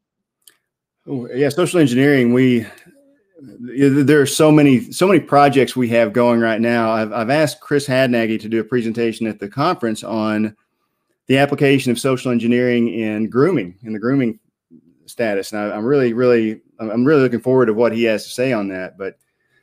Oh, 1.07 1.29
yeah, 1.35 1.49
social 1.49 1.81
engineering. 1.81 2.33
We 2.33 2.64
there 3.42 4.20
are 4.20 4.26
so 4.26 4.52
many 4.52 4.92
so 4.92 5.07
many 5.07 5.18
projects 5.18 5.74
we 5.74 5.88
have 5.88 6.12
going 6.12 6.40
right 6.40 6.61
now. 6.61 6.92
I've, 6.92 7.12
I've 7.12 7.31
asked 7.31 7.61
Chris 7.61 7.87
Hadnagy 7.87 8.40
to 8.40 8.48
do 8.48 8.61
a 8.61 8.64
presentation 8.64 9.26
at 9.26 9.40
the 9.40 9.48
conference 9.48 10.05
on 10.05 10.57
the 11.26 11.38
application 11.38 11.90
of 11.90 11.98
social 11.98 12.31
engineering 12.31 12.88
in 12.88 13.28
grooming 13.28 13.76
in 13.83 13.92
the 13.92 13.98
grooming 13.98 14.38
status, 15.07 15.52
and 15.52 15.61
I, 15.61 15.76
am 15.76 15.85
really 15.85 16.12
really 16.12 16.61
I'm 16.78 17.05
really 17.05 17.22
looking 17.22 17.40
forward 17.40 17.66
to 17.66 17.74
what 17.74 17.92
he 17.92 18.05
has 18.05 18.24
to 18.24 18.31
say 18.31 18.52
on 18.52 18.68
that. 18.68 18.96
But 18.96 19.18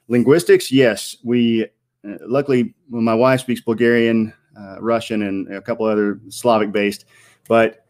linguistics, 0.10 0.72
yes, 0.72 1.16
we 1.24 1.64
uh, 1.64 2.18
luckily 2.22 2.74
well, 2.90 3.02
my 3.02 3.16
wife 3.16 3.42
speaks 3.42 3.62
Bulgarian, 3.62 4.34
uh, 4.60 4.82
Russian, 4.82 5.24
and 5.24 5.54
a 5.54 5.62
couple 5.62 5.86
other 5.86 6.20
Slavic 6.28 6.74
based, 6.74 7.06
but 7.48 7.86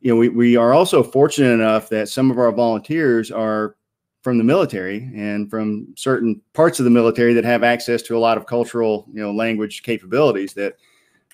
you 0.00 0.12
know 0.12 0.18
we, 0.18 0.28
we 0.28 0.56
are 0.56 0.72
also 0.72 1.04
fortunate 1.04 1.52
enough 1.52 1.88
that 1.90 2.08
some 2.08 2.32
of 2.32 2.38
our 2.38 2.50
volunteers 2.50 3.30
are 3.30 3.76
from 4.22 4.38
the 4.38 4.44
military 4.44 5.10
and 5.14 5.48
from 5.48 5.88
certain 5.96 6.40
parts 6.52 6.78
of 6.78 6.84
the 6.84 6.90
military 6.90 7.32
that 7.34 7.44
have 7.44 7.62
access 7.62 8.02
to 8.02 8.16
a 8.16 8.20
lot 8.20 8.36
of 8.36 8.46
cultural, 8.46 9.06
you 9.12 9.20
know, 9.20 9.32
language 9.32 9.82
capabilities 9.82 10.54
that 10.54 10.74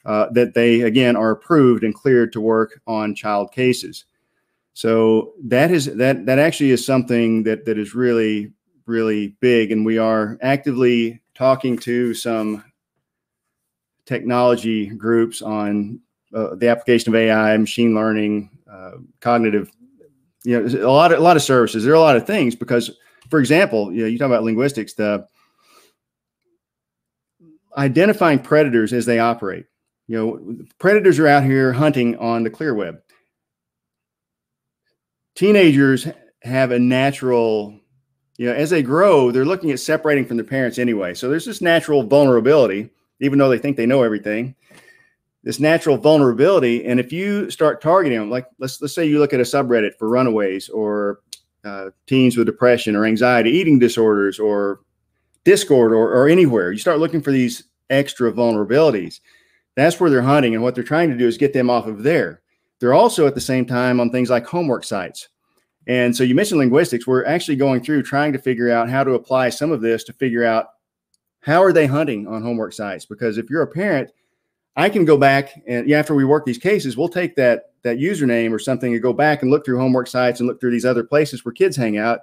uh, 0.04 0.28
that 0.30 0.54
they 0.54 0.82
again 0.82 1.16
are 1.16 1.32
approved 1.32 1.82
and 1.82 1.94
cleared 1.94 2.32
to 2.32 2.40
work 2.40 2.80
on 2.86 3.14
child 3.14 3.50
cases. 3.50 4.04
So 4.74 5.32
that 5.44 5.70
is 5.70 5.86
that 5.96 6.26
that 6.26 6.38
actually 6.38 6.70
is 6.70 6.86
something 6.86 7.42
that 7.42 7.64
that 7.64 7.78
is 7.78 7.94
really 7.94 8.52
really 8.86 9.28
big, 9.40 9.72
and 9.72 9.84
we 9.84 9.98
are 9.98 10.38
actively 10.42 11.20
talking 11.34 11.76
to 11.78 12.14
some 12.14 12.64
technology 14.04 14.86
groups 14.86 15.42
on 15.42 16.00
uh, 16.34 16.54
the 16.54 16.68
application 16.68 17.12
of 17.12 17.16
AI, 17.16 17.56
machine 17.56 17.94
learning, 17.94 18.50
uh, 18.70 18.92
cognitive 19.20 19.70
you 20.46 20.60
know, 20.60 20.86
a 20.86 20.90
lot 20.90 21.10
of 21.10 21.18
a 21.18 21.22
lot 21.22 21.36
of 21.36 21.42
services. 21.42 21.82
There 21.82 21.92
are 21.92 21.96
a 21.96 22.00
lot 22.00 22.16
of 22.16 22.24
things 22.24 22.54
because, 22.54 22.92
for 23.30 23.40
example, 23.40 23.92
you 23.92 24.02
know, 24.02 24.06
you 24.06 24.16
talk 24.16 24.26
about 24.26 24.44
linguistics, 24.44 24.94
the 24.94 25.26
identifying 27.76 28.38
predators 28.38 28.92
as 28.92 29.06
they 29.06 29.18
operate. 29.18 29.66
You 30.06 30.16
know, 30.16 30.56
predators 30.78 31.18
are 31.18 31.26
out 31.26 31.42
here 31.42 31.72
hunting 31.72 32.16
on 32.18 32.44
the 32.44 32.50
clear 32.50 32.74
web. 32.74 33.00
Teenagers 35.34 36.06
have 36.42 36.70
a 36.70 36.78
natural, 36.78 37.80
you 38.38 38.46
know, 38.46 38.54
as 38.54 38.70
they 38.70 38.84
grow, 38.84 39.32
they're 39.32 39.44
looking 39.44 39.72
at 39.72 39.80
separating 39.80 40.24
from 40.24 40.36
their 40.36 40.46
parents 40.46 40.78
anyway. 40.78 41.12
So 41.12 41.28
there's 41.28 41.44
this 41.44 41.60
natural 41.60 42.04
vulnerability, 42.04 42.88
even 43.18 43.40
though 43.40 43.48
they 43.48 43.58
think 43.58 43.76
they 43.76 43.84
know 43.84 44.04
everything 44.04 44.54
this 45.46 45.60
natural 45.60 45.96
vulnerability. 45.96 46.84
And 46.84 46.98
if 46.98 47.12
you 47.12 47.48
start 47.52 47.80
targeting 47.80 48.18
them, 48.18 48.28
like 48.28 48.46
let's 48.58 48.82
let's 48.82 48.92
say 48.92 49.06
you 49.06 49.20
look 49.20 49.32
at 49.32 49.38
a 49.38 49.44
subreddit 49.44 49.94
for 49.96 50.08
runaways 50.08 50.68
or 50.68 51.20
uh, 51.64 51.90
teens 52.08 52.36
with 52.36 52.46
depression 52.46 52.96
or 52.96 53.06
anxiety, 53.06 53.50
eating 53.50 53.78
disorders, 53.78 54.40
or 54.40 54.80
Discord 55.44 55.92
or, 55.92 56.12
or 56.12 56.28
anywhere, 56.28 56.72
you 56.72 56.78
start 56.78 56.98
looking 56.98 57.22
for 57.22 57.30
these 57.30 57.62
extra 57.90 58.32
vulnerabilities. 58.32 59.20
That's 59.76 60.00
where 60.00 60.10
they're 60.10 60.20
hunting, 60.20 60.54
and 60.54 60.64
what 60.64 60.74
they're 60.74 60.82
trying 60.82 61.10
to 61.10 61.16
do 61.16 61.28
is 61.28 61.38
get 61.38 61.52
them 61.52 61.70
off 61.70 61.86
of 61.86 62.02
there. 62.02 62.42
They're 62.80 62.94
also 62.94 63.28
at 63.28 63.36
the 63.36 63.40
same 63.40 63.66
time 63.66 64.00
on 64.00 64.10
things 64.10 64.30
like 64.30 64.46
homework 64.46 64.82
sites. 64.82 65.28
And 65.86 66.14
so 66.16 66.24
you 66.24 66.34
mentioned 66.34 66.58
linguistics. 66.58 67.06
We're 67.06 67.24
actually 67.24 67.54
going 67.54 67.84
through 67.84 68.02
trying 68.02 68.32
to 68.32 68.40
figure 68.40 68.72
out 68.72 68.90
how 68.90 69.04
to 69.04 69.12
apply 69.12 69.50
some 69.50 69.70
of 69.70 69.80
this 69.80 70.02
to 70.04 70.12
figure 70.12 70.44
out 70.44 70.70
how 71.38 71.62
are 71.62 71.72
they 71.72 71.86
hunting 71.86 72.26
on 72.26 72.42
homework 72.42 72.72
sites? 72.72 73.06
Because 73.06 73.38
if 73.38 73.48
you're 73.48 73.62
a 73.62 73.68
parent 73.68 74.10
I 74.76 74.90
can 74.90 75.04
go 75.04 75.16
back 75.16 75.62
and 75.66 75.88
yeah, 75.88 75.98
after 75.98 76.14
we 76.14 76.24
work 76.24 76.44
these 76.44 76.58
cases, 76.58 76.96
we'll 76.96 77.08
take 77.08 77.34
that 77.36 77.72
that 77.82 77.98
username 77.98 78.52
or 78.52 78.58
something 78.58 78.92
and 78.92 79.02
go 79.02 79.12
back 79.12 79.42
and 79.42 79.50
look 79.50 79.64
through 79.64 79.78
homework 79.78 80.08
sites 80.08 80.40
and 80.40 80.48
look 80.48 80.60
through 80.60 80.72
these 80.72 80.84
other 80.84 81.04
places 81.04 81.44
where 81.44 81.52
kids 81.52 81.76
hang 81.76 81.96
out. 81.96 82.20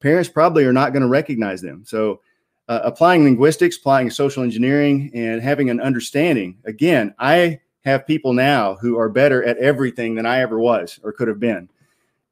Parents 0.00 0.28
probably 0.28 0.64
are 0.64 0.72
not 0.72 0.92
going 0.92 1.02
to 1.02 1.08
recognize 1.08 1.60
them. 1.60 1.84
So, 1.84 2.20
uh, 2.68 2.80
applying 2.82 3.24
linguistics, 3.24 3.76
applying 3.76 4.08
social 4.10 4.42
engineering, 4.42 5.10
and 5.14 5.42
having 5.42 5.68
an 5.68 5.80
understanding. 5.80 6.56
Again, 6.64 7.14
I 7.18 7.60
have 7.84 8.06
people 8.06 8.32
now 8.32 8.76
who 8.76 8.98
are 8.98 9.10
better 9.10 9.44
at 9.44 9.58
everything 9.58 10.14
than 10.14 10.24
I 10.24 10.40
ever 10.40 10.58
was 10.58 10.98
or 11.02 11.12
could 11.12 11.28
have 11.28 11.40
been. 11.40 11.68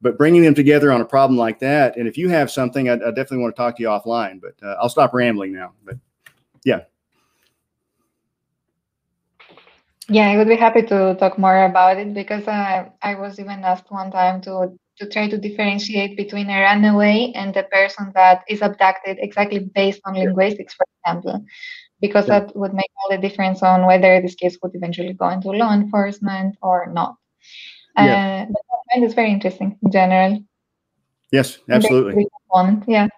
But 0.01 0.17
bringing 0.17 0.43
them 0.43 0.55
together 0.55 0.91
on 0.91 1.03
a 1.03 1.05
problem 1.05 1.39
like 1.39 1.59
that, 1.61 1.97
and 1.97 2.09
if 2.09 2.17
you 2.17 2.31
have 2.31 2.51
something, 2.51 2.89
I, 2.89 2.95
I 2.95 2.97
definitely 2.97 3.39
want 3.39 3.55
to 3.55 3.61
talk 3.61 3.77
to 3.77 3.83
you 3.83 3.89
offline. 3.89 4.41
But 4.41 4.55
uh, 4.67 4.77
I'll 4.81 4.89
stop 4.89 5.13
rambling 5.13 5.53
now. 5.53 5.75
But 5.85 5.97
yeah. 6.65 6.81
Yeah, 10.09 10.31
I 10.31 10.37
would 10.37 10.49
be 10.49 10.57
happy 10.57 10.83
to 10.83 11.15
talk 11.19 11.39
more 11.39 11.65
about 11.65 11.99
it 11.99 12.13
because 12.13 12.47
uh, 12.49 12.89
I 13.03 13.15
was 13.15 13.39
even 13.39 13.65
asked 13.65 13.91
one 13.91 14.11
time 14.11 14.41
to 14.43 14.77
to 14.99 15.09
try 15.09 15.29
to 15.29 15.39
differentiate 15.39 16.17
between 16.17 16.51
a 16.51 16.61
runaway 16.61 17.33
and 17.35 17.57
a 17.57 17.63
person 17.65 18.13
that 18.15 18.45
is 18.49 18.61
abducted 18.61 19.17
exactly 19.21 19.59
based 19.75 20.01
on 20.05 20.15
linguistics, 20.15 20.75
for 20.75 20.87
example, 20.99 21.45
because 22.01 22.29
yeah. 22.29 22.41
that 22.41 22.57
would 22.57 22.75
make 22.75 22.91
all 22.99 23.11
the 23.11 23.27
difference 23.27 23.63
on 23.63 23.87
whether 23.87 24.21
this 24.21 24.35
case 24.35 24.59
would 24.63 24.75
eventually 24.75 25.15
go 25.15 25.29
into 25.31 25.51
law 25.51 25.73
enforcement 25.73 26.57
or 26.63 26.87
not. 26.93 27.17
Yeah. 27.97 28.47
Uh, 28.49 28.53
but 28.53 28.63
I 28.71 28.95
find 28.95 29.05
it's 29.05 29.15
very 29.15 29.33
interesting 29.33 29.79
in 29.83 29.91
general. 29.91 30.45
Yes, 31.31 31.59
absolutely. 31.71 32.27
Yeah. 32.87 33.09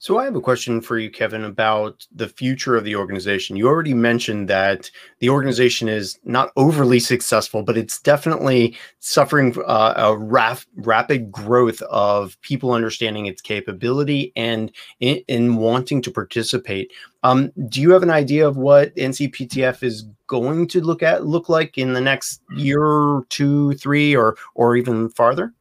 So 0.00 0.16
I 0.16 0.24
have 0.26 0.36
a 0.36 0.40
question 0.40 0.80
for 0.80 0.96
you, 0.96 1.10
Kevin, 1.10 1.42
about 1.42 2.06
the 2.14 2.28
future 2.28 2.76
of 2.76 2.84
the 2.84 2.94
organization. 2.94 3.56
You 3.56 3.66
already 3.66 3.94
mentioned 3.94 4.48
that 4.48 4.88
the 5.18 5.28
organization 5.28 5.88
is 5.88 6.20
not 6.24 6.52
overly 6.54 7.00
successful, 7.00 7.64
but 7.64 7.76
it's 7.76 8.00
definitely 8.00 8.76
suffering 9.00 9.56
uh, 9.66 9.94
a 9.96 10.16
raf- 10.16 10.68
rapid 10.76 11.32
growth 11.32 11.82
of 11.82 12.40
people 12.42 12.70
understanding 12.70 13.26
its 13.26 13.42
capability 13.42 14.32
and 14.36 14.70
in, 15.00 15.16
in 15.26 15.56
wanting 15.56 16.00
to 16.02 16.12
participate. 16.12 16.92
Um, 17.24 17.50
do 17.68 17.80
you 17.80 17.90
have 17.90 18.04
an 18.04 18.10
idea 18.10 18.46
of 18.46 18.56
what 18.56 18.94
NCPTF 18.94 19.82
is 19.82 20.04
going 20.28 20.68
to 20.68 20.80
look 20.80 21.02
at 21.02 21.26
look 21.26 21.48
like 21.48 21.76
in 21.76 21.92
the 21.92 22.00
next 22.00 22.40
year, 22.56 23.22
two, 23.30 23.72
three, 23.74 24.14
or 24.14 24.36
or 24.54 24.76
even 24.76 25.08
farther? 25.08 25.52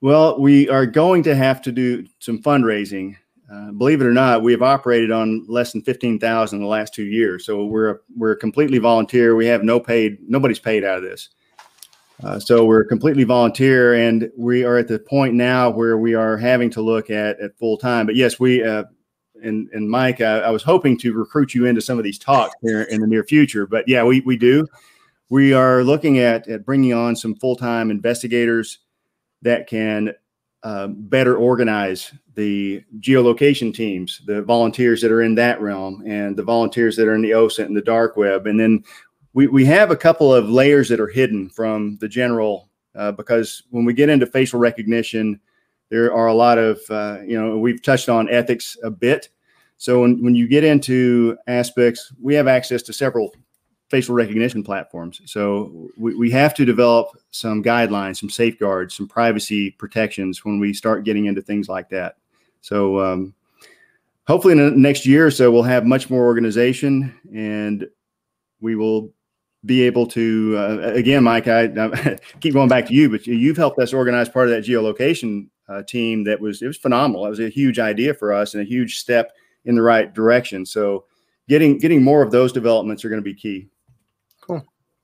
Well, 0.00 0.40
we 0.40 0.66
are 0.70 0.86
going 0.86 1.22
to 1.24 1.34
have 1.36 1.60
to 1.60 1.72
do 1.72 2.06
some 2.20 2.42
fundraising 2.42 3.16
uh, 3.52 3.72
believe 3.72 4.00
it 4.00 4.06
or 4.06 4.12
not, 4.12 4.42
we 4.42 4.52
have 4.52 4.62
operated 4.62 5.10
on 5.10 5.44
less 5.48 5.72
than 5.72 5.82
fifteen 5.82 6.18
thousand 6.18 6.58
in 6.58 6.62
the 6.62 6.68
last 6.68 6.94
two 6.94 7.04
years. 7.04 7.44
So 7.44 7.64
we're 7.64 8.00
we're 8.16 8.36
completely 8.36 8.78
volunteer. 8.78 9.34
We 9.34 9.46
have 9.46 9.64
no 9.64 9.80
paid. 9.80 10.18
Nobody's 10.28 10.60
paid 10.60 10.84
out 10.84 10.98
of 10.98 11.02
this. 11.02 11.30
Uh, 12.22 12.38
so 12.38 12.64
we're 12.64 12.84
completely 12.84 13.24
volunteer, 13.24 13.94
and 13.94 14.30
we 14.36 14.62
are 14.62 14.76
at 14.76 14.88
the 14.88 14.98
point 14.98 15.34
now 15.34 15.70
where 15.70 15.96
we 15.96 16.14
are 16.14 16.36
having 16.36 16.70
to 16.70 16.82
look 16.82 17.10
at 17.10 17.40
at 17.40 17.56
full 17.58 17.76
time. 17.76 18.06
But 18.06 18.14
yes, 18.14 18.38
we 18.38 18.62
uh, 18.62 18.84
and 19.42 19.68
and 19.72 19.90
Mike, 19.90 20.20
I, 20.20 20.40
I 20.40 20.50
was 20.50 20.62
hoping 20.62 20.98
to 20.98 21.12
recruit 21.12 21.54
you 21.54 21.64
into 21.64 21.80
some 21.80 21.98
of 21.98 22.04
these 22.04 22.18
talks 22.18 22.54
here 22.62 22.82
in 22.82 23.00
the 23.00 23.06
near 23.06 23.24
future. 23.24 23.66
But 23.66 23.88
yeah, 23.88 24.04
we 24.04 24.20
we 24.20 24.36
do. 24.36 24.66
We 25.28 25.54
are 25.54 25.82
looking 25.82 26.18
at 26.18 26.46
at 26.46 26.64
bringing 26.64 26.92
on 26.92 27.16
some 27.16 27.34
full 27.36 27.56
time 27.56 27.90
investigators 27.90 28.78
that 29.42 29.66
can 29.66 30.12
uh, 30.62 30.88
better 30.88 31.36
organize 31.36 32.12
the 32.34 32.82
geolocation 33.00 33.74
teams, 33.74 34.20
the 34.26 34.42
volunteers 34.42 35.00
that 35.00 35.10
are 35.10 35.22
in 35.22 35.34
that 35.34 35.60
realm, 35.60 36.02
and 36.06 36.36
the 36.36 36.42
volunteers 36.42 36.96
that 36.96 37.08
are 37.08 37.14
in 37.14 37.22
the 37.22 37.30
OSINT 37.30 37.66
and 37.66 37.76
the 37.76 37.82
dark 37.82 38.16
web. 38.16 38.46
And 38.46 38.58
then 38.58 38.84
we, 39.32 39.46
we 39.46 39.64
have 39.64 39.90
a 39.90 39.96
couple 39.96 40.34
of 40.34 40.50
layers 40.50 40.88
that 40.88 41.00
are 41.00 41.08
hidden 41.08 41.48
from 41.48 41.96
the 42.00 42.08
general 42.08 42.68
uh, 42.94 43.12
because 43.12 43.62
when 43.70 43.84
we 43.84 43.94
get 43.94 44.08
into 44.08 44.26
facial 44.26 44.58
recognition, 44.58 45.40
there 45.88 46.12
are 46.12 46.26
a 46.26 46.34
lot 46.34 46.58
of, 46.58 46.80
uh, 46.90 47.18
you 47.24 47.40
know, 47.40 47.58
we've 47.58 47.82
touched 47.82 48.08
on 48.08 48.28
ethics 48.30 48.76
a 48.82 48.90
bit. 48.90 49.28
So 49.76 50.02
when, 50.02 50.22
when 50.22 50.34
you 50.34 50.46
get 50.46 50.64
into 50.64 51.38
aspects, 51.46 52.12
we 52.20 52.34
have 52.34 52.48
access 52.48 52.82
to 52.82 52.92
several 52.92 53.32
facial 53.90 54.14
recognition 54.14 54.62
platforms. 54.62 55.20
So 55.26 55.90
we, 55.98 56.14
we 56.14 56.30
have 56.30 56.54
to 56.54 56.64
develop 56.64 57.08
some 57.32 57.62
guidelines, 57.62 58.18
some 58.18 58.30
safeguards, 58.30 58.94
some 58.94 59.08
privacy 59.08 59.72
protections 59.72 60.44
when 60.44 60.60
we 60.60 60.72
start 60.72 61.04
getting 61.04 61.26
into 61.26 61.42
things 61.42 61.68
like 61.68 61.88
that. 61.90 62.16
So 62.60 63.00
um, 63.00 63.34
hopefully 64.28 64.52
in 64.52 64.58
the 64.58 64.70
next 64.70 65.06
year 65.06 65.26
or 65.26 65.30
so, 65.30 65.50
we'll 65.50 65.64
have 65.64 65.84
much 65.84 66.08
more 66.08 66.24
organization 66.24 67.12
and 67.34 67.88
we 68.60 68.76
will 68.76 69.12
be 69.66 69.82
able 69.82 70.06
to, 70.06 70.54
uh, 70.56 70.92
again, 70.94 71.24
Mike, 71.24 71.48
I, 71.48 71.64
I, 71.64 72.18
keep 72.40 72.54
going 72.54 72.68
back 72.68 72.86
to 72.86 72.94
you, 72.94 73.10
but 73.10 73.26
you've 73.26 73.56
helped 73.56 73.80
us 73.80 73.92
organize 73.92 74.28
part 74.28 74.48
of 74.48 74.54
that 74.54 74.64
geolocation 74.64 75.48
uh, 75.68 75.82
team 75.82 76.22
that 76.24 76.40
was, 76.40 76.62
it 76.62 76.68
was 76.68 76.78
phenomenal. 76.78 77.26
It 77.26 77.30
was 77.30 77.40
a 77.40 77.48
huge 77.48 77.80
idea 77.80 78.14
for 78.14 78.32
us 78.32 78.54
and 78.54 78.62
a 78.62 78.66
huge 78.66 78.98
step 78.98 79.32
in 79.64 79.74
the 79.74 79.82
right 79.82 80.14
direction. 80.14 80.64
So 80.64 81.06
getting, 81.48 81.78
getting 81.78 82.02
more 82.02 82.22
of 82.22 82.30
those 82.30 82.52
developments 82.52 83.04
are 83.04 83.08
going 83.08 83.20
to 83.20 83.24
be 83.24 83.34
key. 83.34 83.68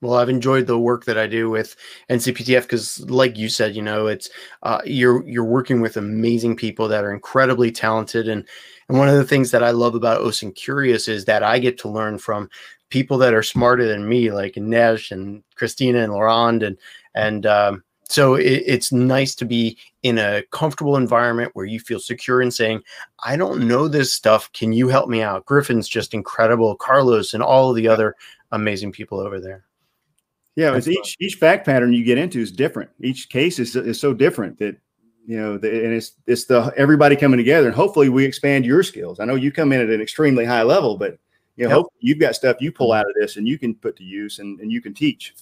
Well, 0.01 0.13
I've 0.15 0.29
enjoyed 0.29 0.67
the 0.67 0.77
work 0.77 1.05
that 1.05 1.17
I 1.17 1.25
do 1.25 1.49
with 1.49 1.75
NCPTF 2.09 2.63
because, 2.63 2.99
like 3.09 3.35
you 3.35 3.49
said, 3.49 3.75
you 3.75 3.81
know, 3.81 4.05
it's 4.05 4.29
uh, 4.61 4.79
you're 4.85 5.27
you're 5.27 5.43
working 5.43 5.81
with 5.81 5.97
amazing 5.97 6.55
people 6.55 6.87
that 6.87 7.03
are 7.03 7.11
incredibly 7.11 7.71
talented, 7.71 8.27
and 8.27 8.47
and 8.89 8.97
one 8.99 9.09
of 9.09 9.15
the 9.15 9.23
things 9.25 9.49
that 9.51 9.63
I 9.63 9.71
love 9.71 9.95
about 9.95 10.21
OSINT 10.21 10.55
Curious 10.55 11.07
is 11.07 11.25
that 11.25 11.41
I 11.43 11.57
get 11.57 11.79
to 11.79 11.89
learn 11.89 12.19
from 12.19 12.47
people 12.89 13.17
that 13.17 13.33
are 13.33 13.41
smarter 13.43 13.87
than 13.87 14.07
me, 14.07 14.31
like 14.31 14.55
Ines 14.55 15.11
and 15.11 15.43
Christina 15.55 15.99
and 16.03 16.13
Laurent, 16.13 16.61
and 16.61 16.77
and 17.15 17.47
um, 17.47 17.83
so 18.07 18.35
it, 18.35 18.63
it's 18.67 18.91
nice 18.91 19.33
to 19.35 19.45
be 19.45 19.79
in 20.03 20.19
a 20.19 20.43
comfortable 20.51 20.95
environment 20.95 21.51
where 21.55 21.65
you 21.65 21.79
feel 21.79 21.99
secure 21.99 22.39
in 22.41 22.51
saying, 22.51 22.81
"I 23.23 23.35
don't 23.35 23.67
know 23.67 23.87
this 23.87 24.13
stuff. 24.13 24.51
Can 24.53 24.73
you 24.73 24.89
help 24.89 25.09
me 25.09 25.23
out?" 25.23 25.45
Griffin's 25.47 25.89
just 25.89 26.13
incredible, 26.13 26.75
Carlos, 26.75 27.33
and 27.33 27.41
all 27.41 27.71
of 27.71 27.75
the 27.75 27.87
other 27.87 28.15
amazing 28.51 28.91
people 28.91 29.19
over 29.19 29.39
there. 29.39 29.66
Yeah, 30.57 30.75
it's 30.75 30.87
each 30.87 31.15
each 31.19 31.35
fact 31.35 31.67
pattern 31.67 31.93
you 31.93 32.03
get 32.03 32.17
into 32.17 32.39
is 32.39 32.51
different. 32.51 32.89
Each 32.99 33.29
case 33.29 33.59
is 33.59 33.75
is 33.75 33.99
so 33.99 34.11
different 34.11 34.57
that 34.57 34.75
you 35.27 35.37
know, 35.37 35.57
the, 35.59 35.69
and 35.69 35.93
it's 35.93 36.13
it's 36.25 36.45
the 36.45 36.73
everybody 36.75 37.15
coming 37.15 37.37
together, 37.37 37.67
and 37.67 37.75
hopefully 37.75 38.09
we 38.09 38.25
expand 38.25 38.65
your 38.65 38.81
skills. 38.81 39.19
I 39.19 39.25
know 39.25 39.35
you 39.35 39.51
come 39.51 39.71
in 39.71 39.81
at 39.81 39.89
an 39.91 40.01
extremely 40.01 40.45
high 40.45 40.63
level, 40.63 40.97
but 40.97 41.19
you 41.57 41.69
know, 41.69 41.77
yep. 41.77 41.85
you've 41.99 42.19
got 42.19 42.35
stuff 42.35 42.57
you 42.59 42.71
pull 42.71 42.89
mm-hmm. 42.89 43.01
out 43.01 43.05
of 43.05 43.15
this 43.19 43.37
and 43.37 43.47
you 43.47 43.59
can 43.59 43.75
put 43.75 43.95
to 43.97 44.03
use 44.03 44.39
and, 44.39 44.59
and 44.59 44.71
you 44.71 44.81
can 44.81 44.95
teach. 44.95 45.35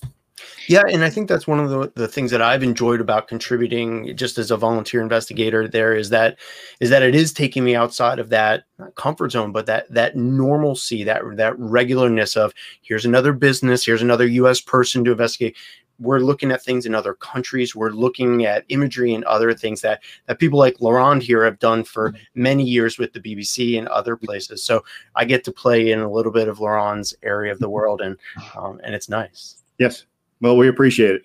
Yeah, 0.68 0.84
and 0.92 1.04
I 1.04 1.10
think 1.10 1.30
that's 1.30 1.48
one 1.48 1.60
of 1.60 1.70
the, 1.70 1.92
the 1.96 2.08
things 2.08 2.32
that 2.32 2.42
I've 2.42 2.64
enjoyed 2.64 3.00
about 3.00 3.28
contributing 3.28 4.16
just 4.18 4.38
as 4.38 4.52
a 4.52 4.58
volunteer 4.58 5.02
investigator 5.02 5.68
there 5.68 5.94
is 5.94 6.10
that 6.10 6.38
is 6.80 6.90
that 6.90 7.04
it 7.04 7.16
is 7.16 7.32
taking 7.32 7.64
me 7.64 7.76
outside 7.76 8.20
of 8.20 8.30
that 8.30 8.64
comfort 8.96 9.32
zone, 9.32 9.52
but 9.52 9.66
that 9.68 9.92
that 9.94 10.16
normalcy, 10.16 11.04
that 11.04 11.22
that 11.38 11.54
regularness 11.54 12.36
of 12.36 12.54
here's 12.82 13.06
another 13.06 13.32
business, 13.32 13.86
here's 13.86 14.02
another 14.02 14.28
US 14.28 14.60
person 14.60 15.04
to 15.06 15.12
investigate. 15.12 15.56
We're 15.98 16.20
looking 16.20 16.52
at 16.52 16.62
things 16.62 16.86
in 16.86 16.94
other 16.94 17.14
countries. 17.14 17.74
We're 17.74 17.92
looking 17.92 18.46
at 18.46 18.66
imagery 18.68 19.14
and 19.14 19.24
other 19.26 19.54
things 19.54 19.80
that 19.82 20.02
that 20.26 20.40
people 20.40 20.60
like 20.60 20.82
Laurent 20.82 21.24
here 21.24 21.46
have 21.46 21.60
done 21.60 21.86
for 21.86 22.14
many 22.34 22.64
years 22.66 22.98
with 22.98 23.14
the 23.14 23.22
BBC 23.22 23.78
and 23.78 23.88
other 23.88 24.18
places. 24.18 24.64
So 24.64 24.84
I 25.16 25.24
get 25.24 25.46
to 25.46 25.54
play 25.54 25.92
in 25.92 26.00
a 26.00 26.12
little 26.12 26.34
bit 26.34 26.50
of 26.50 26.60
Laurent's 26.60 27.14
area 27.24 27.54
of 27.54 27.60
the 27.60 27.70
world, 27.70 28.02
and 28.02 28.18
um, 28.58 28.82
and 28.84 28.94
it's 28.94 29.08
nice. 29.08 29.62
Yes. 29.78 30.06
Well, 30.42 30.58
we 30.58 30.68
appreciate 30.68 31.16
it. 31.16 31.24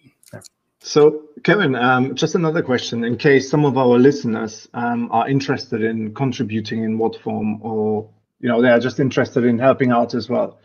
So, 0.83 1.25
Kevin, 1.45 1.75
um, 1.75 2.15
just 2.15 2.35
another 2.35 2.63
question 2.63 3.05
in 3.05 3.19
case 3.19 3.51
some 3.51 3.67
of 3.67 3.77
our 3.77 3.99
listeners 3.99 4.67
um, 4.73 5.11
are 5.13 5.29
interested 5.29 5.83
in 5.83 6.15
contributing 6.15 6.85
in 6.85 6.97
what 6.97 7.21
form, 7.21 7.61
or 7.63 8.09
you 8.41 8.49
know, 8.49 8.63
they 8.63 8.71
are 8.71 8.81
just 8.81 8.99
interested 8.99 9.45
in 9.45 9.59
helping 9.59 9.91
out 9.91 10.15
as 10.15 10.31
well. 10.31 10.59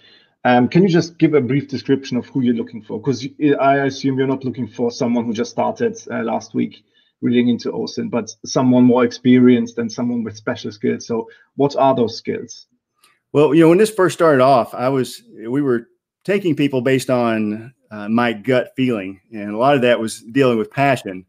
Um, 0.46 0.70
can 0.70 0.84
you 0.84 0.90
just 0.90 1.18
give 1.18 1.34
a 1.34 1.42
brief 1.42 1.68
description 1.68 2.16
of 2.18 2.28
who 2.28 2.42
you're 2.42 2.56
looking 2.56 2.82
for? 2.82 3.00
Because 3.00 3.28
I 3.60 3.78
assume 3.78 4.18
you're 4.18 4.28
not 4.28 4.46
looking 4.46 4.68
for 4.68 4.90
someone 4.90 5.26
who 5.26 5.34
just 5.34 5.52
started 5.52 5.98
uh, 6.10 6.22
last 6.22 6.54
week 6.54 6.86
reading 7.22 7.50
into 7.50 7.72
OSINT, 7.72 8.12
but 8.12 8.32
someone 8.46 8.84
more 8.84 9.04
experienced 9.04 9.78
and 9.80 9.92
someone 9.92 10.24
with 10.24 10.38
special 10.38 10.72
skills. 10.72 11.08
So, 11.08 11.28
what 11.56 11.76
are 11.76 11.96
those 11.96 12.18
skills? 12.18 12.68
Well, 13.34 13.54
you 13.54 13.62
know, 13.62 13.70
when 13.70 13.80
this 13.80 13.92
first 13.92 14.14
started 14.14 14.42
off, 14.42 14.74
I 14.74 14.88
was 14.90 15.22
we 15.36 15.62
were 15.62 15.88
taking 16.24 16.56
people 16.56 16.82
based 16.82 17.10
on 17.10 17.74
uh, 17.96 18.10
my 18.10 18.34
gut 18.34 18.74
feeling, 18.76 19.22
and 19.32 19.52
a 19.52 19.58
lot 19.58 19.76
of 19.76 19.82
that 19.82 20.00
was 20.00 20.20
dealing 20.20 20.58
with 20.58 20.70
passion. 20.70 21.26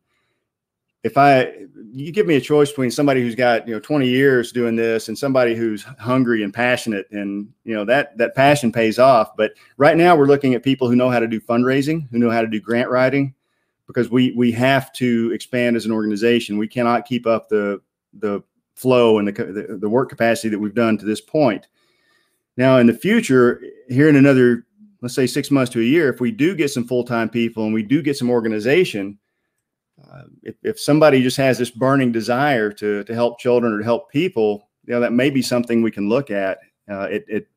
If 1.04 1.16
I, 1.16 1.52
you 1.92 2.10
give 2.10 2.26
me 2.26 2.34
a 2.34 2.40
choice 2.40 2.70
between 2.70 2.90
somebody 2.90 3.22
who's 3.22 3.36
got 3.36 3.68
you 3.68 3.74
know 3.74 3.78
20 3.78 4.08
years 4.08 4.50
doing 4.50 4.74
this 4.74 5.06
and 5.06 5.16
somebody 5.16 5.54
who's 5.54 5.84
hungry 6.00 6.42
and 6.42 6.52
passionate, 6.52 7.06
and 7.12 7.48
you 7.62 7.74
know 7.74 7.84
that 7.84 8.18
that 8.18 8.34
passion 8.34 8.72
pays 8.72 8.98
off. 8.98 9.36
But 9.36 9.52
right 9.76 9.96
now, 9.96 10.16
we're 10.16 10.26
looking 10.26 10.54
at 10.54 10.64
people 10.64 10.88
who 10.88 10.96
know 10.96 11.08
how 11.08 11.20
to 11.20 11.28
do 11.28 11.40
fundraising, 11.40 12.08
who 12.10 12.18
know 12.18 12.30
how 12.30 12.40
to 12.40 12.48
do 12.48 12.60
grant 12.60 12.90
writing, 12.90 13.32
because 13.86 14.10
we 14.10 14.32
we 14.32 14.50
have 14.50 14.92
to 14.94 15.30
expand 15.32 15.76
as 15.76 15.86
an 15.86 15.92
organization. 15.92 16.58
We 16.58 16.66
cannot 16.66 17.06
keep 17.06 17.28
up 17.28 17.48
the 17.48 17.80
the 18.12 18.42
flow 18.74 19.18
and 19.18 19.28
the, 19.28 19.32
the, 19.32 19.76
the 19.76 19.88
work 19.88 20.08
capacity 20.08 20.48
that 20.48 20.58
we've 20.58 20.74
done 20.74 20.98
to 20.98 21.04
this 21.04 21.20
point. 21.20 21.68
Now, 22.56 22.78
in 22.78 22.86
the 22.86 22.94
future, 22.94 23.62
here 23.88 24.08
in 24.08 24.16
another 24.16 24.65
let's 25.02 25.14
say 25.14 25.26
six 25.26 25.50
months 25.50 25.72
to 25.72 25.80
a 25.80 25.84
year, 25.84 26.12
if 26.12 26.20
we 26.20 26.30
do 26.30 26.54
get 26.54 26.70
some 26.70 26.86
full 26.86 27.04
time 27.04 27.28
people 27.28 27.64
and 27.64 27.74
we 27.74 27.82
do 27.82 28.02
get 28.02 28.16
some 28.16 28.30
organization, 28.30 29.18
uh, 30.10 30.22
if, 30.42 30.54
if 30.62 30.80
somebody 30.80 31.22
just 31.22 31.36
has 31.36 31.58
this 31.58 31.70
burning 31.70 32.12
desire 32.12 32.70
to 32.72 33.04
to 33.04 33.14
help 33.14 33.38
children 33.38 33.72
or 33.72 33.78
to 33.78 33.84
help 33.84 34.10
people, 34.10 34.68
you 34.86 34.94
know, 34.94 35.00
that 35.00 35.12
may 35.12 35.30
be 35.30 35.42
something 35.42 35.82
we 35.82 35.90
can 35.90 36.08
look 36.08 36.30
at. 36.30 36.58
Uh, 36.90 37.08
it, 37.10 37.24
it 37.28 37.48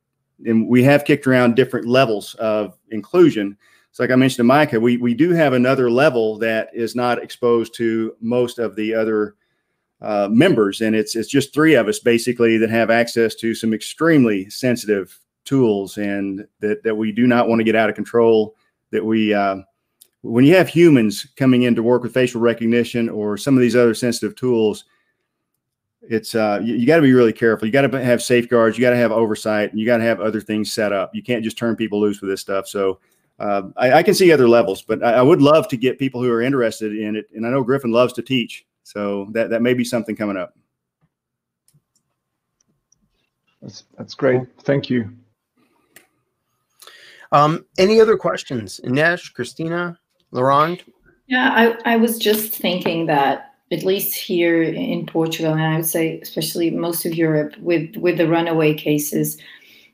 and 0.46 0.68
we 0.68 0.84
have 0.84 1.06
kicked 1.06 1.28
around 1.28 1.56
different 1.56 1.86
levels 1.88 2.36
of 2.36 2.78
inclusion. 2.92 3.58
So, 3.92 4.04
like 4.04 4.12
I 4.12 4.16
mentioned 4.16 4.38
to 4.38 4.44
Micah, 4.44 4.80
we 4.80 4.98
we 4.98 5.14
do 5.14 5.32
have 5.32 5.54
another 5.54 5.90
level 5.90 6.38
that 6.40 6.70
is 6.74 6.96
not 6.96 7.22
exposed 7.22 7.74
to 7.76 8.16
most 8.22 8.60
of 8.60 8.76
the 8.76 8.94
other 8.94 9.36
uh, 10.02 10.30
members, 10.32 10.82
and 10.82 10.96
it's 10.96 11.16
it's 11.16 11.30
just 11.30 11.54
three 11.54 11.76
of 11.76 11.88
us 11.88 12.00
basically 12.00 12.58
that 12.58 12.70
have 12.70 12.90
access 12.90 13.36
to 13.36 13.54
some 13.54 13.74
extremely 13.74 14.50
sensitive 14.50 15.20
tools 15.46 15.98
and 15.98 16.46
that, 16.60 16.84
that 16.84 16.96
we 16.96 17.12
do 17.12 17.28
not 17.28 17.48
want 17.48 17.60
to 17.60 17.64
get 17.64 17.76
out 17.76 17.90
of 17.90 17.96
control 17.96 18.56
that 18.92 19.04
we 19.04 19.34
uh, 19.34 19.58
when 20.22 20.46
you 20.46 20.56
have 20.56 20.68
humans 20.68 21.26
coming 21.38 21.64
in 21.64 21.76
to 21.76 21.84
work 21.84 22.04
with 22.04 22.14
facial 22.14 22.42
recognition 22.42 23.10
or 23.10 23.38
some 23.38 23.56
of 23.56 23.62
these 23.62 23.76
other 23.76 23.94
sensitive 23.94 24.36
tools 24.36 24.86
it's 26.02 26.36
uh, 26.36 26.60
you, 26.64 26.76
you 26.76 26.86
got 26.86 26.98
to 26.98 27.02
be 27.02 27.14
really 27.14 27.34
careful 27.34 27.66
you 27.66 27.72
got 27.72 27.90
to 27.90 28.04
have 28.04 28.22
safeguards 28.22 28.78
you 28.78 28.82
got 28.82 28.92
to 28.92 28.98
have 28.98 29.12
oversight 29.12 29.72
and 29.72 29.80
you 29.80 29.86
got 29.86 29.98
to 29.98 30.04
have 30.04 30.20
other 30.20 30.42
things 30.42 30.72
set 30.72 30.94
up 30.94 31.14
you 31.16 31.24
can't 31.24 31.44
just 31.44 31.58
turn 31.58 31.76
people 31.76 32.00
loose 32.00 32.22
with 32.22 32.30
this 32.30 32.42
stuff 32.42 32.68
so 32.68 33.00
uh, 33.40 33.64
I, 33.78 33.94
I, 33.94 34.04
can 34.04 34.14
see 34.14 34.34
other 34.34 34.50
levels, 34.50 34.82
but 34.82 35.02
I, 35.02 35.14
I, 35.14 35.22
would 35.22 35.42
love 35.42 35.70
to 35.70 35.78
get 35.78 35.98
people 35.98 36.22
who 36.22 36.30
are 36.30 36.42
interested 36.42 36.94
in 36.94 37.16
it. 37.16 37.30
And 37.34 37.48
I 37.48 37.50
know 37.50 37.64
Griffin 37.64 37.92
loves 37.92 38.12
to 38.14 38.22
teach, 38.22 38.66
so 38.84 39.28
that 39.32 39.50
that 39.50 39.62
may 39.62 39.74
be 39.74 39.86
something 39.86 40.14
coming 40.14 40.36
up. 40.36 40.58
That's 43.62 43.86
that's 43.98 44.14
great. 44.14 44.42
Thank 44.64 44.90
you. 44.90 45.10
Um, 47.32 47.66
any 47.78 48.02
other 48.02 48.18
questions, 48.18 48.80
Ines, 48.84 49.30
Christina, 49.30 49.98
Laurent? 50.32 50.84
Yeah, 51.28 51.78
I, 51.86 51.94
I 51.94 51.96
was 51.98 52.18
just 52.18 52.54
thinking 52.54 53.06
that 53.06 53.54
at 53.72 53.84
least 53.84 54.16
here 54.16 54.64
in 54.64 55.06
Portugal, 55.06 55.54
and 55.54 55.62
I 55.62 55.76
would 55.76 55.86
say 55.86 56.20
especially 56.22 56.72
most 56.72 57.06
of 57.06 57.14
Europe, 57.14 57.56
with 57.60 57.96
with 57.98 58.18
the 58.18 58.28
runaway 58.28 58.74
cases, 58.74 59.38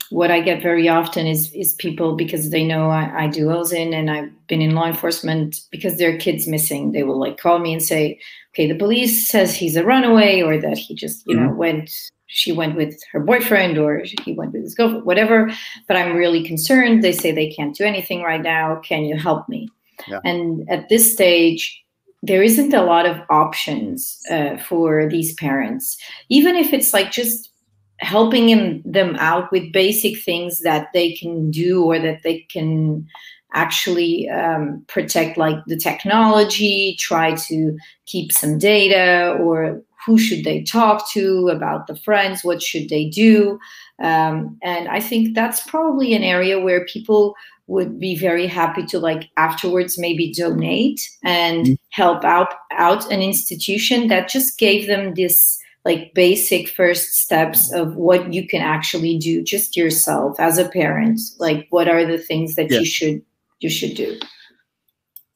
what 0.10 0.32
I 0.32 0.40
get 0.40 0.62
very 0.62 0.88
often 0.88 1.28
is 1.28 1.52
is 1.54 1.74
people 1.74 2.16
because 2.16 2.52
they 2.52 2.64
know 2.64 2.90
I, 2.90 3.26
I 3.26 3.28
do 3.28 3.48
OSINT 3.48 3.94
and 3.94 4.10
I've 4.10 4.48
been 4.48 4.62
in 4.62 4.76
law 4.76 4.88
enforcement 4.88 5.60
because 5.72 5.98
their 5.98 6.18
kid's 6.18 6.48
missing. 6.48 6.92
They 6.92 7.04
will 7.04 7.20
like 7.20 7.38
call 7.38 7.60
me 7.60 7.74
and 7.74 7.84
say, 7.84 8.20
"Okay, 8.54 8.68
the 8.68 8.78
police 8.78 9.28
says 9.28 9.54
he's 9.54 9.76
a 9.76 9.84
runaway, 9.84 10.42
or 10.42 10.58
that 10.58 10.78
he 10.78 10.96
just 10.96 11.24
you 11.28 11.36
mm-hmm. 11.36 11.48
know 11.48 11.54
went." 11.54 11.92
She 12.28 12.52
went 12.52 12.76
with 12.76 13.00
her 13.12 13.20
boyfriend, 13.20 13.78
or 13.78 14.04
he 14.24 14.34
went 14.34 14.54
with 14.54 14.64
his 14.64 14.76
girlfriend, 14.76 15.06
whatever. 15.06 15.52
But 15.88 15.98
I'm 15.98 16.16
really 16.16 16.44
concerned. 16.44 17.04
They 17.04 17.12
say 17.12 17.32
they 17.32 17.52
can't 17.52 17.76
do 17.76 17.84
anything 17.84 18.24
right 18.24 18.42
now. 18.42 18.82
Can 18.84 19.06
you 19.06 19.18
help 19.18 19.48
me? 19.48 19.70
Yeah. 20.08 20.20
And 20.26 20.70
at 20.70 20.90
this 20.90 21.14
stage, 21.14 21.84
there 22.24 22.42
isn't 22.42 22.74
a 22.74 22.84
lot 22.84 23.06
of 23.06 23.22
options 23.30 24.20
uh, 24.32 24.58
for 24.58 25.08
these 25.08 25.34
parents, 25.36 25.98
even 26.30 26.56
if 26.56 26.74
it's 26.74 26.94
like 26.94 27.12
just 27.12 27.52
helping 28.00 28.50
him, 28.50 28.82
them 28.84 29.16
out 29.20 29.52
with 29.52 29.72
basic 29.72 30.20
things 30.20 30.62
that 30.62 30.90
they 30.94 31.14
can 31.14 31.52
do 31.52 31.84
or 31.84 32.00
that 32.00 32.24
they 32.24 32.40
can 32.52 33.08
actually 33.54 34.28
um, 34.30 34.84
protect 34.88 35.38
like 35.38 35.58
the 35.68 35.78
technology 35.78 36.96
try 37.00 37.34
to 37.36 37.78
keep 38.06 38.32
some 38.32 38.58
data 38.58 39.38
or 39.40 39.82
who 40.06 40.18
should 40.18 40.44
they 40.44 40.64
talk 40.64 41.10
to 41.12 41.50
about 41.50 41.88
the 41.88 41.96
friends 41.96 42.44
what 42.44 42.62
should 42.62 42.90
they 42.90 43.06
do 43.06 43.60
um, 44.02 44.58
and 44.64 44.88
i 44.90 45.00
think 45.00 45.36
that's 45.36 45.66
probably 45.68 46.14
an 46.14 46.24
area 46.24 46.60
where 46.60 46.86
people 46.86 47.36
would 47.68 48.00
be 48.00 48.16
very 48.16 48.46
happy 48.46 48.86
to 48.86 49.00
like 49.00 49.30
afterwards 49.38 49.98
maybe 49.98 50.32
donate 50.32 51.02
and 51.24 51.66
mm-hmm. 51.66 51.74
help 51.92 52.24
out 52.24 52.50
out 52.72 53.12
an 53.12 53.22
institution 53.22 54.08
that 54.08 54.30
just 54.30 54.58
gave 54.58 54.88
them 54.88 55.14
this 55.16 55.60
like 55.84 56.14
basic 56.14 56.68
first 56.70 57.14
steps 57.14 57.72
of 57.72 57.96
what 57.96 58.34
you 58.34 58.48
can 58.48 58.62
actually 58.62 59.18
do 59.18 59.44
just 59.44 59.78
yourself 59.78 60.40
as 60.40 60.58
a 60.58 60.70
parent 60.70 61.20
like 61.40 61.68
what 61.70 61.88
are 61.88 62.06
the 62.06 62.18
things 62.18 62.56
that 62.56 62.70
yeah. 62.70 62.80
you 62.80 62.86
should 62.86 63.22
you 63.60 63.70
should 63.70 63.96
do 63.96 64.18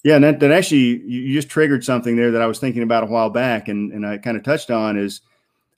yeah 0.04 0.16
and 0.16 0.24
that, 0.24 0.40
that 0.40 0.52
actually 0.52 1.02
you 1.04 1.34
just 1.34 1.50
triggered 1.50 1.84
something 1.84 2.16
there 2.16 2.32
that 2.32 2.42
i 2.42 2.48
was 2.48 2.60
thinking 2.60 2.84
about 2.84 3.04
a 3.04 3.08
while 3.08 3.30
back 3.30 3.68
and, 3.68 3.92
and 3.92 4.06
i 4.06 4.18
kind 4.18 4.38
of 4.38 4.44
touched 4.44 4.72
on 4.72 4.98
is 4.98 5.22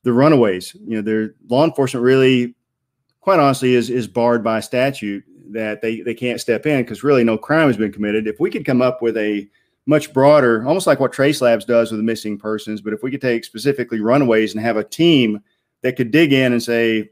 the 0.04 0.14
runaways 0.14 0.76
you 0.86 0.96
know 0.96 1.02
their 1.02 1.36
law 1.48 1.64
enforcement 1.64 2.04
really 2.04 2.56
quite 3.22 3.40
honestly 3.40 3.76
is 3.76 3.90
is 3.90 4.08
barred 4.08 4.44
by 4.44 4.60
statute 4.60 5.24
that 5.52 5.82
they 5.82 6.02
they 6.02 6.14
can't 6.14 6.42
step 6.42 6.66
in 6.66 6.82
because 6.82 7.04
really 7.04 7.24
no 7.24 7.38
crime 7.38 7.68
has 7.68 7.78
been 7.78 7.92
committed. 7.92 8.28
If 8.28 8.40
we 8.40 8.50
could 8.50 8.66
come 8.66 8.82
up 8.82 9.02
with 9.02 9.18
a 9.18 9.48
much 9.86 10.14
broader, 10.14 10.66
almost 10.68 10.88
like 10.88 11.00
what 11.00 11.14
Trace 11.14 11.42
Labs 11.42 11.66
does 11.66 11.92
with 11.92 12.00
the 12.00 12.04
missing 12.04 12.38
persons, 12.38 12.82
but 12.82 12.94
if 12.94 13.04
we 13.04 13.12
could 13.12 13.22
take 13.22 13.44
specifically 13.44 14.00
runaways 14.00 14.54
and 14.54 14.64
have 14.64 14.78
a 14.78 14.84
team 14.84 15.42
that 15.82 15.96
could 15.96 16.12
dig 16.12 16.34
in 16.34 16.54
and 16.54 16.62
say, 16.62 17.10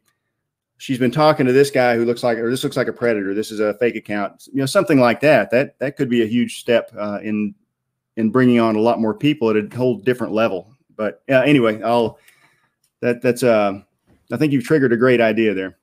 she's 0.79 0.97
been 0.97 1.11
talking 1.11 1.45
to 1.45 1.53
this 1.53 1.69
guy 1.69 1.95
who 1.95 2.05
looks 2.05 2.23
like, 2.23 2.39
or 2.39 2.49
this 2.49 2.63
looks 2.63 2.77
like 2.77 2.87
a 2.87 2.93
predator. 2.93 3.35
This 3.35 3.51
is 3.51 3.59
a 3.59 3.75
fake 3.75 3.95
account. 3.95 4.47
You 4.51 4.61
know, 4.61 4.65
something 4.65 4.99
like 4.99 5.19
that. 5.21 5.51
That 5.51 5.77
that 5.77 5.95
could 5.95 6.09
be 6.09 6.23
a 6.23 6.25
huge 6.25 6.59
step 6.59 6.91
uh, 6.97 7.19
in 7.21 7.53
in 8.17 8.31
bringing 8.31 8.59
on 8.59 8.75
a 8.75 8.81
lot 8.81 8.99
more 8.99 9.13
people 9.13 9.49
at 9.51 9.57
a 9.57 9.75
whole 9.75 9.97
different 9.97 10.33
level. 10.33 10.73
But 10.95 11.21
uh, 11.29 11.41
anyway, 11.41 11.81
I'll 11.83 12.17
that 13.01 13.21
that's 13.21 13.43
uh, 13.43 13.79
I 14.31 14.37
think 14.37 14.51
you've 14.51 14.63
triggered 14.63 14.93
a 14.93 14.97
great 14.97 15.21
idea 15.21 15.53
there. 15.53 15.77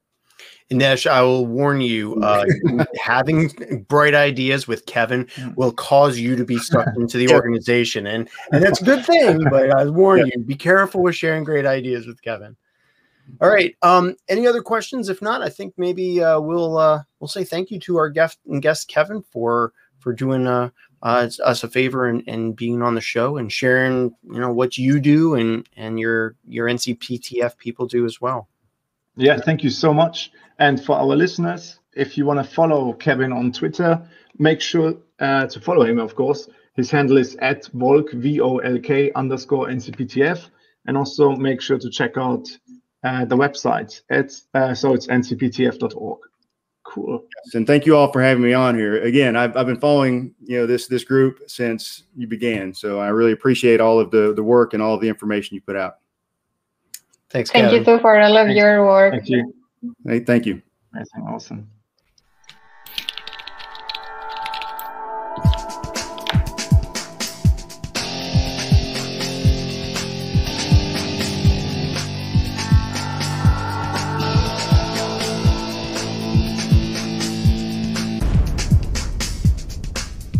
Ines, 0.68 1.06
I 1.06 1.22
will 1.22 1.46
warn 1.46 1.80
you, 1.80 2.20
uh, 2.24 2.44
having 3.00 3.84
bright 3.88 4.14
ideas 4.14 4.66
with 4.66 4.84
Kevin 4.86 5.28
will 5.54 5.70
cause 5.70 6.18
you 6.18 6.34
to 6.34 6.44
be 6.44 6.58
stuck 6.58 6.88
into 6.96 7.18
the 7.18 7.32
organization. 7.32 8.08
And, 8.08 8.28
and 8.50 8.64
that's 8.64 8.80
a 8.80 8.84
good 8.84 9.06
thing, 9.06 9.44
but 9.50 9.70
I 9.70 9.84
warn 9.84 10.26
you, 10.26 10.42
be 10.42 10.56
careful 10.56 11.04
with 11.04 11.14
sharing 11.14 11.44
great 11.44 11.66
ideas 11.66 12.08
with 12.08 12.20
Kevin. 12.20 12.56
All 13.40 13.50
right. 13.50 13.76
Um, 13.82 14.16
any 14.28 14.46
other 14.46 14.62
questions? 14.62 15.08
If 15.08 15.20
not, 15.20 15.42
I 15.42 15.48
think 15.48 15.74
maybe 15.76 16.22
uh, 16.22 16.40
we'll 16.40 16.78
uh, 16.78 17.02
we'll 17.20 17.28
say 17.28 17.44
thank 17.44 17.70
you 17.70 17.78
to 17.80 17.96
our 17.96 18.08
guest 18.08 18.38
and 18.46 18.62
guest 18.62 18.88
Kevin 18.88 19.22
for 19.30 19.72
for 19.98 20.12
doing 20.12 20.46
uh, 20.46 20.70
us 21.02 21.64
a 21.64 21.68
favor 21.68 22.06
and, 22.06 22.22
and 22.26 22.56
being 22.56 22.82
on 22.82 22.94
the 22.94 23.00
show 23.00 23.36
and 23.36 23.52
sharing 23.52 24.14
you 24.24 24.40
know 24.40 24.52
what 24.52 24.78
you 24.78 25.00
do 25.00 25.34
and 25.34 25.68
and 25.76 25.98
your 26.00 26.36
your 26.46 26.66
NCPTF 26.66 27.56
people 27.58 27.86
do 27.86 28.04
as 28.04 28.20
well. 28.20 28.48
Yeah, 29.16 29.38
thank 29.38 29.62
you 29.62 29.70
so 29.70 29.94
much. 29.94 30.30
And 30.58 30.82
for 30.82 30.96
our 30.96 31.16
listeners, 31.16 31.78
if 31.94 32.16
you 32.16 32.26
want 32.26 32.38
to 32.38 32.54
follow 32.54 32.92
Kevin 32.92 33.32
on 33.32 33.52
Twitter, 33.52 34.00
make 34.38 34.60
sure 34.60 34.94
uh, 35.18 35.46
to 35.46 35.60
follow 35.60 35.84
him, 35.84 35.98
of 35.98 36.14
course. 36.14 36.48
His 36.74 36.90
handle 36.90 37.16
is 37.16 37.36
at 37.36 37.66
Volk, 37.72 38.12
V 38.12 38.40
O 38.40 38.58
L 38.58 38.78
K 38.78 39.10
underscore 39.12 39.68
NCPTF. 39.68 40.50
And 40.86 40.96
also 40.96 41.34
make 41.34 41.60
sure 41.60 41.78
to 41.78 41.90
check 41.90 42.16
out 42.16 42.46
uh, 43.06 43.24
the 43.24 43.36
website 43.36 44.00
It's 44.10 44.48
uh, 44.54 44.74
so 44.74 44.92
it's 44.92 45.06
ncptf.org. 45.06 46.18
Cool. 46.84 47.24
Yes, 47.44 47.54
and 47.54 47.66
thank 47.66 47.84
you 47.84 47.96
all 47.96 48.12
for 48.12 48.22
having 48.22 48.42
me 48.42 48.52
on 48.52 48.76
here. 48.76 49.02
Again, 49.02 49.36
I've, 49.36 49.56
I've 49.56 49.66
been 49.66 49.80
following 49.80 50.34
you 50.42 50.58
know 50.58 50.66
this 50.66 50.86
this 50.86 51.04
group 51.04 51.40
since 51.46 52.04
you 52.16 52.26
began, 52.26 52.72
so 52.72 53.00
I 53.00 53.08
really 53.08 53.32
appreciate 53.32 53.80
all 53.80 54.00
of 54.00 54.10
the 54.10 54.32
the 54.34 54.42
work 54.42 54.72
and 54.74 54.82
all 54.82 54.94
of 54.94 55.00
the 55.00 55.08
information 55.08 55.54
you 55.54 55.60
put 55.60 55.76
out. 55.76 55.98
Thanks. 57.30 57.50
Thank 57.50 57.66
Kevin. 57.66 57.78
you 57.78 57.84
too 57.84 58.00
for 58.00 58.18
all 58.18 58.36
of 58.36 58.46
Thanks. 58.46 58.58
your 58.58 58.86
work. 58.86 59.14
Thank 59.14 59.28
you. 59.28 59.54
Hey, 60.06 60.20
thank 60.20 60.46
you. 60.46 60.62
Amazing. 60.92 61.26
Awesome. 61.28 61.70